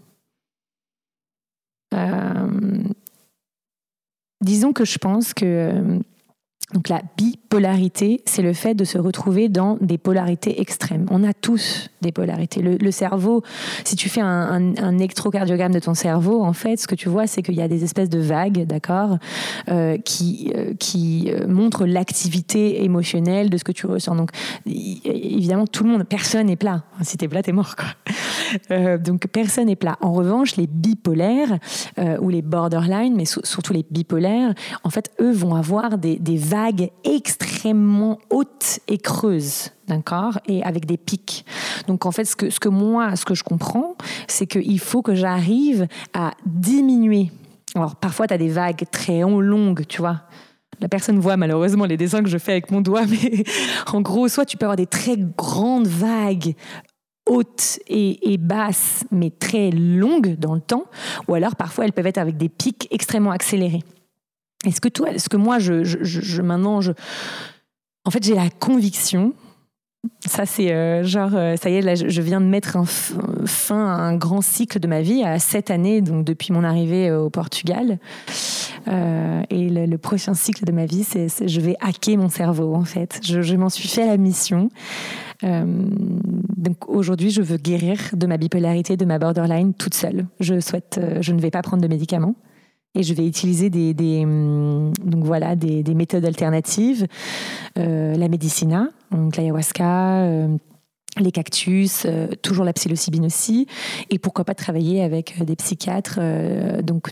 Euh, 1.93 2.83
disons 4.41 4.73
que 4.73 4.85
je 4.85 4.97
pense 4.97 5.33
que 5.33 6.01
donc 6.73 6.87
la 6.89 7.01
bipolarité, 7.17 8.21
c'est 8.25 8.41
le 8.41 8.53
fait 8.53 8.75
de 8.75 8.85
se 8.85 8.97
retrouver 8.97 9.49
dans 9.49 9.77
des 9.81 9.97
polarités 9.97 10.61
extrêmes. 10.61 11.05
On 11.11 11.23
a 11.23 11.33
tous 11.33 11.89
des 12.01 12.11
polarités. 12.11 12.61
Le, 12.61 12.91
cerveau, 12.91 13.43
si 13.83 13.95
tu 13.95 14.09
fais 14.09 14.21
un, 14.21 14.73
un, 14.77 14.97
électrocardiogramme 14.97 15.73
de 15.73 15.79
ton 15.79 15.93
cerveau, 15.93 16.43
en 16.43 16.53
fait, 16.53 16.77
ce 16.77 16.87
que 16.87 16.95
tu 16.95 17.09
vois, 17.09 17.27
c'est 17.27 17.41
qu'il 17.41 17.55
y 17.55 17.61
a 17.61 17.67
des 17.67 17.83
espèces 17.83 18.09
de 18.09 18.19
vagues, 18.19 18.65
d'accord, 18.65 19.17
euh, 19.69 19.97
qui, 19.97 20.51
euh, 20.55 20.73
qui 20.79 21.29
euh, 21.29 21.47
montrent 21.47 21.85
l'activité 21.85 22.83
émotionnelle 22.83 23.49
de 23.49 23.57
ce 23.57 23.63
que 23.63 23.71
tu 23.71 23.85
ressens. 23.85 24.15
Donc, 24.15 24.31
évidemment, 24.65 25.67
tout 25.67 25.83
le 25.83 25.89
monde, 25.89 26.03
personne 26.05 26.47
n'est 26.47 26.55
plat. 26.55 26.83
Si 27.01 27.17
t'es 27.17 27.27
plat, 27.27 27.43
t'es 27.43 27.51
mort, 27.51 27.75
quoi. 27.75 28.97
donc, 28.97 29.27
personne 29.27 29.67
n'est 29.67 29.75
plat. 29.75 29.97
En 30.01 30.13
revanche, 30.13 30.55
les 30.55 30.67
bipolaires 30.67 31.57
ou 32.21 32.29
les 32.29 32.41
borderline, 32.41 33.15
mais 33.15 33.25
surtout 33.25 33.73
les 33.73 33.85
bipolaires, 33.89 34.53
en 34.83 34.89
fait, 34.89 35.11
eux 35.19 35.31
vont 35.31 35.55
avoir 35.55 35.97
des, 35.97 36.17
des 36.17 36.37
vagues 36.37 36.60
extrêmement 37.03 38.19
hautes 38.29 38.79
et 38.87 38.97
creuses, 38.97 39.71
d'accord, 39.87 40.39
et 40.47 40.63
avec 40.63 40.85
des 40.85 40.97
pics. 40.97 41.45
Donc 41.87 42.05
en 42.05 42.11
fait, 42.11 42.25
ce 42.25 42.35
que, 42.35 42.49
ce 42.49 42.59
que 42.59 42.69
moi, 42.69 43.15
ce 43.15 43.25
que 43.25 43.35
je 43.35 43.43
comprends, 43.43 43.95
c'est 44.27 44.47
qu'il 44.47 44.79
faut 44.79 45.01
que 45.01 45.15
j'arrive 45.15 45.87
à 46.13 46.31
diminuer. 46.45 47.31
Alors 47.75 47.95
parfois, 47.95 48.27
tu 48.27 48.33
as 48.33 48.37
des 48.37 48.49
vagues 48.49 48.83
très 48.91 49.21
longues, 49.21 49.85
tu 49.87 50.01
vois. 50.01 50.21
La 50.79 50.87
personne 50.87 51.19
voit 51.19 51.37
malheureusement 51.37 51.85
les 51.85 51.97
dessins 51.97 52.23
que 52.23 52.29
je 52.29 52.37
fais 52.37 52.53
avec 52.53 52.71
mon 52.71 52.81
doigt, 52.81 53.05
mais 53.09 53.43
en 53.93 54.01
gros, 54.01 54.27
soit 54.27 54.45
tu 54.45 54.57
peux 54.57 54.65
avoir 54.65 54.77
des 54.77 54.87
très 54.87 55.15
grandes 55.17 55.87
vagues 55.87 56.55
hautes 57.27 57.79
et, 57.87 58.33
et, 58.33 58.37
basses, 58.37 59.05
mais 59.11 59.29
très 59.29 59.69
longues 59.69 60.35
dans 60.37 60.55
le 60.55 60.59
temps, 60.59 60.85
ou 61.27 61.35
alors 61.35 61.55
parfois 61.55 61.85
elles 61.85 61.93
peuvent 61.93 62.07
être 62.07 62.17
avec 62.17 62.35
des 62.35 62.49
pics 62.49 62.87
extrêmement 62.91 63.31
accélérés. 63.31 63.83
Est-ce 64.65 64.81
que 64.81 64.89
toi, 64.89 65.11
est-ce 65.11 65.29
que 65.29 65.37
moi, 65.37 65.59
je, 65.59 66.41
maintenant, 66.41 66.81
je, 66.81 66.91
en 68.05 68.11
fait, 68.11 68.23
j'ai 68.23 68.35
la 68.35 68.49
conviction. 68.49 69.33
Ça, 70.25 70.47
c'est 70.47 70.71
euh, 70.71 71.03
genre, 71.03 71.31
euh, 71.35 71.55
ça 71.57 71.69
y 71.69 71.75
est, 71.75 71.81
là, 71.81 71.93
je 71.93 72.21
viens 72.21 72.41
de 72.41 72.47
mettre 72.47 72.75
un 72.75 72.85
fin 72.85 73.87
à 73.87 74.01
un 74.01 74.15
grand 74.15 74.41
cycle 74.41 74.79
de 74.79 74.87
ma 74.87 75.01
vie, 75.01 75.23
à 75.23 75.37
sept 75.37 75.69
années, 75.69 76.01
donc 76.01 76.25
depuis 76.25 76.53
mon 76.53 76.63
arrivée 76.63 77.09
euh, 77.09 77.21
au 77.21 77.29
Portugal. 77.29 77.99
et 78.87 79.69
le, 79.69 79.97
prochain 79.97 80.33
cycle 80.33 80.65
de 80.65 80.71
ma 80.71 80.85
vie, 80.85 81.03
c'est, 81.03 81.27
je 81.47 81.61
vais 81.61 81.75
hacker 81.81 82.17
mon 82.17 82.29
cerveau, 82.29 82.73
en 82.73 82.85
fait. 82.85 83.19
Je, 83.23 83.41
je 83.41 83.55
m'en 83.55 83.69
suis 83.69 83.87
fait 83.87 84.05
la 84.07 84.17
mission. 84.17 84.69
donc 85.43 86.87
aujourd'hui, 86.89 87.29
je 87.29 87.43
veux 87.43 87.57
guérir 87.57 87.99
de 88.13 88.25
ma 88.25 88.37
bipolarité, 88.37 88.97
de 88.97 89.05
ma 89.05 89.19
borderline 89.19 89.75
toute 89.75 89.93
seule. 89.93 90.25
Je 90.39 90.59
souhaite, 90.59 90.99
je 91.19 91.31
ne 91.31 91.39
vais 91.39 91.51
pas 91.51 91.61
prendre 91.61 91.83
de 91.83 91.87
médicaments 91.87 92.35
et 92.95 93.03
je 93.03 93.13
vais 93.13 93.25
utiliser 93.25 93.69
des, 93.69 94.23
hum, 94.23 94.91
donc 95.03 95.23
voilà, 95.23 95.55
des, 95.55 95.95
méthodes 95.95 96.25
alternatives, 96.25 97.07
euh, 97.77 98.15
la 98.15 98.27
médicina, 98.27 98.89
donc 99.11 99.37
l'ayahuasca, 99.37 100.23
euh, 100.23 100.57
les 101.17 101.31
cactus, 101.31 102.03
euh, 102.05 102.27
toujours 102.41 102.65
la 102.65 102.73
psilocybine 102.73 103.25
aussi, 103.25 103.67
et 104.09 104.19
pourquoi 104.19 104.43
pas 104.43 104.55
travailler 104.55 105.03
avec 105.03 105.41
des 105.43 105.55
psychiatres. 105.55 106.19
donc, 106.83 107.11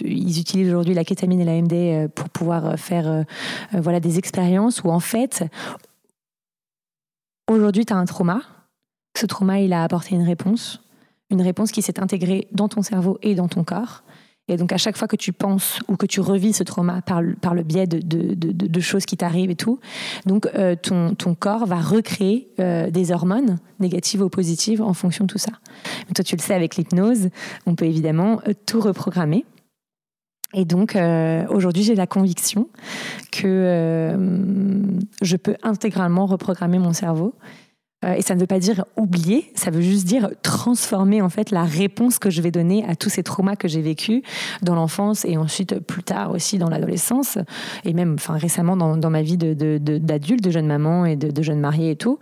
ils 0.00 0.40
utilisent 0.40 0.68
aujourd'hui 0.68 0.94
la 0.94 1.04
kétamine 1.04 1.40
et 1.40 1.44
la 1.44 1.60
MD 1.60 2.08
pour 2.08 2.28
pouvoir 2.28 2.78
faire 2.78 3.24
voilà 3.72 4.00
des 4.00 4.18
expériences 4.18 4.82
où 4.82 4.90
en 4.90 5.00
fait, 5.00 5.44
aujourd'hui, 7.48 7.84
tu 7.84 7.92
as 7.92 7.96
un 7.96 8.04
trauma. 8.04 8.40
Ce 9.16 9.26
trauma, 9.26 9.60
il 9.60 9.72
a 9.72 9.82
apporté 9.82 10.14
une 10.14 10.22
réponse, 10.22 10.80
une 11.30 11.42
réponse 11.42 11.72
qui 11.72 11.82
s'est 11.82 12.00
intégrée 12.00 12.48
dans 12.52 12.68
ton 12.68 12.82
cerveau 12.82 13.18
et 13.22 13.34
dans 13.34 13.48
ton 13.48 13.64
corps. 13.64 14.02
Et 14.50 14.56
donc, 14.56 14.72
à 14.72 14.78
chaque 14.78 14.96
fois 14.96 15.06
que 15.06 15.14
tu 15.14 15.32
penses 15.32 15.78
ou 15.86 15.96
que 15.96 16.06
tu 16.06 16.20
revis 16.20 16.52
ce 16.52 16.64
trauma 16.64 17.02
par, 17.02 17.22
le 17.22 17.62
biais 17.62 17.86
de, 17.86 18.80
choses 18.80 19.06
qui 19.06 19.16
t'arrivent 19.16 19.50
et 19.50 19.56
tout, 19.56 19.78
donc 20.26 20.48
euh, 20.56 20.74
ton, 20.74 21.34
corps 21.38 21.66
va 21.66 21.76
recréer 21.76 22.48
euh, 22.58 22.90
des 22.90 23.12
hormones 23.12 23.58
négatives 23.78 24.22
ou 24.22 24.28
positives 24.28 24.82
en 24.82 24.92
fonction 24.92 25.24
de 25.24 25.32
tout 25.32 25.38
ça. 25.38 25.52
Toi, 26.14 26.24
tu 26.24 26.34
le 26.34 26.40
sais, 26.40 26.54
avec 26.54 26.74
l'hypnose, 26.74 27.28
on 27.64 27.76
peut 27.76 27.84
évidemment 27.84 28.40
euh, 28.48 28.52
tout 28.66 28.80
reprogrammer. 28.80 29.44
Et 30.52 30.64
donc, 30.64 30.98
aujourd'hui, 31.48 31.84
j'ai 31.84 31.94
la 31.94 32.08
conviction 32.08 32.68
que 33.30 34.16
je 35.22 35.36
peux 35.36 35.54
intégralement 35.62 36.26
reprogrammer 36.26 36.80
mon 36.80 36.92
cerveau 36.92 37.36
et 38.06 38.22
ça 38.22 38.34
ne 38.34 38.40
veut 38.40 38.46
pas 38.46 38.58
dire 38.58 38.86
oublier, 38.96 39.52
ça 39.54 39.70
veut 39.70 39.82
juste 39.82 40.06
dire 40.06 40.30
transformer 40.42 41.20
en 41.20 41.28
fait 41.28 41.50
la 41.50 41.64
réponse 41.64 42.18
que 42.18 42.30
je 42.30 42.40
vais 42.40 42.50
donner 42.50 42.82
à 42.88 42.96
tous 42.96 43.10
ces 43.10 43.22
traumas 43.22 43.56
que 43.56 43.68
j'ai 43.68 43.82
vécus 43.82 44.22
dans 44.62 44.74
l'enfance 44.74 45.26
et 45.26 45.36
ensuite 45.36 45.78
plus 45.80 46.02
tard 46.02 46.30
aussi 46.30 46.56
dans 46.56 46.70
l'adolescence 46.70 47.36
et 47.84 47.92
même 47.92 48.14
enfin 48.14 48.38
récemment 48.38 48.76
dans, 48.76 49.10
ma 49.10 49.20
vie 49.20 49.36
d'adulte, 49.36 50.42
de, 50.42 50.50
jeune 50.50 50.66
maman 50.66 51.04
et 51.04 51.16
de, 51.16 51.42
jeune 51.42 51.60
mariée 51.60 51.90
et 51.90 51.96
tout. 51.96 52.18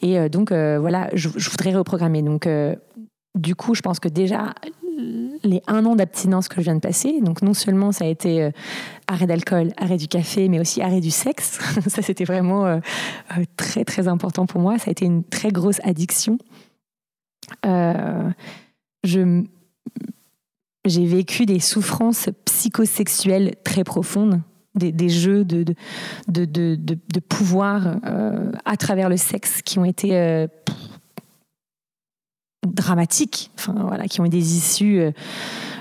Et 0.00 0.18
euh, 0.18 0.30
donc 0.30 0.52
euh, 0.52 0.78
voilà, 0.80 1.10
je, 1.12 1.28
voudrais 1.28 1.74
reprogrammer. 1.74 2.22
Donc 2.22 2.48
du 3.34 3.54
coup, 3.54 3.74
je 3.74 3.82
pense 3.82 4.00
que 4.00 4.08
déjà, 4.08 4.54
les 5.42 5.62
un 5.66 5.84
an 5.86 5.96
d'abstinence 5.96 6.48
que 6.48 6.56
je 6.56 6.62
viens 6.62 6.74
de 6.74 6.80
passer, 6.80 7.20
donc 7.20 7.42
non 7.42 7.54
seulement 7.54 7.92
ça 7.92 8.04
a 8.04 8.08
été 8.08 8.42
euh, 8.42 8.50
arrêt 9.06 9.26
d'alcool, 9.26 9.72
arrêt 9.76 9.96
du 9.96 10.08
café, 10.08 10.48
mais 10.48 10.60
aussi 10.60 10.80
arrêt 10.82 11.00
du 11.00 11.10
sexe. 11.10 11.58
ça, 11.86 12.02
c'était 12.02 12.24
vraiment 12.24 12.66
euh, 12.66 12.78
euh, 13.36 13.44
très, 13.56 13.84
très 13.84 14.08
important 14.08 14.46
pour 14.46 14.60
moi. 14.60 14.78
Ça 14.78 14.88
a 14.88 14.90
été 14.92 15.04
une 15.04 15.24
très 15.24 15.50
grosse 15.50 15.80
addiction. 15.82 16.38
je, 17.64 19.44
j'ai 20.86 21.06
vécu 21.06 21.46
des 21.46 21.60
souffrances 21.60 22.28
psychosexuelles 22.44 23.54
très 23.64 23.84
profondes. 23.84 24.40
Des, 24.76 25.08
jeux 25.08 25.44
de, 25.44 25.64
de, 26.28 26.44
de, 26.44 26.76
de 26.76 27.20
pouvoir 27.20 27.96
à 28.64 28.76
travers 28.76 29.08
le 29.08 29.16
sexe 29.16 29.62
qui 29.62 29.80
ont 29.80 29.84
été 29.84 30.46
dramatiques, 32.66 33.50
enfin 33.58 33.74
voilà, 33.86 34.04
qui 34.04 34.20
ont 34.20 34.26
eu 34.26 34.30
des 34.30 34.56
issues. 34.56 35.00
Euh, 35.00 35.12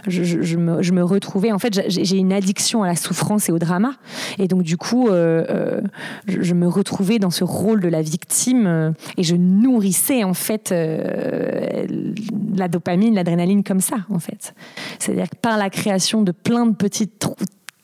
je, 0.07 0.57
me, 0.57 1.03
retrouvais. 1.03 1.51
En 1.51 1.59
fait, 1.59 1.83
j'ai 1.87 2.17
une 2.17 2.31
addiction 2.31 2.83
à 2.83 2.87
la 2.87 2.95
souffrance 2.95 3.49
et 3.49 3.51
au 3.51 3.59
drama, 3.59 3.91
et 4.37 4.47
donc 4.47 4.63
du 4.63 4.77
coup, 4.77 5.09
euh, 5.09 5.45
euh, 5.49 5.81
je, 6.27 6.53
me 6.53 6.67
retrouvais 6.67 7.19
dans 7.19 7.31
ce 7.31 7.43
rôle 7.43 7.81
de 7.81 7.89
la 7.89 8.01
victime 8.01 8.93
et 9.17 9.23
je 9.23 9.35
nourrissais 9.35 10.23
en 10.23 10.33
fait 10.33 10.71
la 10.71 12.67
dopamine, 12.69 13.13
l'adrénaline 13.13 13.63
comme 13.63 13.81
ça, 13.81 13.97
en 14.09 14.19
fait. 14.19 14.55
C'est-à-dire 14.99 15.29
que 15.29 15.35
par 15.35 15.57
la 15.57 15.69
création 15.69 16.21
de 16.21 16.31
plein 16.31 16.65
de 16.65 16.75
petits 16.75 17.09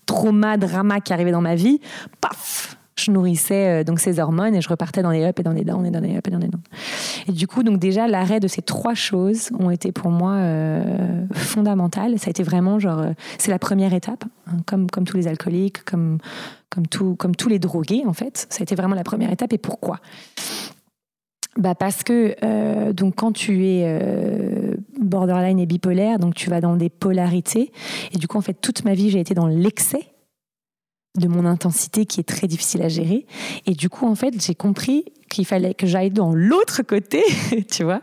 traumas, 0.06 0.56
dramas 0.58 1.02
qui 1.02 1.12
arrivaient 1.12 1.32
dans 1.32 1.42
ma 1.42 1.56
vie, 1.56 1.82
paf, 2.22 2.78
je 2.96 3.12
nourrissais 3.12 3.84
donc 3.84 4.00
ces 4.00 4.20
hormones 4.20 4.56
et 4.56 4.62
je 4.62 4.70
repartais 4.70 5.02
dans 5.02 5.12
les 5.12 5.28
ups 5.28 5.38
et 5.38 5.44
dans 5.44 5.52
les 5.52 5.66
downs 5.66 5.86
et 5.86 5.92
dans 5.92 6.00
les 6.00 6.16
ups 6.16 6.28
et 6.28 6.32
dans 6.32 6.40
les 6.40 6.48
downs. 6.48 6.64
Et 7.28 7.32
du 7.32 7.48
coup, 7.48 7.64
donc 7.64 7.80
déjà, 7.80 8.08
l'arrêt 8.08 8.40
de 8.40 8.48
ces 8.48 8.62
trois 8.62 8.94
choses 8.94 9.50
ont 9.60 9.72
été 9.72 9.92
pour 9.92 10.12
moi 10.12 10.34
euh, 10.34 11.26
fondamentales. 11.34 12.20
Ça 12.20 12.28
a 12.28 12.30
été 12.30 12.44
vraiment 12.44 12.80
genre, 12.80 13.00
euh, 13.00 13.12
c'est 13.38 13.52
la 13.52 13.60
première 13.60 13.94
étape, 13.94 14.26
hein, 14.48 14.58
comme, 14.66 14.90
comme 14.90 15.06
tous 15.06 15.18
les 15.18 15.28
alcooliques, 15.28 15.84
comme, 15.86 16.20
comme, 16.70 16.88
tout, 16.88 17.16
comme 17.16 17.36
tous 17.36 17.50
les 17.50 17.60
drogués 17.60 18.04
en 18.06 18.14
fait. 18.14 18.48
Ça 18.50 18.62
a 18.62 18.64
été 18.64 18.76
vraiment 18.76 18.96
la 18.96 19.04
première 19.04 19.32
étape. 19.32 19.54
Et 19.54 19.58
pourquoi? 19.58 20.00
Bah 21.58 21.74
parce 21.74 22.04
que 22.04 22.92
donc 22.92 23.16
quand 23.16 23.32
tu 23.32 23.66
es 23.66 24.76
borderline 25.00 25.58
et 25.58 25.66
bipolaire, 25.66 26.20
donc 26.20 26.36
tu 26.36 26.50
vas 26.50 26.60
dans 26.60 26.76
des 26.76 26.90
polarités. 26.90 27.72
Et 28.12 28.18
du 28.18 28.28
coup, 28.28 28.38
en 28.38 28.42
fait, 28.42 28.56
toute 28.56 28.84
ma 28.84 28.94
vie, 28.94 29.10
j'ai 29.10 29.22
été 29.22 29.34
dans 29.34 29.48
l'excès 29.48 30.06
de 31.18 31.28
mon 31.28 31.46
intensité 31.46 32.06
qui 32.06 32.20
est 32.20 32.24
très 32.24 32.48
difficile 32.48 32.82
à 32.82 32.90
gérer. 32.90 33.26
Et 33.66 33.74
du 33.74 33.90
coup, 33.90 34.06
en 34.06 34.16
fait, 34.16 34.34
j'ai 34.46 34.56
compris 34.56 35.06
qu'il 35.36 35.46
fallait 35.46 35.74
que 35.74 35.86
j'aille 35.86 36.12
dans 36.12 36.34
l'autre 36.34 36.82
côté, 36.84 37.24
tu 37.72 37.84
vois, 37.84 38.02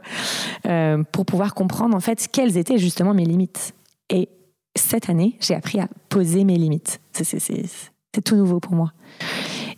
euh, 0.66 1.02
pour 1.12 1.24
pouvoir 1.24 1.54
comprendre 1.54 1.96
en 1.96 2.00
fait 2.00 2.28
quelles 2.30 2.56
étaient 2.56 2.78
justement 2.78 3.14
mes 3.14 3.24
limites. 3.24 3.74
Et 4.10 4.28
cette 4.76 5.08
année, 5.08 5.36
j'ai 5.40 5.54
appris 5.54 5.80
à 5.80 5.88
poser 6.08 6.44
mes 6.44 6.56
limites. 6.56 7.00
C'est 7.12 8.22
tout 8.24 8.36
nouveau 8.36 8.60
pour 8.60 8.74
moi. 8.74 8.92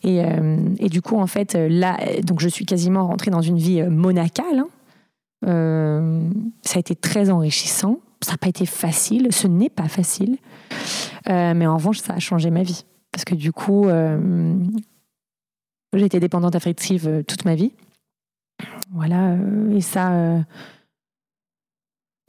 Et, 0.03 0.23
euh, 0.25 0.57
du 0.89 1.01
coup, 1.01 1.17
en 1.17 1.27
fait, 1.27 1.55
là, 1.55 1.99
donc 2.23 2.41
je 2.41 2.49
suis 2.49 2.67
quasiment 2.67 3.07
rentrée 3.07 3.31
dans 3.31 3.41
une 3.41 3.59
vie 3.59 3.83
monacale. 3.85 4.59
Hein. 4.59 4.69
Euh, 5.47 6.29
ça 6.63 6.77
a 6.77 6.81
été 6.81 6.95
très 6.95 7.31
enrichissant. 7.31 8.01
Ça 8.21 8.33
n'a 8.33 8.39
pas 8.39 8.49
été 8.49 8.67
facile. 8.67 9.29
Ce 9.31 9.47
n'est 9.47 9.71
pas 9.71 9.89
facile. 9.89 10.39
mais 11.27 11.67
en 11.67 11.77
revanche, 11.77 11.99
ça 11.99 12.15
a 12.15 12.19
changé 12.19 12.51
ma 12.51 12.63
vie. 12.63 12.85
Parce 13.15 13.25
que 13.25 13.37
du 13.37 13.53
coup, 13.53 13.87
euh, 13.87 14.19
j'ai 15.99 16.07
été 16.07 16.21
dépendante 16.21 16.55
affective 16.55 17.09
euh, 17.09 17.23
toute 17.23 17.45
ma 17.45 17.55
vie. 17.55 17.73
Voilà, 18.93 19.31
euh, 19.31 19.77
et 19.77 19.81
ça, 19.81 20.45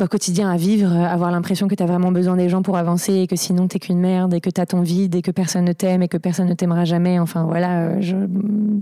au 0.01 0.07
quotidien 0.07 0.49
à 0.49 0.57
vivre, 0.57 0.91
avoir 0.91 1.32
l'impression 1.32 1.68
que 1.68 1.76
tu 1.76 1.84
as 1.84 1.86
vraiment 1.86 2.11
besoin 2.11 2.36
des 2.36 2.49
gens 2.49 2.63
pour 2.63 2.78
avancer 2.78 3.13
et 3.13 3.28
que 3.28 3.36
sinon 3.36 3.68
t'es 3.68 3.80
qu'une 3.80 3.99
merde 3.99 4.34
et 4.34 4.41
que 4.41 4.49
tu 4.49 4.59
as 4.59 4.66
ton 4.66 4.82
vide 4.82 5.16
et 5.16 5.22
que 5.22 5.32
personne 5.32 5.66
ne 5.66 5.74
t'aime 5.74 6.01
et 6.01 6.07
que 6.07 6.18
personne 6.18 6.47
ne 6.47 6.53
t'aimera 6.53 6.86
jamais. 6.86 7.20
Enfin 7.20 7.43
voilà, 7.43 7.91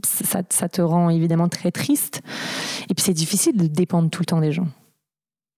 ça, 0.06 0.42
ça, 0.50 0.70
te 0.70 0.82
rend 0.82 1.10
évidemment 1.10 1.50
très 1.50 1.72
triste. 1.72 2.22
Et 2.90 2.94
puis 2.94 3.04
c'est 3.04 3.14
difficile 3.14 3.58
de 3.58 3.68
dépendre 3.68 4.10
tout 4.10 4.22
le 4.22 4.26
temps 4.26 4.40
des 4.40 4.52
gens. 4.52 4.68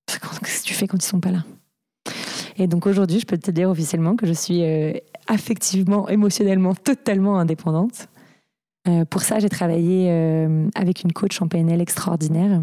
Qu'est-ce 0.08 0.64
que 0.64 0.68
tu 0.68 0.74
fais 0.74 0.88
quand 0.88 0.98
ils 0.98 1.08
sont 1.08 1.22
pas 1.22 1.32
là? 1.32 1.44
Et 2.58 2.68
donc 2.68 2.88
aujourd'hui, 2.88 3.20
je 3.20 3.26
peux 3.26 3.38
te 3.38 3.52
dire 3.52 3.70
officiellement 3.70 4.16
que 4.16 4.26
je 4.26 4.34
suis 4.34 4.64
affectivement, 5.28 6.10
émotionnellement, 6.10 6.74
totalement 6.74 7.38
indépendante. 7.38 8.08
Pour 9.10 9.22
ça, 9.22 9.40
j'ai 9.40 9.50
travaillé 9.50 10.10
avec 10.76 11.04
une 11.04 11.12
coach 11.12 11.42
en 11.42 11.48
PNL 11.48 11.82
extraordinaire. 11.82 12.62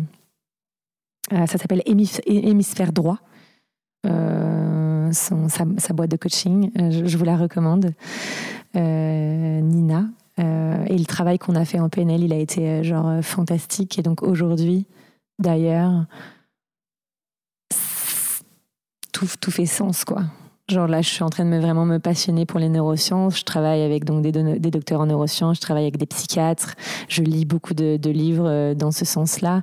ça 1.31 1.47
s'appelle 1.47 1.83
Hémisphère 1.87 2.93
droit. 2.93 3.19
sa, 4.05 5.95
boîte 5.95 6.11
de 6.11 6.17
coaching, 6.17 6.71
je, 6.77 7.17
vous 7.17 7.25
la 7.25 7.37
recommande. 7.37 7.93
Nina, 8.75 10.07
euh, 10.39 10.85
et 10.87 10.97
le 10.97 11.05
travail 11.05 11.39
qu'on 11.39 11.55
a 11.55 11.65
fait 11.65 11.79
en 11.79 11.89
PNL, 11.89 12.23
il 12.23 12.33
a 12.33 12.39
été 12.39 12.69
euh, 12.69 12.83
genre 12.83 13.09
euh, 13.09 13.23
fantastique. 13.23 13.99
Et 13.99 14.03
donc 14.03 14.23
aujourd'hui, 14.23 14.87
d'ailleurs, 15.39 16.07
tout, 19.13 19.29
tout 19.41 19.51
fait 19.51 19.67
sens, 19.67 20.05
quoi. 20.05 20.25
Genre 20.73 20.87
là, 20.87 21.03
je 21.03 21.09
suis 21.09 21.23
en 21.23 21.31
train 21.31 21.45
de 21.45 21.51
me, 21.51 21.61
vraiment 21.61 21.85
me 21.85 21.99
passionner 21.99 22.47
pour 22.47 22.59
les 22.59 22.69
neurosciences. 22.69 23.39
Je 23.39 23.45
travaille 23.45 23.83
avec 23.83 24.05
donc 24.05 24.23
des, 24.23 24.71
docteurs 24.71 25.01
en 25.01 25.07
neurosciences, 25.07 25.57
je 25.57 25.61
travaille 25.61 25.85
avec 25.85 25.99
des 25.99 26.07
psychiatres, 26.07 26.75
je 27.09 27.23
lis 27.23 27.45
beaucoup 27.45 27.75
de, 27.75 28.11
livres 28.11 28.75
dans 28.75 28.91
ce 28.91 29.05
sens-là. 29.05 29.63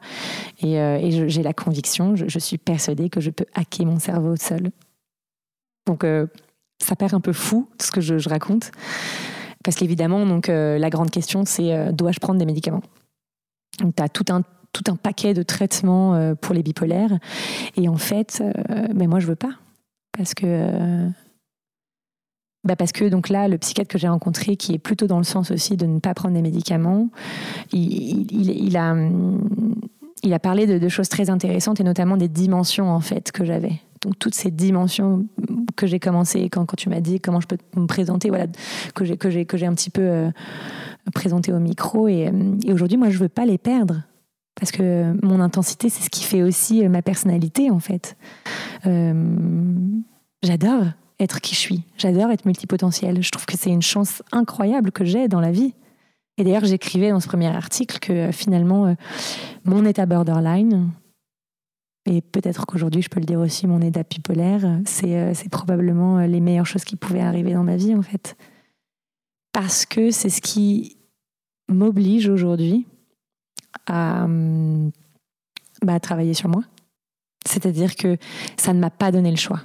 Et, 0.62 0.76
et 0.76 1.30
j'ai 1.30 1.44
la 1.44 1.54
conviction, 1.54 2.16
je, 2.16 2.40
suis 2.40 2.58
persuadée 2.58 3.10
que 3.10 3.22
je 3.22 3.32
peux 3.32 3.46
hacker 3.56 3.86
mon 3.86 4.00
cerveau 4.00 4.36
seul. 4.36 4.72
Donc 5.88 6.06
ça 6.80 6.96
perd 6.96 7.14
un 7.14 7.20
peu 7.20 7.34
fou, 7.34 7.70
ce 7.80 7.92
que 7.92 8.02
je, 8.02 8.30
raconte. 8.30 8.72
Parce 9.64 9.76
qu'évidemment, 9.76 10.26
euh, 10.50 10.78
la 10.78 10.90
grande 10.90 11.12
question, 11.12 11.44
c'est 11.46 11.74
euh, 11.74 11.92
dois-je 11.92 12.20
prendre 12.20 12.40
des 12.40 12.46
médicaments? 12.46 12.82
Donc, 13.80 13.96
tu 13.96 14.04
as 14.04 14.10
tout 14.10 14.26
un, 14.30 14.42
tout 14.74 14.84
un 14.88 14.96
paquet 14.96 15.34
de 15.34 15.44
traitements 15.44 16.16
euh, 16.16 16.36
pour 16.36 16.56
les 16.56 16.64
bipolaires. 16.64 17.18
Et 17.76 17.88
en 17.90 17.98
fait, 17.98 18.42
ben 18.94 19.08
moi, 19.08 19.20
je 19.20 19.28
veux 19.28 19.36
pas. 19.36 19.52
Parce 20.20 20.34
que. 20.34 21.08
Bah 22.66 22.76
parce 22.76 22.92
que 22.92 23.06
donc 23.06 23.30
là, 23.30 23.48
le 23.48 23.58
psychiatre 23.58 23.90
que 23.90 23.98
j'ai 23.98 24.10
rencontré, 24.10 24.58
qui 24.58 24.74
est 24.74 24.80
plutôt 24.80 25.08
dans 25.08 25.18
le 25.18 25.24
sens 25.24 25.50
aussi 25.50 25.78
de 25.78 25.86
ne 25.86 26.00
pas 26.00 26.14
prendre 26.14 26.36
des 26.36 26.42
médicaments, 26.42 27.08
il, 27.72 28.76
a, 28.76 28.98
il 30.22 30.34
a 30.34 30.40
parlé 30.40 30.68
de, 30.68 30.78
de, 30.78 30.90
choses 30.90 31.08
très 31.08 31.30
intéressantes 31.30 31.80
et 31.80 31.86
notamment 31.86 32.18
des 32.18 32.28
dimensions 32.28 32.92
en 32.92 33.00
fait 33.00 33.32
que 33.32 33.46
j'avais 33.46 33.80
donc 34.02 34.20
toutes 34.20 34.36
ces 34.36 34.52
dimensions 34.52 35.26
que 35.78 35.88
j'ai 35.88 36.00
commencé 36.02 36.50
quand, 36.50 36.66
quand 36.66 36.76
tu 36.76 36.90
m'as 36.90 37.00
dit 37.00 37.22
comment 37.22 37.40
je 37.40 37.48
peux 37.48 37.58
me 37.78 37.88
présenter, 37.88 38.28
voilà, 38.28 38.48
que 38.94 39.06
j'ai 39.06 39.16
que 39.16 39.30
j'ai 39.30 39.46
que 39.46 39.56
j'ai 39.56 39.68
un 39.68 39.74
petit 39.74 39.90
peu 39.90 40.02
euh, 40.02 40.30
présenté 41.14 41.54
au 41.54 41.60
micro 41.60 42.10
et, 42.10 42.28
euh, 42.28 42.58
et 42.66 42.74
aujourd'hui 42.74 42.98
moi 42.98 43.10
je 43.10 43.20
veux 43.20 43.30
pas 43.30 43.46
les 43.46 43.58
perdre 43.58 44.04
parce 44.60 44.72
que 44.72 45.14
mon 45.26 45.40
intensité 45.40 45.90
c'est 45.90 46.04
ce 46.04 46.10
qui 46.10 46.24
fait 46.24 46.44
aussi 46.44 46.84
euh, 46.86 46.90
ma 46.90 47.02
personnalité 47.02 47.72
en 47.72 47.80
fait. 47.80 48.18
j'adore 50.44 50.86
être 51.20 51.42
qui 51.42 51.54
je 51.54 51.60
suis, 51.60 51.84
j'adore 51.98 52.32
être 52.32 52.46
multipotentiel. 52.46 53.22
Je 53.22 53.30
trouve 53.30 53.46
que 53.46 53.58
c'est 53.58 53.72
une 53.72 53.82
chance 53.82 54.24
incroyable 54.32 54.92
que 54.92 55.04
j'ai 55.04 55.28
dans 55.28 55.42
la 55.42 55.52
vie. 55.52 55.74
Et 56.38 56.46
d'ailleurs, 56.46 56.64
j'écrivais 56.64 57.10
dans 57.10 57.20
ce 57.20 57.28
premier 57.28 57.48
article 57.48 58.00
que 58.00 58.32
finalement, 58.32 58.96
mon 59.66 59.84
état 59.84 60.06
borderline, 60.06 60.90
et 62.10 62.22
peut-être 62.22 62.66
qu'aujourd'hui, 62.66 63.04
je 63.04 63.10
peux 63.10 63.20
le 63.20 63.26
dire 63.26 63.40
aussi, 63.40 63.68
mon 63.68 63.82
état 63.82 64.02
bipolaire, 64.04 64.80
c'est, 64.86 65.16
euh, 65.16 65.34
probablement 65.52 66.18
euh, 66.18 66.28
les 66.28 66.40
meilleures 66.40 66.66
choses 66.66 66.84
qui 66.84 66.96
pouvaient 66.96 67.22
arriver 67.22 67.54
dans 67.54 67.64
ma 67.64 67.76
vie, 67.76 67.94
en 67.94 68.02
fait. 68.02 68.36
Parce 69.52 69.86
que 69.86 70.10
c'est 70.10 70.30
ce 70.30 70.42
qui 70.42 70.98
m'oblige 71.68 72.28
aujourd'hui 72.28 72.88
à, 73.90 74.28
bah, 75.82 76.00
travailler 76.00 76.34
sur 76.34 76.50
moi. 76.50 76.64
C'est-à-dire 77.46 77.96
que 77.96 78.18
ça 78.58 78.74
ne 78.74 78.80
m'a 78.80 78.90
pas 78.90 79.12
donné 79.12 79.32
le 79.32 79.38
choix. 79.38 79.62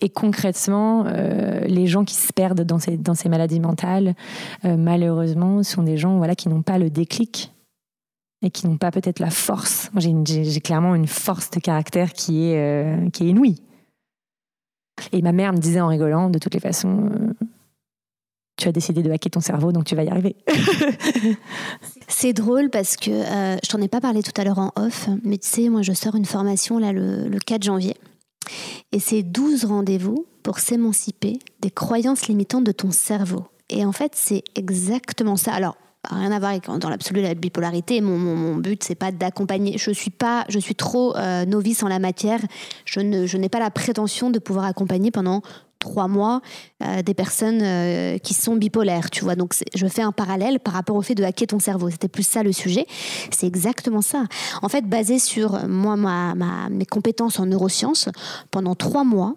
Et 0.00 0.08
concrètement, 0.08 1.04
euh, 1.06 1.60
les 1.60 1.86
gens 1.86 2.04
qui 2.04 2.14
se 2.14 2.32
perdent 2.32 2.62
dans 2.62 2.78
ces, 2.78 3.28
maladies 3.28 3.60
mentales, 3.60 4.14
malheureusement, 4.62 5.62
sont 5.62 5.82
des 5.82 5.96
gens 5.96 6.18
voilà, 6.18 6.34
qui 6.34 6.48
n'ont 6.48 6.62
pas 6.62 6.78
le 6.78 6.90
déclic 6.90 7.54
et 8.44 8.50
qui 8.50 8.68
n'ont 8.68 8.76
pas 8.76 8.90
peut-être 8.90 9.18
la 9.18 9.30
force. 9.30 9.90
J'ai 9.96 10.60
clairement 10.60 10.94
une 10.94 11.06
force 11.06 11.50
de 11.50 11.60
caractère 11.60 12.12
qui 12.12 12.50
est, 12.50 12.58
euh, 12.58 13.10
qui 13.10 13.24
est 13.24 13.30
inouïe. 13.30 13.60
Et 15.12 15.22
ma 15.22 15.32
mère 15.32 15.52
me 15.52 15.58
disait 15.58 15.80
en 15.80 15.88
rigolant, 15.88 16.30
de 16.30 16.38
toutes 16.38 16.54
les 16.54 16.60
façons, 16.60 17.10
euh, 17.10 17.32
tu 18.56 18.68
as 18.68 18.72
décidé 18.72 19.02
de 19.02 19.10
hacker 19.10 19.30
ton 19.30 19.40
cerveau, 19.40 19.72
donc 19.72 19.84
tu 19.84 19.96
vas 19.96 20.04
y 20.04 20.08
arriver. 20.08 20.36
C'est 22.08 22.32
drôle 22.32 22.70
parce 22.70 22.96
que 22.96 23.10
euh, 23.10 23.56
je 23.62 23.68
t'en 23.68 23.80
ai 23.80 23.88
pas 23.88 24.00
parlé 24.00 24.22
tout 24.22 24.32
à 24.36 24.44
l'heure 24.44 24.58
en 24.58 24.70
off, 24.76 25.08
mais 25.24 25.38
tu 25.38 25.48
sais, 25.48 25.68
moi 25.68 25.82
je 25.82 25.92
sors 25.92 26.14
une 26.14 26.24
formation 26.24 26.78
là 26.78 26.92
le, 26.92 27.28
le 27.28 27.38
4 27.38 27.62
janvier. 27.62 27.96
Et 28.92 29.00
c'est 29.00 29.22
12 29.22 29.64
rendez-vous 29.64 30.26
pour 30.42 30.58
s'émanciper 30.58 31.38
des 31.60 31.70
croyances 31.70 32.28
limitantes 32.28 32.64
de 32.64 32.72
ton 32.72 32.90
cerveau. 32.90 33.46
Et 33.70 33.84
en 33.84 33.92
fait, 33.92 34.12
c'est 34.14 34.44
exactement 34.54 35.36
ça. 35.36 35.52
Alors, 35.52 35.76
rien 36.10 36.30
à 36.32 36.38
voir 36.38 36.50
avec 36.50 36.66
dans 36.66 36.90
l'absolu 36.90 37.22
la 37.22 37.34
bipolarité. 37.34 38.00
Mon, 38.00 38.18
mon, 38.18 38.36
mon 38.36 38.56
but 38.56 38.84
c'est 38.84 38.94
pas 38.94 39.10
d'accompagner. 39.10 39.78
Je 39.78 39.90
suis 39.90 40.10
pas, 40.10 40.44
je 40.48 40.58
suis 40.58 40.74
trop 40.74 41.16
euh, 41.16 41.44
novice 41.44 41.82
en 41.82 41.88
la 41.88 41.98
matière. 41.98 42.40
Je 42.84 43.00
je 43.26 43.36
n'ai 43.36 43.48
pas 43.48 43.58
la 43.58 43.70
prétention 43.70 44.30
de 44.30 44.38
pouvoir 44.38 44.66
accompagner 44.66 45.10
pendant 45.10 45.42
trois 45.78 46.08
mois 46.08 46.40
euh, 46.84 47.02
des 47.02 47.14
personnes 47.14 47.60
euh, 47.62 48.18
qui 48.18 48.34
sont 48.34 48.56
bipolaires, 48.56 49.10
tu 49.10 49.24
vois. 49.24 49.36
Donc 49.36 49.54
je 49.74 49.86
fais 49.86 50.02
un 50.02 50.12
parallèle 50.12 50.60
par 50.60 50.74
rapport 50.74 50.96
au 50.96 51.02
fait 51.02 51.14
de 51.14 51.24
hacker 51.24 51.48
ton 51.48 51.58
cerveau. 51.58 51.90
C'était 51.90 52.08
plus 52.08 52.26
ça 52.26 52.42
le 52.42 52.52
sujet. 52.52 52.86
C'est 53.30 53.46
exactement 53.46 54.02
ça. 54.02 54.24
En 54.62 54.68
fait, 54.68 54.86
basé 54.86 55.18
sur 55.18 55.66
moi, 55.68 55.96
ma, 55.96 56.34
ma, 56.34 56.68
mes 56.70 56.86
compétences 56.86 57.38
en 57.38 57.46
neurosciences, 57.46 58.08
pendant 58.50 58.74
trois 58.74 59.04
mois, 59.04 59.34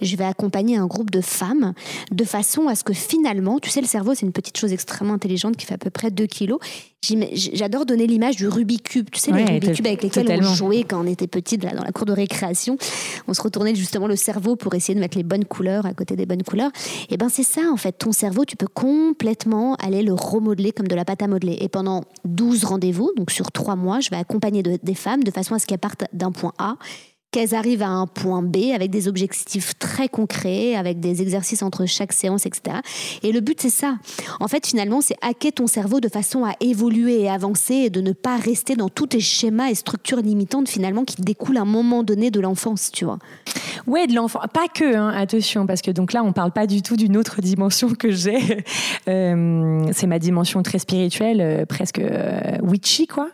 je 0.00 0.16
vais 0.16 0.24
accompagner 0.24 0.76
un 0.76 0.86
groupe 0.86 1.10
de 1.10 1.20
femmes 1.20 1.72
de 2.10 2.24
façon 2.24 2.68
à 2.68 2.74
ce 2.74 2.84
que 2.84 2.92
finalement, 2.92 3.58
tu 3.58 3.70
sais, 3.70 3.80
le 3.80 3.86
cerveau, 3.86 4.14
c'est 4.14 4.26
une 4.26 4.32
petite 4.32 4.56
chose 4.56 4.72
extrêmement 4.72 5.14
intelligente 5.14 5.56
qui 5.56 5.66
fait 5.66 5.74
à 5.74 5.78
peu 5.78 5.90
près 5.90 6.10
2 6.10 6.26
kilos. 6.26 6.58
J'adore 7.00 7.86
donner 7.86 8.06
l'image 8.06 8.36
du 8.36 8.48
Rubik's 8.48 8.82
Cube. 8.82 9.08
Tu 9.10 9.20
sais, 9.20 9.30
les 9.30 9.44
Rubik's 9.44 9.76
Cube 9.76 9.86
avec 9.86 10.02
lesquels 10.02 10.28
on 10.40 10.54
jouait 10.54 10.82
quand 10.82 11.00
on 11.00 11.06
était 11.06 11.28
petite 11.28 11.62
là, 11.62 11.72
dans 11.72 11.84
la 11.84 11.92
cour 11.92 12.06
de 12.06 12.12
récréation. 12.12 12.76
On 13.28 13.34
se 13.34 13.40
retournait 13.40 13.74
justement 13.74 14.08
le 14.08 14.16
cerveau 14.16 14.56
pour 14.56 14.74
essayer 14.74 14.94
de 14.94 15.00
mettre 15.00 15.16
les 15.16 15.22
bonnes 15.22 15.44
couleurs 15.44 15.86
à 15.86 15.94
côté 15.94 16.16
des 16.16 16.26
bonnes 16.26 16.42
couleurs. 16.42 16.70
Et 17.10 17.16
ben 17.16 17.28
c'est 17.28 17.42
ça, 17.42 17.62
en 17.72 17.76
fait. 17.76 17.92
Ton 17.92 18.12
cerveau, 18.12 18.44
tu 18.44 18.56
peux 18.56 18.66
complètement 18.66 19.74
aller 19.76 20.02
le 20.02 20.12
remodeler 20.12 20.72
comme 20.72 20.88
de 20.88 20.94
la 20.94 21.04
pâte 21.04 21.22
à 21.22 21.28
modeler. 21.28 21.58
Et 21.60 21.68
pendant 21.68 22.04
12 22.24 22.64
rendez-vous, 22.64 23.12
donc 23.16 23.30
sur 23.30 23.50
3 23.52 23.76
mois, 23.76 24.00
je 24.00 24.10
vais 24.10 24.16
accompagner 24.16 24.62
des 24.62 24.94
femmes 24.94 25.24
de 25.24 25.30
façon 25.30 25.54
à 25.54 25.58
ce 25.58 25.66
qu'elles 25.66 25.78
partent 25.78 26.04
d'un 26.12 26.32
point 26.32 26.52
A 26.58 26.76
qu'elles 27.30 27.54
arrivent 27.54 27.82
à 27.82 27.88
un 27.88 28.06
point 28.06 28.42
B 28.42 28.72
avec 28.74 28.90
des 28.90 29.06
objectifs 29.08 29.78
très 29.78 30.08
concrets, 30.08 30.74
avec 30.74 31.00
des 31.00 31.20
exercices 31.20 31.62
entre 31.62 31.86
chaque 31.86 32.12
séance, 32.12 32.46
etc. 32.46 32.78
Et 33.22 33.32
le 33.32 33.40
but, 33.40 33.60
c'est 33.60 33.70
ça. 33.70 33.96
En 34.40 34.48
fait, 34.48 34.66
finalement, 34.66 35.00
c'est 35.00 35.16
hacker 35.20 35.52
ton 35.52 35.66
cerveau 35.66 36.00
de 36.00 36.08
façon 36.08 36.44
à 36.44 36.52
évoluer 36.60 37.22
et 37.22 37.30
avancer 37.30 37.74
et 37.74 37.90
de 37.90 38.00
ne 38.00 38.12
pas 38.12 38.36
rester 38.36 38.76
dans 38.76 38.88
tous 38.88 39.08
tes 39.08 39.20
schémas 39.20 39.68
et 39.70 39.74
structures 39.74 40.20
limitantes, 40.20 40.68
finalement, 40.68 41.04
qui 41.04 41.20
découlent 41.20 41.58
à 41.58 41.62
un 41.62 41.66
moment 41.66 42.02
donné 42.02 42.30
de 42.30 42.40
l'enfance, 42.40 42.90
tu 42.90 43.04
vois. 43.04 43.18
Ouais, 43.86 44.06
de 44.06 44.14
l'enfant. 44.14 44.40
Pas 44.52 44.68
que, 44.72 44.96
hein, 44.96 45.08
attention, 45.08 45.66
parce 45.66 45.82
que 45.82 45.90
donc 45.90 46.12
là, 46.12 46.22
on 46.22 46.32
parle 46.32 46.52
pas 46.52 46.66
du 46.66 46.82
tout 46.82 46.96
d'une 46.96 47.16
autre 47.16 47.40
dimension 47.40 47.90
que 47.90 48.10
j'ai. 48.10 48.38
Euh, 49.08 49.82
c'est 49.92 50.06
ma 50.06 50.18
dimension 50.18 50.62
très 50.62 50.78
spirituelle, 50.78 51.40
euh, 51.40 51.64
presque 51.64 51.98
euh, 51.98 52.58
witchy, 52.62 53.06
quoi. 53.06 53.30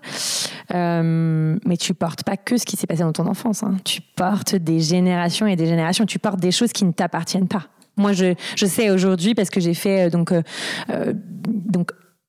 mais 0.71 1.77
tu 1.77 1.95
portes 1.95 2.23
pas 2.23 2.37
que 2.37 2.57
ce 2.57 2.65
qui 2.65 2.77
s'est 2.77 2.87
passé 2.87 3.03
dans 3.03 3.13
ton 3.13 3.27
enfance. 3.27 3.65
Hein 3.65 3.77
tu 3.85 4.01
portes 4.01 4.55
des 4.57 4.81
générations 4.81 5.47
et 5.47 5.57
des 5.57 5.67
générations, 5.67 6.07
tu 6.07 6.19
portes 6.19 6.41
des 6.41 6.51
choses 6.51 6.73
qui 6.73 6.85
ne 6.85 6.93
t'appartiennent 6.93 7.49
pas. 7.49 7.67
Moi, 7.97 8.13
je, 8.13 8.35
je 8.57 8.67
sais 8.67 8.91
aujourd'hui, 8.91 9.35
parce 9.35 9.51
que 9.51 9.61
j'ai 9.61 9.75
fait, 9.75 10.07
euh, 10.07 10.11
donc, 10.11 10.33
euh, 10.33 10.43
euh, 10.91 11.13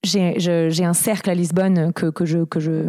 j'ai 0.03 0.85
un 0.85 0.93
cercle 0.93 1.29
à 1.29 1.33
Lisbonne 1.33 1.91
que, 1.93 2.07
que 2.07 2.25
je, 2.25 2.43
que 2.43 2.59
je 2.59 2.83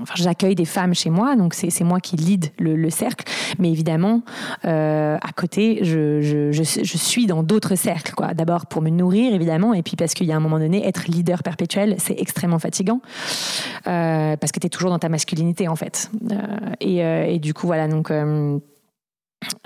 Enfin, 0.00 0.14
j'accueille 0.16 0.56
des 0.56 0.64
femmes 0.64 0.92
chez 0.92 1.08
moi, 1.08 1.36
donc 1.36 1.54
c'est 1.54 1.84
moi 1.84 2.00
qui 2.00 2.16
lead 2.16 2.50
le, 2.58 2.90
cercle. 2.90 3.24
Mais 3.60 3.70
évidemment, 3.70 4.22
euh, 4.64 5.16
à 5.22 5.32
côté, 5.32 5.78
je, 5.82 6.20
je, 6.20 6.50
je, 6.52 6.98
suis 6.98 7.26
dans 7.26 7.44
d'autres 7.44 7.76
cercles. 7.76 8.12
quoi. 8.14 8.34
D'abord 8.34 8.66
pour 8.66 8.82
me 8.82 8.90
nourrir, 8.90 9.32
évidemment, 9.32 9.72
et 9.72 9.82
puis 9.82 9.94
parce 9.94 10.14
qu'il 10.14 10.26
y 10.26 10.32
a 10.32 10.36
un 10.36 10.40
moment 10.40 10.58
donné, 10.58 10.86
être 10.86 11.06
leader 11.06 11.44
perpétuel, 11.44 11.94
c'est 11.98 12.20
extrêmement 12.20 12.58
fatigant. 12.58 13.00
Euh, 13.86 14.36
parce 14.36 14.50
que 14.50 14.58
tu 14.58 14.66
es 14.66 14.70
toujours 14.70 14.90
dans 14.90 14.98
ta 14.98 15.08
masculinité, 15.08 15.68
en 15.68 15.76
fait. 15.76 16.10
Euh, 16.32 16.36
et, 16.80 17.34
et, 17.34 17.38
du 17.38 17.54
coup, 17.54 17.68
voilà, 17.68 17.86
donc 17.86 18.10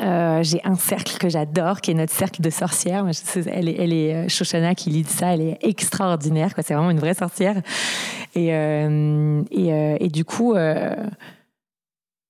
euh, 0.01 0.43
j'ai 0.43 0.61
un 0.65 0.77
cercle 0.77 1.19
que 1.19 1.29
j'adore, 1.29 1.81
qui 1.81 1.91
est 1.91 1.95
notre 1.95 2.13
cercle 2.13 2.41
de 2.41 2.51
sorcières. 2.51 3.05
Elle 3.47 3.69
est, 3.69 4.15
euh, 4.15 4.29
Shoshana 4.29 4.75
qui 4.75 4.91
lit 4.91 5.05
ça, 5.05 5.35
elle 5.35 5.43
est 5.43 5.59
extraordinaire. 5.63 6.53
C'est 6.57 6.75
vraiment 6.75 6.91
une 6.91 7.01
vraie 7.01 7.15
sorcière. 7.15 7.57
Et, 8.35 8.55
euh, 8.55 9.43
et, 9.51 10.09
du 10.09 10.25
coup, 10.25 10.55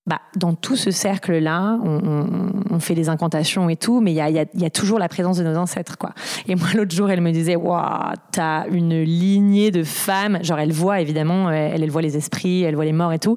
bah, 0.07 0.20
dans 0.36 0.55
tout 0.55 0.76
ce 0.76 0.90
cercle-là, 0.90 1.78
on, 1.82 2.78
fait 2.80 2.94
des 2.94 3.09
incantations 3.09 3.68
et 3.68 3.76
tout, 3.76 4.01
mais 4.01 4.12
il 4.12 4.14
y 4.14 4.20
a, 4.20 4.30
y 4.30 4.64
a, 4.64 4.70
toujours 4.70 4.99
la 4.99 5.09
présence 5.09 5.36
de 5.38 5.44
nos 5.44 5.57
ancêtres. 5.57 5.99
quoi. 5.99 6.12
Et 6.46 6.55
moi, 6.55 6.68
l'autre 6.74 6.94
jour, 6.94 7.11
elle 7.11 7.20
me 7.20 7.32
disait 7.32 7.57
Waouh, 7.57 8.14
t'as 8.32 8.66
une 8.68 9.03
lignée 9.03 9.70
de 9.70 9.82
femmes. 9.82 10.38
Genre, 10.42 10.59
elle 10.59 10.72
voit 10.72 11.01
évidemment, 11.01 11.51
elle, 11.51 11.82
elle 11.82 11.90
voit 11.90 12.03
les 12.03 12.16
esprits, 12.16 12.62
elle 12.62 12.76
voit 12.76 12.84
les 12.84 12.92
morts 12.92 13.12
et 13.12 13.18
tout. 13.18 13.36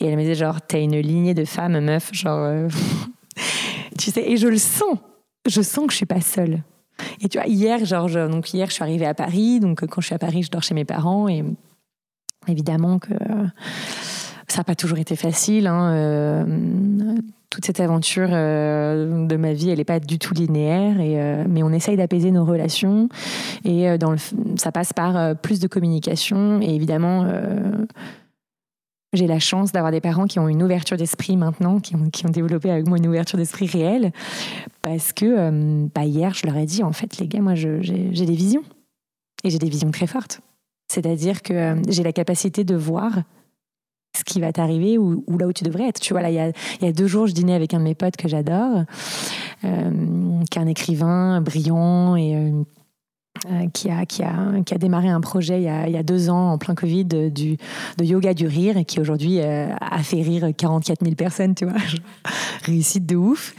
Et 0.00 0.06
elle 0.06 0.16
me 0.16 0.20
disait 0.20 0.34
Genre, 0.34 0.60
t'as 0.60 0.80
une 0.80 0.98
lignée 0.98 1.34
de 1.34 1.44
femmes, 1.44 1.80
meuf. 1.80 2.10
Genre 2.12 2.68
tu 3.98 4.10
sais, 4.10 4.22
et 4.22 4.36
je 4.36 4.48
le 4.48 4.58
sens. 4.58 4.98
je 5.46 5.62
sens 5.62 5.86
que 5.86 5.92
je 5.92 5.96
suis 5.96 6.06
pas 6.06 6.20
seule. 6.20 6.62
Et 7.20 7.28
tu 7.28 7.38
vois, 7.38 7.46
hier, 7.46 7.84
genre, 7.84 8.08
donc 8.28 8.52
hier, 8.52 8.68
je 8.68 8.74
suis 8.74 8.82
arrivée 8.82 9.06
à 9.06 9.14
Paris. 9.14 9.60
Donc, 9.60 9.86
quand 9.86 10.00
je 10.00 10.06
suis 10.06 10.14
à 10.14 10.18
Paris, 10.18 10.42
je 10.42 10.50
dors 10.50 10.62
chez 10.62 10.74
mes 10.74 10.84
parents. 10.84 11.28
Et 11.28 11.44
évidemment 12.48 12.98
que 12.98 13.14
ça 14.48 14.58
n'a 14.58 14.64
pas 14.64 14.74
toujours 14.74 14.98
été 14.98 15.14
facile. 15.14 15.66
Hein, 15.66 15.92
euh, 15.92 16.44
toute 17.50 17.64
cette 17.64 17.80
aventure 17.80 18.28
euh, 18.32 19.26
de 19.26 19.36
ma 19.36 19.52
vie, 19.52 19.70
elle 19.70 19.78
n'est 19.78 19.84
pas 19.84 20.00
du 20.00 20.18
tout 20.18 20.34
linéaire. 20.34 21.00
Et, 21.00 21.20
euh, 21.20 21.44
mais 21.48 21.62
on 21.62 21.70
essaye 21.70 21.96
d'apaiser 21.96 22.30
nos 22.30 22.44
relations. 22.44 23.08
Et 23.64 23.96
dans 23.98 24.12
le, 24.12 24.18
ça 24.56 24.72
passe 24.72 24.92
par 24.92 25.36
plus 25.36 25.60
de 25.60 25.68
communication. 25.68 26.60
Et 26.62 26.74
évidemment 26.74 27.26
j'ai 29.12 29.26
la 29.26 29.38
chance 29.38 29.72
d'avoir 29.72 29.90
des 29.90 30.00
parents 30.00 30.26
qui 30.26 30.38
ont 30.38 30.48
une 30.48 30.62
ouverture 30.62 30.96
d'esprit 30.96 31.36
maintenant, 31.36 31.80
qui 31.80 31.96
ont, 31.96 32.30
développé 32.30 32.70
avec 32.70 32.86
moi 32.86 32.98
une 32.98 33.06
ouverture 33.06 33.38
d'esprit 33.38 33.66
réelle. 33.66 34.12
Parce 34.82 35.12
que 35.12 35.24
euh, 35.24 35.86
bah 35.94 36.04
hier, 36.04 36.34
je 36.34 36.46
leur 36.46 36.56
ai 36.56 36.66
dit, 36.66 36.82
en 36.82 36.92
fait, 36.92 37.18
les 37.18 37.26
gars, 37.26 37.40
moi, 37.40 37.54
j'ai 37.54 37.80
des 37.80 38.34
visions. 38.34 38.64
Et 39.44 39.50
j'ai 39.50 39.58
des 39.58 39.70
visions 39.70 39.90
très 39.90 40.06
fortes. 40.06 40.40
C'est-à-dire 40.92 41.42
que 41.42 41.52
euh, 41.52 41.82
j'ai 41.88 42.02
la 42.02 42.12
capacité 42.12 42.64
de 42.64 42.74
voir 42.74 43.12
ce 44.16 44.24
qui 44.24 44.40
va 44.40 44.52
t'arriver 44.52 44.98
ou, 44.98 45.22
là 45.38 45.46
où 45.46 45.52
tu 45.52 45.64
devrais 45.64 45.88
être. 45.88 46.00
Tu 46.00 46.12
vois, 46.12 46.22
là, 46.22 46.30
il 46.30 46.34
y 46.34 46.86
a, 46.86 46.92
deux 46.92 47.06
jours, 47.06 47.26
je 47.28 47.32
dînais 47.32 47.54
avec 47.54 47.72
un 47.72 47.78
de 47.78 47.84
mes 47.84 47.94
potes 47.94 48.16
que 48.16 48.28
j'adore, 48.28 48.84
euh, 49.64 50.42
qui 50.50 50.58
est 50.58 50.62
un 50.62 50.66
écrivain 50.66 51.40
brillant 51.40 52.16
et 52.16 52.52
euh, 53.46 53.68
qui, 53.72 53.90
a, 53.90 54.06
qui, 54.06 54.22
a, 54.22 54.62
qui 54.64 54.74
a 54.74 54.78
démarré 54.78 55.08
un 55.08 55.20
projet 55.20 55.60
il 55.60 55.64
y 55.64 55.68
a, 55.68 55.86
il 55.86 55.92
y 55.92 55.96
a 55.96 56.02
deux 56.02 56.30
ans 56.30 56.52
en 56.52 56.58
plein 56.58 56.74
Covid 56.74 57.04
de, 57.04 57.28
du, 57.28 57.56
de 57.96 58.04
yoga 58.04 58.34
du 58.34 58.46
rire 58.46 58.76
et 58.76 58.84
qui 58.84 59.00
aujourd'hui 59.00 59.40
euh, 59.40 59.68
a 59.80 60.02
fait 60.02 60.22
rire 60.22 60.48
44 60.56 61.04
000 61.04 61.14
personnes, 61.14 61.54
tu 61.54 61.64
vois. 61.64 61.78
Réussite 62.64 63.06
de 63.06 63.16
ouf. 63.16 63.54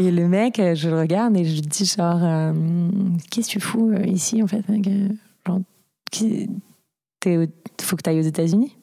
Et 0.00 0.10
le 0.10 0.28
mec, 0.28 0.58
euh, 0.58 0.74
je 0.74 0.88
le 0.88 0.98
regarde 0.98 1.36
et 1.36 1.44
je 1.44 1.54
lui 1.54 1.60
dis 1.60 1.84
genre, 1.84 2.54
qu'est-ce 3.30 3.48
que 3.48 3.52
tu 3.52 3.60
fous 3.60 3.92
ici 4.06 4.42
en 4.42 4.46
fait 4.46 4.64
genre, 5.46 5.60
faut 7.80 7.96
que 7.96 8.02
tu 8.02 8.10
ailles 8.10 8.20
aux 8.20 8.22
États-Unis. 8.22 8.76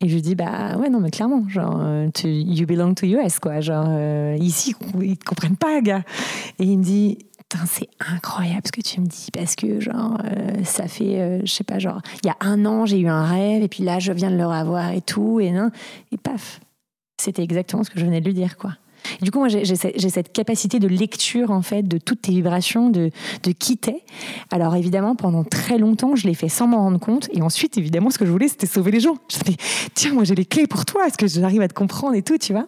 Et 0.00 0.08
je 0.08 0.14
lui 0.14 0.22
dis, 0.22 0.34
bah 0.34 0.76
ouais, 0.76 0.90
non, 0.90 1.00
mais 1.00 1.10
clairement, 1.10 1.48
genre, 1.48 1.80
tu, 2.12 2.28
you 2.28 2.66
belong 2.66 2.94
to 2.94 3.06
US, 3.06 3.38
quoi. 3.38 3.60
Genre, 3.60 3.88
ici, 4.36 4.74
ils 5.00 5.16
te 5.16 5.24
comprennent 5.24 5.56
pas, 5.56 5.80
gars. 5.80 6.02
Et 6.58 6.64
il 6.64 6.78
me 6.78 6.82
dit, 6.82 7.18
c'est 7.66 7.88
incroyable 8.00 8.62
ce 8.66 8.72
que 8.72 8.80
tu 8.80 9.00
me 9.00 9.06
dis 9.06 9.28
parce 9.32 9.56
que 9.56 9.80
genre 9.80 10.18
euh, 10.24 10.64
ça 10.64 10.88
fait 10.88 11.20
euh, 11.20 11.40
je 11.44 11.52
sais 11.52 11.64
pas 11.64 11.78
genre 11.78 12.00
il 12.22 12.26
y 12.26 12.30
a 12.30 12.36
un 12.40 12.64
an 12.66 12.86
j'ai 12.86 12.98
eu 12.98 13.08
un 13.08 13.24
rêve 13.24 13.62
et 13.62 13.68
puis 13.68 13.84
là 13.84 13.98
je 13.98 14.12
viens 14.12 14.30
de 14.30 14.36
le 14.36 14.46
revoir 14.46 14.92
et 14.92 15.00
tout 15.00 15.40
et 15.40 15.50
non 15.50 15.70
paf. 16.22 16.60
C'était 17.20 17.42
exactement 17.42 17.84
ce 17.84 17.90
que 17.90 17.98
je 17.98 18.04
venais 18.04 18.20
de 18.20 18.26
lui 18.26 18.34
dire 18.34 18.56
quoi. 18.56 18.72
Du 19.20 19.30
coup 19.30 19.38
moi 19.38 19.48
j'ai 19.48 19.64
cette 19.74 20.32
capacité 20.32 20.78
de 20.78 20.88
lecture 20.88 21.50
en 21.50 21.60
fait 21.60 21.82
de 21.82 21.98
toutes 21.98 22.22
tes 22.22 22.32
vibrations 22.32 22.88
de 22.90 23.10
de 23.42 23.52
qui 23.52 23.76
t'es. 23.76 24.02
Alors 24.50 24.74
évidemment 24.76 25.14
pendant 25.14 25.44
très 25.44 25.78
longtemps 25.78 26.16
je 26.16 26.26
l'ai 26.26 26.34
fait 26.34 26.48
sans 26.48 26.66
m'en 26.66 26.78
rendre 26.78 26.98
compte 26.98 27.28
et 27.32 27.42
ensuite 27.42 27.76
évidemment 27.76 28.10
ce 28.10 28.18
que 28.18 28.26
je 28.26 28.30
voulais 28.30 28.48
c'était 28.48 28.66
sauver 28.66 28.90
les 28.90 29.00
gens. 29.00 29.16
Je 29.30 29.50
me 29.50 29.56
tiens 29.94 30.14
moi 30.14 30.24
j'ai 30.24 30.34
les 30.34 30.46
clés 30.46 30.66
pour 30.66 30.84
toi 30.84 31.06
est-ce 31.06 31.18
que 31.18 31.26
j'arrive 31.26 31.60
à 31.60 31.68
te 31.68 31.74
comprendre 31.74 32.14
et 32.14 32.22
tout 32.22 32.38
tu 32.38 32.52
vois? 32.52 32.66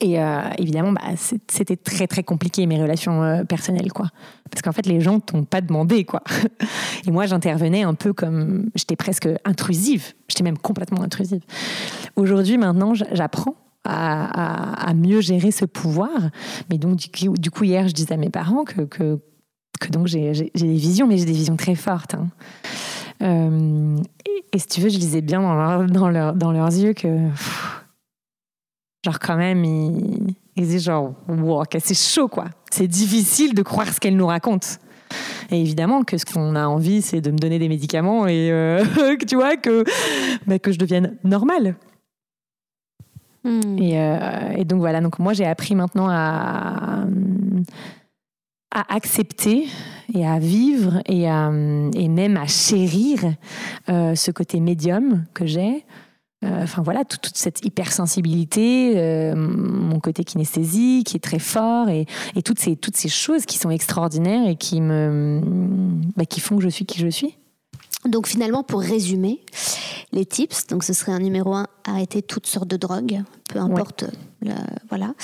Et 0.00 0.20
euh, 0.20 0.40
évidemment, 0.58 0.92
bah, 0.92 1.00
c'était 1.48 1.76
très 1.76 2.06
très 2.06 2.22
compliqué 2.22 2.66
mes 2.66 2.80
relations 2.80 3.22
euh, 3.22 3.44
personnelles, 3.44 3.92
quoi. 3.92 4.08
Parce 4.48 4.62
qu'en 4.62 4.70
fait, 4.70 4.86
les 4.86 5.00
gens 5.00 5.18
t'ont 5.18 5.44
pas 5.44 5.60
demandé, 5.60 6.04
quoi. 6.04 6.22
Et 7.06 7.10
moi, 7.10 7.26
j'intervenais 7.26 7.82
un 7.82 7.94
peu 7.94 8.12
comme, 8.12 8.70
j'étais 8.76 8.94
presque 8.94 9.28
intrusive. 9.44 10.12
J'étais 10.28 10.44
même 10.44 10.58
complètement 10.58 11.02
intrusive. 11.02 11.42
Aujourd'hui, 12.14 12.58
maintenant, 12.58 12.94
j'apprends 12.94 13.56
à, 13.84 14.92
mieux 14.94 15.20
gérer 15.20 15.50
ce 15.50 15.64
pouvoir. 15.64 16.30
Mais 16.70 16.78
donc, 16.78 17.10
du 17.10 17.50
coup, 17.50 17.64
hier, 17.64 17.88
je 17.88 17.94
disais 17.94 18.14
à 18.14 18.18
mes 18.18 18.30
parents 18.30 18.64
que, 18.64 18.82
que, 18.82 19.18
donc 19.90 20.06
j'ai 20.06 20.32
des 20.32 20.74
visions, 20.74 21.06
mais 21.06 21.18
j'ai 21.18 21.24
des 21.24 21.32
visions 21.32 21.56
très 21.56 21.74
fortes. 21.74 22.14
Hein. 22.14 22.28
Euh, 23.22 23.96
et, 24.52 24.58
si 24.58 24.66
tu 24.66 24.80
veux, 24.80 24.90
je 24.90 24.98
lisais 24.98 25.22
bien 25.22 25.40
dans, 25.40 25.86
dans, 25.86 26.08
leur, 26.08 26.34
dans 26.34 26.52
leurs 26.52 26.68
yeux 26.68 26.92
que 26.92 27.08
genre 29.04 29.18
quand 29.18 29.36
même, 29.36 29.64
il, 29.64 30.34
il 30.56 30.66
dit 30.66 30.80
genre, 30.80 31.14
wow, 31.28 31.64
c'est 31.78 31.96
chaud 31.96 32.28
quoi. 32.28 32.46
C'est 32.70 32.88
difficile 32.88 33.54
de 33.54 33.62
croire 33.62 33.92
ce 33.92 34.00
qu'elle 34.00 34.16
nous 34.16 34.26
raconte. 34.26 34.78
Et 35.50 35.60
évidemment 35.60 36.02
que 36.02 36.18
ce 36.18 36.24
qu'on 36.24 36.54
a 36.54 36.66
envie, 36.66 37.00
c'est 37.02 37.20
de 37.20 37.30
me 37.30 37.38
donner 37.38 37.58
des 37.58 37.68
médicaments 37.68 38.26
et 38.26 38.50
euh, 38.50 38.84
que 39.16 39.24
tu 39.24 39.36
vois 39.36 39.56
que, 39.56 39.84
bah, 40.46 40.58
que 40.58 40.72
je 40.72 40.78
devienne 40.78 41.16
normale. 41.24 41.76
Hmm. 43.44 43.78
Et, 43.78 43.98
euh, 43.98 44.52
et, 44.56 44.64
donc 44.64 44.80
voilà, 44.80 45.00
donc 45.00 45.18
moi 45.18 45.32
j'ai 45.32 45.46
appris 45.46 45.74
maintenant 45.74 46.08
à, 46.10 47.04
à 48.74 48.94
accepter 48.94 49.68
et 50.12 50.26
à 50.26 50.38
vivre 50.38 51.00
et, 51.06 51.28
à, 51.28 51.50
et 51.94 52.08
même 52.08 52.36
à 52.36 52.46
chérir 52.46 53.20
euh, 53.88 54.14
ce 54.14 54.30
côté 54.30 54.60
médium 54.60 55.24
que 55.34 55.46
j'ai. 55.46 55.84
Euh, 56.44 56.62
enfin 56.62 56.82
voilà, 56.82 57.04
toute, 57.04 57.30
cette 57.34 57.64
hypersensibilité, 57.64 58.92
euh, 58.96 59.34
mon 59.34 59.98
côté 59.98 60.22
kinesthésie 60.22 61.02
qui 61.04 61.16
est 61.16 61.20
très 61.20 61.40
fort 61.40 61.88
et, 61.88 62.06
toutes, 62.44 62.60
ces, 62.60 62.76
toutes 62.76 62.96
ces 62.96 63.08
choses 63.08 63.44
qui 63.44 63.58
sont 63.58 63.70
extraordinaires 63.70 64.48
et 64.48 64.54
qui, 64.54 64.80
me, 64.80 65.40
bah, 66.16 66.26
qui 66.26 66.38
font 66.38 66.56
que 66.56 66.62
je 66.62 66.68
suis 66.68 66.86
qui 66.86 67.00
je 67.00 67.08
suis. 67.08 67.36
Donc 68.04 68.28
finalement, 68.28 68.62
pour 68.62 68.80
résumer, 68.80 69.40
les 70.12 70.24
tips, 70.24 70.68
donc 70.68 70.84
ce 70.84 70.92
serait 70.92 71.10
un 71.10 71.18
numéro 71.18 71.54
un, 71.54 71.66
arrêter 71.84 72.22
toutes 72.22 72.46
sortes 72.46 72.68
de 72.68 72.76
drogues, 72.76 73.22
peu 73.48 73.58
importe. 73.58 74.04
voilà. 74.88 75.14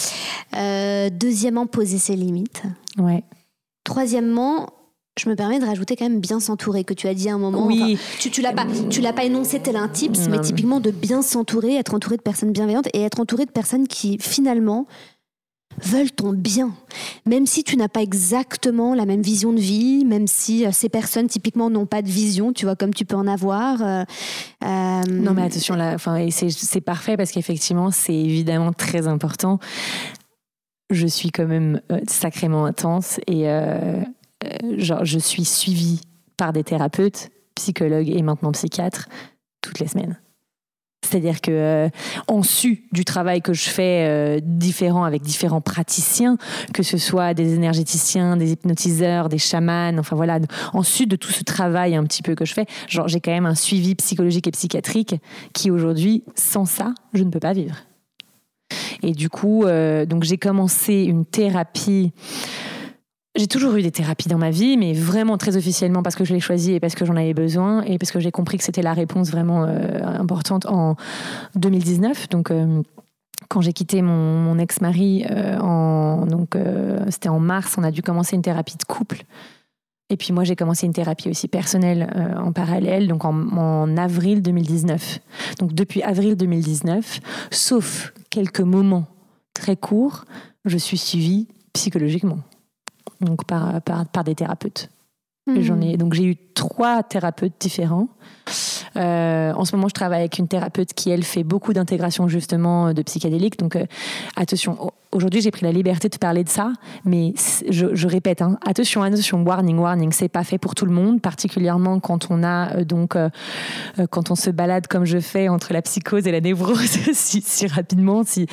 Euh, 0.57 1.11
deuxièmement, 1.11 1.67
poser 1.67 1.99
ses 1.99 2.17
limites. 2.17 2.63
Ouais. 2.99 3.23
Troisièmement, 3.85 4.71
je 5.19 5.29
me 5.29 5.37
permets 5.37 5.61
de 5.61 5.65
rajouter 5.65 5.97
quand 5.97 6.09
même 6.09 6.21
bien 6.21 6.41
s'entourer 6.41 6.85
que 6.85 6.95
tu 6.95 7.07
as 7.07 7.15
dit 7.15 7.29
à 7.29 7.35
un 7.35 7.39
moment. 7.39 7.67
Oui. 7.67 7.99
tu, 8.19 8.31
tu 8.31 8.43
l'as 8.43 8.53
pas, 8.53 8.67
tu 8.91 9.01
l'as 9.01 9.13
pas 9.13 9.25
énoncé 9.25 9.61
tel 9.61 9.77
un 9.77 9.89
tips, 9.89 10.29
mais 10.29 10.41
typiquement 10.41 10.81
de 10.81 10.91
bien 10.91 11.23
s'entourer, 11.23 11.77
être 11.77 11.95
entouré 11.95 12.17
de 12.17 12.23
personnes 12.23 12.53
bienveillantes 12.53 12.89
et 12.93 13.03
être 13.03 13.21
entouré 13.21 13.47
de 13.47 13.51
personnes 13.51 13.87
qui 13.87 14.19
finalement 14.19 14.87
veulent 15.83 16.11
ton 16.11 16.33
bien. 16.33 16.73
Même 17.27 17.47
si 17.47 17.65
tu 17.65 17.77
n'as 17.77 17.89
pas 17.89 18.03
exactement 18.03 18.95
la 18.95 19.07
même 19.07 19.23
vision 19.23 19.53
de 19.53 19.61
vie, 19.61 20.05
même 20.05 20.27
si 20.27 20.67
euh, 20.67 20.71
ces 20.73 20.89
personnes 20.89 21.27
typiquement 21.27 21.71
n'ont 21.71 21.87
pas 21.87 22.03
de 22.03 22.09
vision, 22.09 22.53
tu 22.53 22.65
vois, 22.65 22.77
comme 22.77 22.95
tu 22.95 23.05
peux 23.05 23.17
en 23.17 23.27
avoir. 23.27 23.83
Euh, 23.83 24.05
euh, 24.65 25.03
non 25.09 25.33
mais 25.35 25.43
attention 25.43 25.75
là, 25.75 25.97
c'est 26.31 26.81
parfait 26.81 27.17
parce 27.17 27.31
qu'effectivement 27.31 27.91
c'est 27.91 28.15
évidemment 28.15 28.73
très 28.73 29.07
important. 29.07 29.59
Je 30.91 31.07
suis 31.07 31.31
quand 31.31 31.47
même 31.47 31.81
sacrément 32.07 32.67
intense 32.67 33.19
et 33.27 33.47
genre, 34.77 35.05
je 35.05 35.19
suis 35.19 35.45
suivie 35.45 36.01
par 36.37 36.53
des 36.53 36.65
thérapeutes, 36.65 37.31
psychologues 37.55 38.09
et 38.09 38.23
maintenant 38.23 38.53
psychiatres 38.53 39.09
toutes 39.61 39.79
les 39.79 39.87
semaines. 39.87 40.19
C'est-à-dire 41.05 41.41
que 41.41 41.51
euh, 41.51 41.89
en 42.29 42.43
su 42.43 42.85
du 42.93 43.05
travail 43.05 43.43
que 43.43 43.53
je 43.53 43.69
fais 43.69 44.07
euh, 44.09 44.41
différent 44.43 45.05
avec 45.05 45.23
différents 45.23 45.61
praticiens, 45.61 46.39
que 46.73 46.83
ce 46.83 46.97
soit 46.97 47.35
des 47.35 47.55
énergéticiens, 47.55 48.37
des 48.37 48.53
hypnotiseurs, 48.53 49.29
des 49.29 49.39
chamans, 49.39 49.93
enfin 49.99 50.17
voilà, 50.17 50.39
en 50.73 50.83
su 50.83 51.07
de 51.07 51.17
tout 51.17 51.31
ce 51.31 51.45
travail 51.45 51.95
un 51.95 52.05
petit 52.05 52.23
peu 52.23 52.35
que 52.35 52.45
je 52.45 52.55
fais, 52.55 52.67
genre 52.89 53.07
j'ai 53.07 53.21
quand 53.21 53.33
même 53.33 53.47
un 53.47 53.55
suivi 53.55 53.95
psychologique 53.95 54.47
et 54.47 54.51
psychiatrique 54.51 55.17
qui 55.53 55.71
aujourd'hui, 55.71 56.25
sans 56.35 56.65
ça, 56.65 56.95
je 57.13 57.23
ne 57.23 57.31
peux 57.31 57.41
pas 57.41 57.53
vivre. 57.53 57.77
Et 59.03 59.13
du 59.13 59.29
coup, 59.29 59.65
donc 60.07 60.25
j'ai 60.25 60.39
commencé 60.39 61.03
une 61.03 61.27
thérapie 61.27 62.13
j'ai 63.37 63.49
toujours 63.49 63.75
eu 63.75 63.83
des 63.83 63.91
thérapies 63.91 64.29
dans 64.29 64.39
ma 64.39 64.51
vie, 64.51 64.77
mais 64.77 64.93
vraiment 64.93 65.37
très 65.39 65.57
officiellement 65.57 66.03
parce 66.03 66.15
que 66.15 66.25
je 66.25 66.33
l'ai 66.33 66.41
choisi 66.41 66.75
et 66.75 66.81
parce 66.81 66.95
que 66.95 67.05
j'en 67.05 67.17
avais 67.17 67.35
besoin 67.35 67.83
et 67.83 67.99
parce 67.99 68.13
que 68.13 68.21
j'ai 68.21 68.31
compris 68.31 68.59
que 68.59 68.65
c'était 68.65 68.83
la 68.83 68.93
réponse 68.93 69.31
vraiment 69.31 69.65
euh, 69.65 70.05
importante 70.05 70.67
en 70.67 70.95
2019. 71.57 72.29
Donc, 72.29 72.53
euh, 72.53 72.83
quand 73.49 73.61
j'ai 73.61 73.73
quitté 73.73 74.03
mon, 74.03 74.57
ex-mari, 74.59 75.25
euh, 75.31 76.25
donc 76.27 76.57
c'était 77.11 77.29
en 77.29 77.41
mars, 77.41 77.75
on 77.77 77.83
a 77.83 77.91
dû 77.91 78.03
commencer 78.03 78.37
une 78.37 78.43
thérapie 78.43 78.77
de 78.77 78.85
couple. 78.85 79.25
Et 80.11 80.17
puis 80.17 80.33
moi, 80.33 80.45
j'ai 80.45 80.55
commencé 80.55 80.87
une 80.87 80.93
thérapie 80.93 81.29
aussi 81.29 81.49
personnelle 81.49 82.09
en 82.39 82.53
parallèle, 82.53 83.09
donc 83.09 83.25
en, 83.25 83.97
avril 83.97 84.43
2019. 84.43 85.19
Donc 85.59 85.75
depuis 85.75 86.03
avril 86.03 86.37
2019, 86.37 87.21
sauf 87.51 88.13
quelques 88.31 88.61
moments 88.61 89.07
très 89.55 89.77
courts, 89.77 90.25
je 90.65 90.79
suis 90.79 90.99
suivie 90.99 91.49
psychologiquement 91.73 92.39
donc 93.25 93.45
par, 93.45 93.81
par, 93.83 94.25
des 94.25 94.35
thérapeutes. 94.35 94.91
Hmm. 95.47 95.61
J'en 95.61 95.81
ai 95.81 95.97
donc 95.97 96.15
j'ai 96.15 96.25
eu 96.25 96.37
trois 96.55 97.03
thérapeutes 97.03 97.55
différents. 97.61 98.09
Euh, 98.97 99.53
en 99.53 99.65
ce 99.65 99.75
moment, 99.75 99.89
je 99.89 99.95
travaille 99.95 100.21
avec 100.21 100.39
une 100.39 100.49
thérapeute 100.49 100.95
qui, 100.95 101.11
elle, 101.11 101.25
fait 101.25 101.45
beaucoup 101.45 101.73
d'intégration 101.73 102.29
justement 102.29 102.93
de 102.93 103.03
psychédéliques. 103.03 103.59
Donc, 103.59 103.77
euh, 103.77 103.87
attention, 104.37 104.93
aujourd'hui, 105.13 105.41
j'ai 105.41 105.51
pris 105.51 105.65
la 105.65 105.73
liberté 105.73 106.09
de 106.09 106.17
parler 106.17 106.45
de 106.45 106.49
ça, 106.49 106.73
mais 107.05 107.35
je, 107.69 108.07
répète, 108.07 108.43
hein, 108.43 108.59
attention, 108.65 109.03
attention, 109.03 109.43
warning, 109.43 109.79
warning, 109.79 110.13
c'est 110.13 110.29
pas 110.29 110.45
fait 110.45 110.59
pour 110.59 110.75
tout 110.75 110.87
le 110.87 110.93
monde, 110.93 111.21
particulièrement 111.21 112.01
quand 112.01 112.31
on 112.31 112.43
a 112.43 112.77
euh, 112.77 112.85
donc 112.85 113.17
quand 114.11 114.31
on 114.31 114.35
se 114.35 114.51
balade 114.51 114.87
comme 114.87 115.05
je 115.05 115.19
fais 115.19 115.49
entre 115.49 115.73
la 115.73 115.83
psychose 115.83 116.27
et 116.27 116.33
la 116.33 116.41
névrose 116.41 116.79
si, 117.13 117.67
rapidement. 117.67 118.23
Si, 118.25 118.47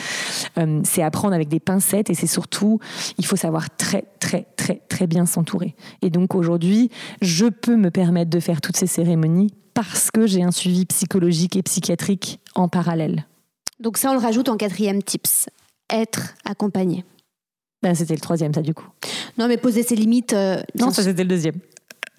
c'est 0.84 1.04
apprendre 1.04 1.34
avec 1.34 1.48
des 1.48 1.60
pincettes 1.60 2.10
et 2.10 2.14
c'est 2.14 2.28
surtout, 2.28 2.80
il 3.18 3.26
faut 3.26 3.36
savoir 3.36 3.76
très, 3.76 4.06
très, 4.20 4.46
très, 4.56 4.82
très 4.88 5.08
bien 5.08 5.26
s'entourer. 5.26 5.76
Et 6.02 6.10
donc 6.10 6.36
aujourd'hui, 6.36 6.90
je 7.22 7.46
peux 7.48 7.76
me 7.76 7.91
permettre 7.92 8.30
de 8.30 8.40
faire 8.40 8.62
toutes 8.62 8.78
ces 8.78 8.88
cérémonies 8.88 9.54
parce 9.74 10.12
que 10.12 10.28
j'ai 10.28 10.44
un 10.44 10.52
suivi 10.52 10.86
psychologique 10.86 11.56
et 11.56 11.64
psychiatrique 11.64 12.40
en 12.56 12.68
parallèle. 12.68 13.26
Donc 13.80 13.98
ça, 13.98 14.12
on 14.12 14.14
le 14.14 14.20
rajoute 14.20 14.50
en 14.50 14.58
quatrième 14.58 15.02
tips, 15.02 15.48
être 15.90 16.34
accompagné. 16.46 17.06
Ben, 17.82 17.96
c'était 17.96 18.14
le 18.14 18.20
troisième, 18.20 18.54
ça, 18.54 18.62
du 18.62 18.74
coup. 18.74 18.88
Non, 19.38 19.48
mais 19.48 19.58
poser 19.58 19.82
ses 19.82 19.96
limites. 19.96 20.34
Euh, 20.34 20.62
non, 20.80 20.92
ça, 20.92 21.04
c'était 21.04 21.24
le 21.24 21.30
deuxième. 21.30 21.56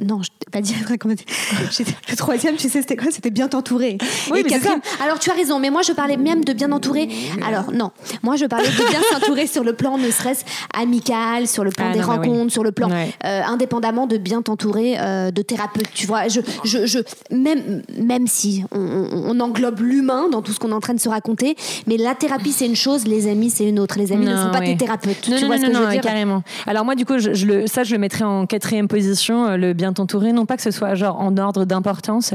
Non, 0.00 0.22
je 0.22 0.30
t'ai 0.30 0.50
pas 0.50 0.60
dit 0.60 0.74
Le 2.10 2.16
troisième, 2.16 2.56
tu 2.56 2.68
sais, 2.68 2.80
c'était 2.80 2.96
quoi 2.96 3.10
C'était 3.10 3.30
bien 3.30 3.48
t'entourer. 3.48 3.98
Oui, 4.30 4.42
mais 4.44 4.58
Alors, 5.02 5.18
tu 5.18 5.30
as 5.30 5.34
raison, 5.34 5.58
mais 5.58 5.70
moi, 5.70 5.82
je 5.82 5.92
parlais 5.92 6.16
même 6.16 6.44
de 6.44 6.52
bien 6.52 6.72
entourer. 6.72 7.08
Alors, 7.46 7.72
non, 7.72 7.90
moi, 8.22 8.36
je 8.36 8.46
parlais 8.46 8.68
de 8.68 8.90
bien 8.90 9.00
s'entourer 9.12 9.46
sur 9.46 9.64
le 9.64 9.74
plan, 9.74 9.98
ne 9.98 10.10
serait-ce 10.10 10.44
amical, 10.74 11.46
sur 11.46 11.62
le 11.62 11.70
plan 11.70 11.86
ah, 11.90 11.92
des 11.92 12.00
rencontres, 12.00 12.52
sur 12.52 12.64
le 12.64 12.72
plan 12.72 12.88
euh, 12.90 13.42
indépendamment 13.46 14.06
de 14.06 14.16
bien 14.16 14.42
t'entourer 14.42 14.96
euh, 14.98 15.30
de 15.30 15.42
thérapeutes. 15.42 15.92
Tu 15.94 16.06
vois, 16.06 16.28
je, 16.28 16.40
je, 16.64 16.86
je, 16.86 16.98
même, 17.30 17.82
même 17.98 18.26
si 18.26 18.64
on, 18.72 19.38
englobe 19.40 19.80
l'humain 19.80 20.28
dans 20.30 20.40
tout 20.40 20.52
ce 20.52 20.60
qu'on 20.60 20.70
est 20.70 20.74
en 20.74 20.80
train 20.80 20.94
de 20.94 21.00
se 21.00 21.08
raconter, 21.08 21.56
mais 21.86 21.96
la 21.96 22.14
thérapie, 22.14 22.52
c'est 22.52 22.66
une 22.66 22.76
chose, 22.76 23.06
les 23.06 23.28
amis, 23.28 23.50
c'est 23.50 23.68
une 23.68 23.78
autre. 23.78 23.98
Les 23.98 24.12
amis 24.12 24.26
ne 24.26 24.36
sont 24.36 24.50
pas 24.50 24.60
tes 24.60 24.76
thérapeutes. 24.76 25.28
Non, 25.28 25.36
tu 25.36 25.42
non, 25.42 25.48
vois 25.48 25.56
non, 25.58 25.62
ce 25.62 25.68
que 25.68 25.76
je 25.76 25.82
veux 25.82 25.90
dire 25.90 26.00
carrément. 26.00 26.42
Alors, 26.66 26.84
moi, 26.84 26.94
du 26.94 27.04
coup, 27.04 27.18
je, 27.18 27.46
le, 27.46 27.66
ça, 27.66 27.82
je 27.82 27.92
le 27.92 27.98
mettrais 27.98 28.24
en 28.24 28.46
quatrième 28.46 28.88
position, 28.88 29.46
euh, 29.46 29.56
le 29.56 29.74
bien 29.82 29.92
t'entourer. 29.92 30.32
Non 30.32 30.46
pas 30.46 30.56
que 30.56 30.62
ce 30.62 30.70
soit 30.70 30.94
genre 30.94 31.20
en 31.20 31.36
ordre 31.38 31.64
d'importance, 31.64 32.34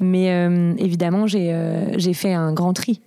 mais 0.00 0.30
euh, 0.30 0.72
évidemment, 0.78 1.26
j'ai 1.26 1.52
euh, 1.52 1.98
j'ai 1.98 2.14
fait 2.14 2.32
un 2.32 2.54
grand 2.54 2.72
tri. 2.72 3.02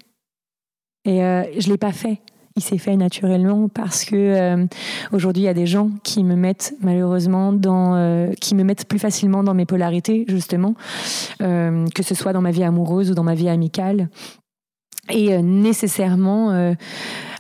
Et 1.06 1.24
euh, 1.24 1.44
je 1.58 1.70
l'ai 1.70 1.78
pas 1.78 1.92
fait. 1.92 2.22
Il 2.56 2.62
s'est 2.62 2.78
fait 2.78 2.98
naturellement 2.98 3.68
parce 3.70 4.04
que 4.04 4.68
aujourd'hui 5.14 5.44
il 5.44 5.46
y 5.46 5.50
a 5.50 5.54
des 5.54 5.68
gens 5.68 5.92
qui 6.04 6.26
me 6.26 6.36
mettent 6.36 6.74
malheureusement 6.82 7.54
dans, 7.54 8.34
qui 8.42 8.54
me 8.54 8.64
mettent 8.64 8.86
plus 8.86 9.00
facilement 9.00 9.44
dans 9.44 9.54
mes 9.54 9.66
polarités 9.66 10.26
justement, 10.28 10.74
que 11.40 12.04
ce 12.04 12.16
soit 12.16 12.34
dans 12.34 12.42
ma 12.42 12.52
vie 12.52 12.64
amoureuse 12.64 13.12
ou 13.12 13.14
dans 13.14 13.24
ma 13.24 13.36
vie 13.36 13.48
amicale. 13.48 14.10
Et 15.10 15.42
nécessairement, 15.42 16.76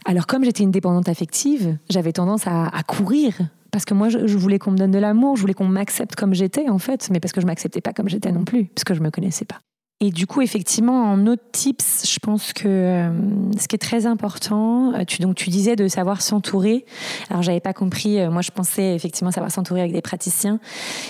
alors 0.05 0.25
comme 0.25 0.45
j'étais 0.45 0.63
une 0.63 0.71
dépendante 0.71 1.09
affective, 1.09 1.75
j'avais 1.89 2.13
tendance 2.13 2.47
à 2.47 2.81
courir 2.87 3.33
parce 3.71 3.85
que 3.85 3.93
moi, 3.93 4.09
je, 4.09 4.37
voulais 4.37 4.59
qu'on 4.59 4.71
me 4.71 4.77
donne 4.77 4.91
de 4.91 4.99
l'amour, 4.99 5.35
je 5.35 5.41
voulais 5.41 5.53
qu'on 5.53 5.67
m'accepte 5.67 6.15
comme 6.15 6.33
j'étais, 6.33 6.69
en 6.69 6.79
fait, 6.79 7.09
mais 7.11 7.19
parce 7.19 7.31
que 7.31 7.41
je 7.41 7.45
m'acceptais 7.45 7.81
pas 7.81 7.93
comme 7.93 8.09
j'étais 8.09 8.31
non 8.31 8.43
plus, 8.43 8.65
parce 8.65 8.83
que 8.83 8.93
je 8.93 9.01
me 9.01 9.11
connaissais 9.11 9.45
pas. 9.45 9.59
Et 10.01 10.11
du 10.11 10.27
coup, 10.27 10.41
effectivement, 10.41 11.11
en 11.11 11.27
autres 11.27 11.43
tips, 11.51 12.09
je 12.09 12.19
pense 12.19 12.53
que 12.53 12.67
euh, 12.67 13.11
ce 13.59 13.67
qui 13.67 13.75
est 13.75 13.79
très 13.79 14.05
important, 14.05 14.93
euh, 14.93 15.03
tu, 15.03 15.21
donc 15.21 15.35
tu 15.35 15.49
disais 15.49 15.75
de 15.75 15.89
savoir 15.89 16.21
s'entourer. 16.21 16.85
Alors, 17.29 17.41
j'avais 17.41 17.59
pas 17.59 17.73
compris. 17.73 18.17
Euh, 18.17 18.31
moi, 18.31 18.41
je 18.41 18.51
pensais 18.51 18.95
effectivement 18.95 19.31
savoir 19.31 19.51
s'entourer 19.51 19.81
avec 19.81 19.91
des 19.91 20.01
praticiens. 20.01 20.61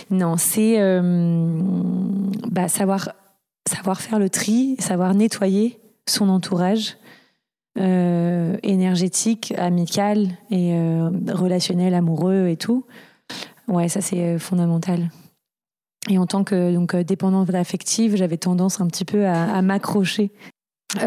Non, 0.10 0.38
c'est 0.38 0.80
bah, 2.49 2.68
savoir 2.68 3.10
savoir 3.70 4.01
faire 4.01 4.18
le 4.18 4.30
tri, 4.30 4.76
savoir 4.80 5.14
nettoyer 5.14 5.80
son 6.07 6.30
entourage 6.30 6.97
euh, 7.78 8.57
énergétique, 8.63 9.53
amical 9.57 10.30
et 10.49 10.74
euh, 10.74 11.09
relationnel, 11.32 11.93
amoureux 11.93 12.47
et 12.47 12.57
tout. 12.57 12.86
Ouais, 13.67 13.88
ça 13.88 14.01
c'est 14.01 14.36
euh, 14.36 14.39
fondamental. 14.39 15.09
Et 16.09 16.17
en 16.17 16.26
tant 16.26 16.43
que 16.43 16.74
donc 16.74 16.95
dépendante 16.95 17.53
affective, 17.53 18.15
j'avais 18.15 18.38
tendance 18.38 18.82
un 18.82 18.88
petit 18.88 19.05
peu 19.05 19.28
à 19.28 19.61
m'accrocher, 19.61 20.32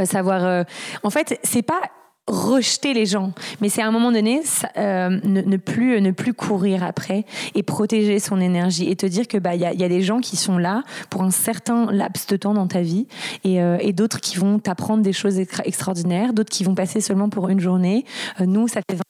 savoir. 0.05 0.65
en 1.03 1.11
fait, 1.11 1.41
c'est 1.43 1.63
pas 1.63 1.81
rejeter 2.29 2.95
les 2.95 3.07
gens. 3.07 3.33
Mais 3.61 3.69
c'est 3.69 3.83
à 3.83 3.89
un 3.89 3.91
moment 3.91 4.13
donné, 4.13 4.43
euh, 4.77 5.21
ne, 5.25 5.57
plus, 5.57 6.01
ne 6.01 6.13
plus 6.13 6.35
courir 6.35 6.85
après 6.85 7.25
et 7.55 7.63
protéger 7.63 8.21
son 8.21 8.41
énergie 8.41 8.89
et 8.89 8.97
te 8.97 9.07
dire 9.07 9.27
que 9.27 9.39
bah 9.39 9.55
il 9.55 9.61
y 9.61 9.67
a, 9.67 9.73
y 9.73 9.83
a, 9.83 9.89
des 9.89 10.03
gens 10.03 10.21
qui 10.21 10.37
sont 10.37 10.57
là 10.57 10.83
pour 11.11 11.23
un 11.23 11.31
certain 11.31 11.91
laps 11.91 12.29
de 12.29 12.37
temps 12.37 12.55
dans 12.55 12.69
ta 12.69 12.81
vie 12.81 13.09
et, 13.43 13.61
euh, 13.61 13.77
et 13.81 13.93
d'autres 13.93 14.21
qui 14.21 14.39
vont 14.39 14.61
t'apprendre 14.61 15.03
des 15.03 15.13
choses 15.13 15.39
extraordinaires, 15.39 16.33
d'autres 16.33 16.51
qui 16.51 16.63
vont 16.63 16.75
passer 16.75 17.01
seulement 17.01 17.29
pour 17.29 17.49
une 17.49 17.61
journée. 17.61 18.05
Euh, 18.41 18.47
nous, 18.47 18.69
ça 18.69 18.81
fait 18.89 18.97
20 18.97 19.03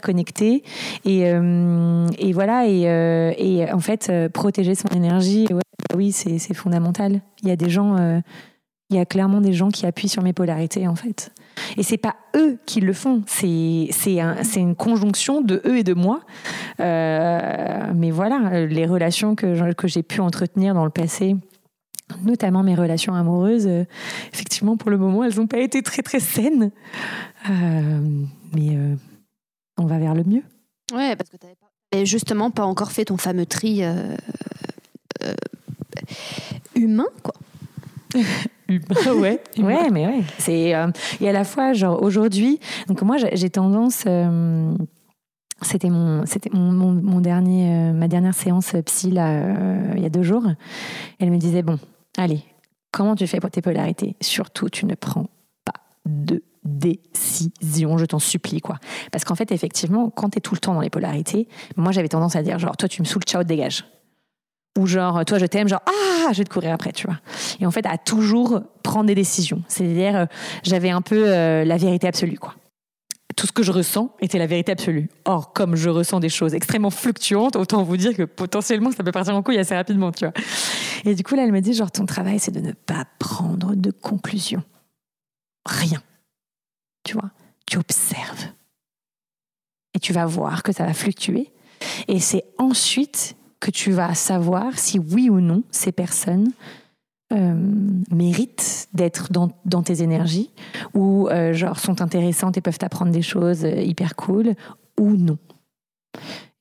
connectés 0.00 0.62
et, 1.04 1.22
et 1.22 2.32
voilà 2.32 2.68
et, 2.68 2.82
et 3.36 3.72
en 3.72 3.80
fait 3.80 4.12
protéger 4.32 4.76
son 4.76 4.86
énergie 4.94 5.46
ouais, 5.50 5.60
oui 5.96 6.12
c'est 6.12 6.54
fondamental 6.54 7.20
il 7.42 7.48
y 7.48 7.50
a 7.50 7.56
des 7.56 7.68
gens 7.68 7.96
il 8.90 8.96
y 8.96 8.98
a 8.98 9.06
clairement 9.06 9.40
des 9.40 9.52
gens 9.52 9.68
qui 9.68 9.86
appuient 9.86 10.08
sur 10.08 10.22
mes 10.22 10.32
polarités 10.32 10.88
en 10.88 10.94
fait 10.94 11.32
et 11.76 11.82
c'est 11.82 11.98
pas 11.98 12.16
eux 12.36 12.58
qui 12.66 12.80
le 12.80 12.92
font, 12.92 13.22
c'est 13.26 13.88
c'est 13.90 14.20
un, 14.20 14.42
une 14.56 14.74
conjonction 14.74 15.40
de 15.40 15.62
eux 15.64 15.78
et 15.78 15.84
de 15.84 15.94
moi. 15.94 16.20
Euh, 16.80 17.92
mais 17.94 18.10
voilà, 18.10 18.66
les 18.66 18.86
relations 18.86 19.34
que 19.34 19.72
que 19.72 19.88
j'ai 19.88 20.02
pu 20.02 20.20
entretenir 20.20 20.74
dans 20.74 20.84
le 20.84 20.90
passé, 20.90 21.36
notamment 22.22 22.62
mes 22.62 22.74
relations 22.74 23.14
amoureuses, 23.14 23.66
euh, 23.66 23.84
effectivement, 24.32 24.76
pour 24.76 24.90
le 24.90 24.98
moment, 24.98 25.24
elles 25.24 25.36
n'ont 25.36 25.46
pas 25.46 25.58
été 25.58 25.82
très 25.82 26.02
très 26.02 26.20
saines. 26.20 26.70
Euh, 27.50 28.00
mais 28.54 28.78
on 29.76 29.86
va 29.86 29.98
vers 29.98 30.14
le 30.14 30.24
mieux. 30.24 30.42
Ouais, 30.92 31.14
parce 31.16 31.30
que 31.30 31.36
tu 31.36 31.46
n'avais 31.92 32.06
justement 32.06 32.50
pas 32.50 32.64
encore 32.64 32.92
fait 32.92 33.06
ton 33.06 33.16
fameux 33.16 33.46
tri 33.46 33.82
humain, 36.74 37.06
quoi. 37.22 37.34
ouais, 39.06 39.40
ouais, 39.58 39.90
mais 39.90 40.06
ouais. 40.06 40.22
C'est 40.38 40.74
euh, 40.74 40.88
et 41.20 41.28
à 41.28 41.32
la 41.32 41.44
fois 41.44 41.72
genre 41.72 42.02
aujourd'hui. 42.02 42.60
Donc 42.86 43.02
moi 43.02 43.16
j'ai 43.16 43.50
tendance. 43.50 44.04
Euh, 44.06 44.74
c'était 45.62 45.90
mon, 45.90 46.24
c'était 46.26 46.50
mon, 46.52 46.70
mon, 46.70 47.20
dernier, 47.20 47.72
euh, 47.72 47.92
ma 47.92 48.06
dernière 48.06 48.34
séance 48.34 48.76
psy 48.86 49.10
là, 49.10 49.42
il 49.96 50.02
y 50.02 50.06
a 50.06 50.10
deux 50.10 50.22
jours. 50.22 50.44
Elle 51.18 51.32
me 51.32 51.38
disait 51.38 51.62
bon, 51.62 51.78
allez, 52.16 52.44
comment 52.92 53.16
tu 53.16 53.26
fais 53.26 53.40
pour 53.40 53.50
tes 53.50 53.62
polarités 53.62 54.14
Surtout, 54.20 54.68
tu 54.68 54.86
ne 54.86 54.94
prends 54.94 55.26
pas 55.64 55.80
de 56.06 56.44
décision, 56.62 57.98
je 57.98 58.04
t'en 58.04 58.20
supplie 58.20 58.60
quoi. 58.60 58.78
Parce 59.10 59.24
qu'en 59.24 59.34
fait, 59.34 59.50
effectivement, 59.50 60.10
quand 60.10 60.30
tu 60.30 60.38
es 60.38 60.40
tout 60.40 60.54
le 60.54 60.60
temps 60.60 60.74
dans 60.74 60.80
les 60.80 60.90
polarités, 60.90 61.48
moi 61.76 61.90
j'avais 61.90 62.08
tendance 62.08 62.36
à 62.36 62.42
dire 62.42 62.58
genre 62.58 62.76
toi 62.76 62.88
tu 62.88 63.02
me 63.02 63.06
saoules, 63.06 63.24
ciao, 63.24 63.42
dégage 63.42 63.84
ou 64.76 64.86
genre 64.86 65.24
toi 65.24 65.38
je 65.38 65.46
t'aime 65.46 65.68
genre 65.68 65.82
ah 65.86 66.32
je 66.32 66.38
vais 66.38 66.44
te 66.44 66.52
courir 66.52 66.72
après 66.72 66.92
tu 66.92 67.06
vois. 67.06 67.18
Et 67.60 67.66
en 67.66 67.70
fait 67.70 67.86
à 67.86 67.98
toujours 67.98 68.62
prendre 68.82 69.06
des 69.06 69.14
décisions. 69.14 69.62
C'est-à-dire 69.68 70.16
euh, 70.16 70.26
j'avais 70.62 70.90
un 70.90 71.02
peu 71.02 71.28
euh, 71.28 71.64
la 71.64 71.76
vérité 71.76 72.06
absolue 72.06 72.38
quoi. 72.38 72.54
Tout 73.36 73.46
ce 73.46 73.52
que 73.52 73.62
je 73.62 73.70
ressens 73.70 74.10
était 74.20 74.38
la 74.38 74.46
vérité 74.46 74.72
absolue. 74.72 75.08
Or 75.24 75.52
comme 75.52 75.76
je 75.76 75.88
ressens 75.90 76.18
des 76.18 76.28
choses 76.28 76.54
extrêmement 76.54 76.90
fluctuantes 76.90 77.54
autant 77.56 77.84
vous 77.84 77.96
dire 77.96 78.16
que 78.16 78.24
potentiellement 78.24 78.90
ça 78.90 79.04
peut 79.04 79.12
partir 79.12 79.36
en 79.36 79.42
couille 79.42 79.58
assez 79.58 79.76
rapidement 79.76 80.12
tu 80.12 80.24
vois. 80.24 80.34
Et 81.04 81.14
du 81.14 81.22
coup 81.22 81.34
là 81.34 81.44
elle 81.44 81.52
me 81.52 81.60
dit 81.60 81.74
genre 81.74 81.90
ton 81.90 82.06
travail 82.06 82.38
c'est 82.38 82.50
de 82.50 82.60
ne 82.60 82.72
pas 82.72 83.04
prendre 83.18 83.74
de 83.74 83.90
conclusion 83.90 84.62
rien. 85.68 86.02
Tu 87.04 87.14
vois. 87.14 87.30
Tu 87.66 87.78
observes. 87.78 88.46
Et 89.94 90.00
tu 90.00 90.12
vas 90.12 90.26
voir 90.26 90.62
que 90.62 90.72
ça 90.72 90.84
va 90.84 90.94
fluctuer. 90.94 91.52
Et 92.08 92.20
c'est 92.20 92.44
ensuite 92.58 93.36
que 93.60 93.70
tu 93.70 93.92
vas 93.92 94.14
savoir 94.14 94.78
si 94.78 94.98
oui 94.98 95.30
ou 95.30 95.40
non 95.40 95.62
ces 95.70 95.92
personnes 95.92 96.50
euh, 97.30 97.54
méritent 98.10 98.88
d'être 98.94 99.30
dans, 99.30 99.82
tes 99.82 100.02
énergies 100.02 100.50
ou 100.94 101.28
euh, 101.28 101.52
genre 101.52 101.78
sont 101.78 102.00
intéressantes 102.00 102.56
et 102.56 102.62
peuvent 102.62 102.78
t'apprendre 102.78 103.12
des 103.12 103.20
choses 103.20 103.66
euh, 103.66 103.82
hyper 103.82 104.16
cool 104.16 104.54
ou 104.98 105.10
non. 105.10 105.36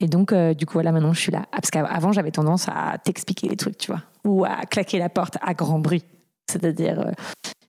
Et 0.01 0.07
donc, 0.07 0.31
du 0.31 0.65
coup, 0.65 0.73
voilà, 0.73 0.91
maintenant 0.91 1.13
je 1.13 1.19
suis 1.19 1.31
là. 1.31 1.43
Ah, 1.51 1.57
parce 1.61 1.71
qu'avant, 1.71 2.11
j'avais 2.11 2.29
tendance 2.29 2.67
à 2.67 2.97
t'expliquer 3.03 3.47
les 3.47 3.55
trucs, 3.55 3.77
tu 3.77 3.89
vois, 3.89 4.03
ou 4.25 4.45
à 4.45 4.65
claquer 4.69 4.99
la 4.99 5.09
porte 5.09 5.37
à 5.41 5.55
grand 5.55 5.79
bruit. 5.79 6.03
C'est-à-dire, 6.51 7.11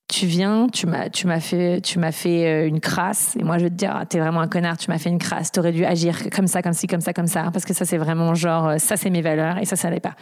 tu 0.09 0.27
viens, 0.27 0.69
tu 0.69 0.87
m'as, 0.87 1.11
tu 1.11 1.27
m'as 1.27 1.41
fait, 1.41 1.81
tu 1.83 1.99
m'as 1.99 2.13
fait 2.13 2.47
euh, 2.47 2.67
une 2.67 2.81
crasse, 2.81 3.37
et 3.37 3.45
moi 3.45 3.59
je 3.59 3.65
vais 3.65 3.71
te 3.71 3.75
dire, 3.75 3.95
ah, 3.95 4.07
t'es 4.07 4.19
vraiment 4.19 4.41
un 4.41 4.49
connard, 4.49 4.79
tu 4.79 4.91
m'as 4.91 4.99
fait 4.99 5.11
une 5.11 5.19
crasse, 5.19 5.53
t'aurais 5.53 5.73
dû 5.73 5.85
agir 5.85 6.31
comme 6.31 6.47
ça, 6.47 6.63
comme 6.63 6.73
ci, 6.73 6.87
comme 6.87 7.03
ça, 7.03 7.13
comme 7.13 7.27
ça, 7.27 7.51
parce 7.53 7.67
que 7.67 7.75
ça 7.75 7.85
c'est 7.85 7.99
vraiment 7.99 8.35
genre, 8.35 8.69
euh, 8.69 8.79
ça 8.79 8.97
c'est 8.97 9.11
mes 9.11 9.21
valeurs, 9.21 9.59
et 9.59 9.67
ça 9.67 9.77
ça 9.77 9.91
l'est 9.91 10.01
pas. 10.01 10.17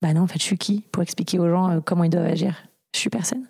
Bah 0.00 0.12
non, 0.12 0.22
en 0.22 0.26
fait, 0.26 0.38
je 0.38 0.44
suis 0.44 0.58
qui 0.58 0.82
pour 0.92 1.02
expliquer 1.02 1.38
aux 1.38 1.48
gens 1.48 1.70
euh, 1.70 1.80
comment 1.80 2.04
ils 2.04 2.10
doivent 2.10 2.26
agir? 2.26 2.62
Je 2.94 3.00
suis 3.00 3.10
personne. 3.10 3.44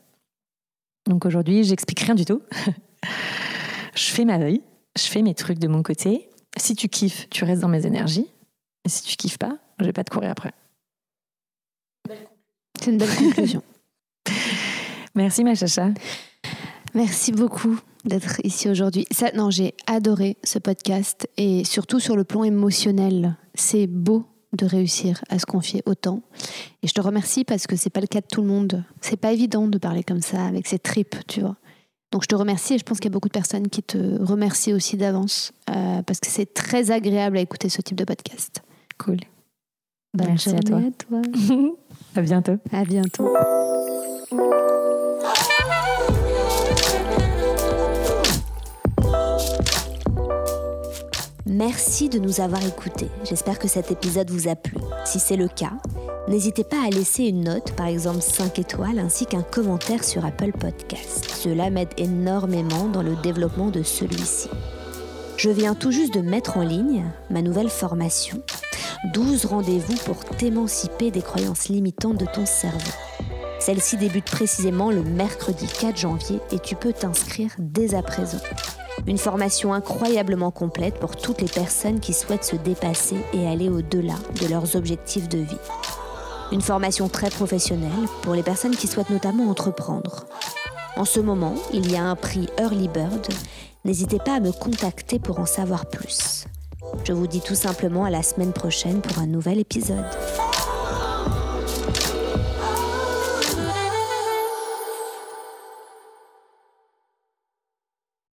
Donc 1.07 1.26
aujourd'hui, 1.26 1.64
j'explique 1.64 2.01
rien 2.01 2.14
du 2.14 2.24
tout. 2.24 2.41
je 3.95 4.05
fais 4.05 4.24
ma 4.24 4.39
vie, 4.39 4.62
je 4.97 5.03
fais 5.03 5.20
mes 5.20 5.35
trucs 5.35 5.59
de 5.59 5.68
mon 5.68 5.82
côté. 5.82 6.30
Si 6.57 6.74
tu 6.74 6.89
kiffes, 6.89 7.28
tu 7.28 7.45
restes 7.45 7.61
dans 7.61 7.68
mes 7.68 7.87
énergies. 7.87 8.28
Et 8.85 8.89
si 8.89 9.03
tu 9.03 9.16
kiffes 9.16 9.39
pas, 9.39 9.59
je 9.80 9.85
vais 9.85 9.93
pas 9.93 10.05
te 10.05 10.11
courir 10.11 10.30
après. 10.30 10.53
C'est 12.78 12.91
une 12.91 12.99
belle 12.99 13.14
conclusion. 13.14 13.62
Merci 15.14 15.44
ma 15.44 15.54
chacha. 15.54 15.88
Merci 16.94 17.32
beaucoup 17.32 17.78
d'être 18.04 18.40
ici 18.44 18.68
aujourd'hui. 18.68 19.06
Ça, 19.10 19.30
non, 19.34 19.50
j'ai 19.50 19.74
adoré 19.86 20.36
ce 20.44 20.58
podcast 20.58 21.28
et 21.36 21.64
surtout 21.64 22.00
sur 22.00 22.16
le 22.16 22.24
plan 22.24 22.44
émotionnel. 22.44 23.36
C'est 23.54 23.86
beau 23.86 24.24
de 24.52 24.66
réussir 24.66 25.24
à 25.28 25.38
se 25.38 25.46
confier 25.46 25.82
autant. 25.86 26.22
Et 26.82 26.88
je 26.88 26.92
te 26.92 27.00
remercie 27.00 27.44
parce 27.44 27.66
que 27.66 27.76
c'est 27.76 27.90
pas 27.90 28.00
le 28.00 28.06
cas 28.06 28.20
de 28.20 28.26
tout 28.30 28.40
le 28.40 28.46
monde. 28.46 28.84
C'est 29.00 29.16
pas 29.16 29.32
évident 29.32 29.66
de 29.66 29.78
parler 29.78 30.04
comme 30.04 30.20
ça 30.20 30.44
avec 30.44 30.66
ses 30.66 30.78
tripes, 30.78 31.16
tu 31.26 31.40
vois. 31.40 31.56
Donc 32.12 32.22
je 32.22 32.28
te 32.28 32.36
remercie 32.36 32.74
et 32.74 32.78
je 32.78 32.84
pense 32.84 32.98
qu'il 32.98 33.06
y 33.06 33.12
a 33.12 33.14
beaucoup 33.14 33.28
de 33.28 33.32
personnes 33.32 33.68
qui 33.68 33.82
te 33.82 34.22
remercient 34.22 34.72
aussi 34.72 34.96
d'avance 34.96 35.52
euh, 35.70 36.02
parce 36.02 36.20
que 36.20 36.28
c'est 36.28 36.54
très 36.54 36.92
agréable 36.92 37.38
à 37.38 37.40
écouter 37.40 37.68
ce 37.68 37.82
type 37.82 37.96
de 37.96 38.04
podcast. 38.04 38.62
Cool. 38.98 39.18
Bonne 40.16 40.28
Merci 40.28 40.50
à 40.50 40.60
toi. 40.60 40.78
à 40.78 40.90
toi. 40.92 41.22
À 42.16 42.20
bientôt. 42.22 42.56
À 42.70 42.84
bientôt. 42.84 43.28
Merci 51.57 52.09
de 52.09 52.18
nous 52.18 52.40
avoir 52.40 52.66
écoutés. 52.66 53.09
J'espère 53.22 53.61
que 53.61 53.68
cet 53.68 53.92
épisode 53.92 54.28
vous 54.28 54.48
a 54.48 54.57
plu. 54.57 54.76
Si 55.05 55.20
c'est 55.20 55.36
le 55.36 55.46
cas, 55.46 55.70
n'hésitez 56.26 56.64
pas 56.64 56.84
à 56.84 56.90
laisser 56.90 57.26
une 57.26 57.44
note, 57.44 57.70
par 57.76 57.86
exemple 57.86 58.22
5 58.22 58.59
étoiles, 58.59 58.98
ainsi 58.98 59.24
qu'un 59.24 59.44
commentaire 59.44 60.02
sur 60.02 60.24
Apple 60.24 60.50
Podcast. 60.50 61.30
Cela 61.30 61.70
m'aide 61.70 61.94
énormément 61.96 62.88
dans 62.88 63.05
le 63.05 63.14
développement 63.22 63.70
de 63.70 63.84
celui-ci. 63.84 64.50
Je 65.36 65.48
viens 65.48 65.76
tout 65.76 65.92
juste 65.92 66.12
de 66.12 66.22
mettre 66.22 66.57
en 66.57 66.62
ligne 66.62 67.05
ma 67.30 67.40
nouvelle 67.40 67.70
formation 67.70 68.42
12 69.12 69.44
rendez-vous 69.44 69.96
pour 70.07 70.24
t'émanciper 70.24 71.12
des 71.12 71.22
croyances 71.22 71.68
limitantes 71.68 72.18
de 72.18 72.26
ton 72.26 72.46
cerveau. 72.46 72.90
Celle-ci 73.61 73.96
débute 73.96 74.24
précisément 74.24 74.90
le 74.90 75.05
mercredi 75.05 75.68
4 75.68 75.96
janvier 75.96 76.40
et 76.50 76.59
tu 76.59 76.74
peux 76.74 76.92
t'inscrire 76.92 77.52
dès 77.61 77.94
à 77.94 78.02
présent. 78.02 78.40
Une 79.07 79.18
formation 79.18 79.74
incroyablement 79.74 80.51
complète 80.51 80.99
pour 80.99 81.16
toutes 81.16 81.40
les 81.40 81.49
personnes 81.49 82.01
qui 82.01 82.12
souhaitent 82.12 82.45
se 82.45 82.57
dépasser 82.57 83.16
et 83.32 83.47
aller 83.47 83.68
au-delà 83.68 84.14
de 84.40 84.47
leurs 84.47 84.76
objectifs 84.76 85.28
de 85.28 85.38
vie. 85.38 85.59
Une 86.53 86.62
formation 86.62 87.09
très 87.09 87.30
professionnelle 87.30 88.09
pour 88.22 88.34
les 88.34 88.42
personnes 88.42 88.76
qui 88.76 88.86
souhaitent 88.86 89.11
notamment 89.11 89.51
entreprendre. 89.51 90.26
En 90.97 91.05
ce 91.05 91.20
moment, 91.20 91.55
il 91.72 91.90
y 91.90 91.97
a 91.97 92.05
un 92.05 92.16
prix 92.16 92.49
Early 92.59 92.88
Bird. 92.88 93.26
N'hésitez 93.84 94.18
pas 94.18 94.36
à 94.36 94.40
me 94.40 94.53
contacter 94.53 95.18
pour 95.18 95.40
en 95.40 95.47
savoir 95.47 95.86
plus. 95.86 96.45
Je 97.05 97.12
vous 97.12 97.26
dis 97.26 97.40
tout 97.40 97.57
simplement 97.57 98.05
à 98.05 98.11
la 98.11 98.22
semaine 98.22 98.53
prochaine 98.53 99.01
pour 99.01 99.18
un 99.18 99.26
nouvel 99.26 99.59
épisode. 99.59 100.07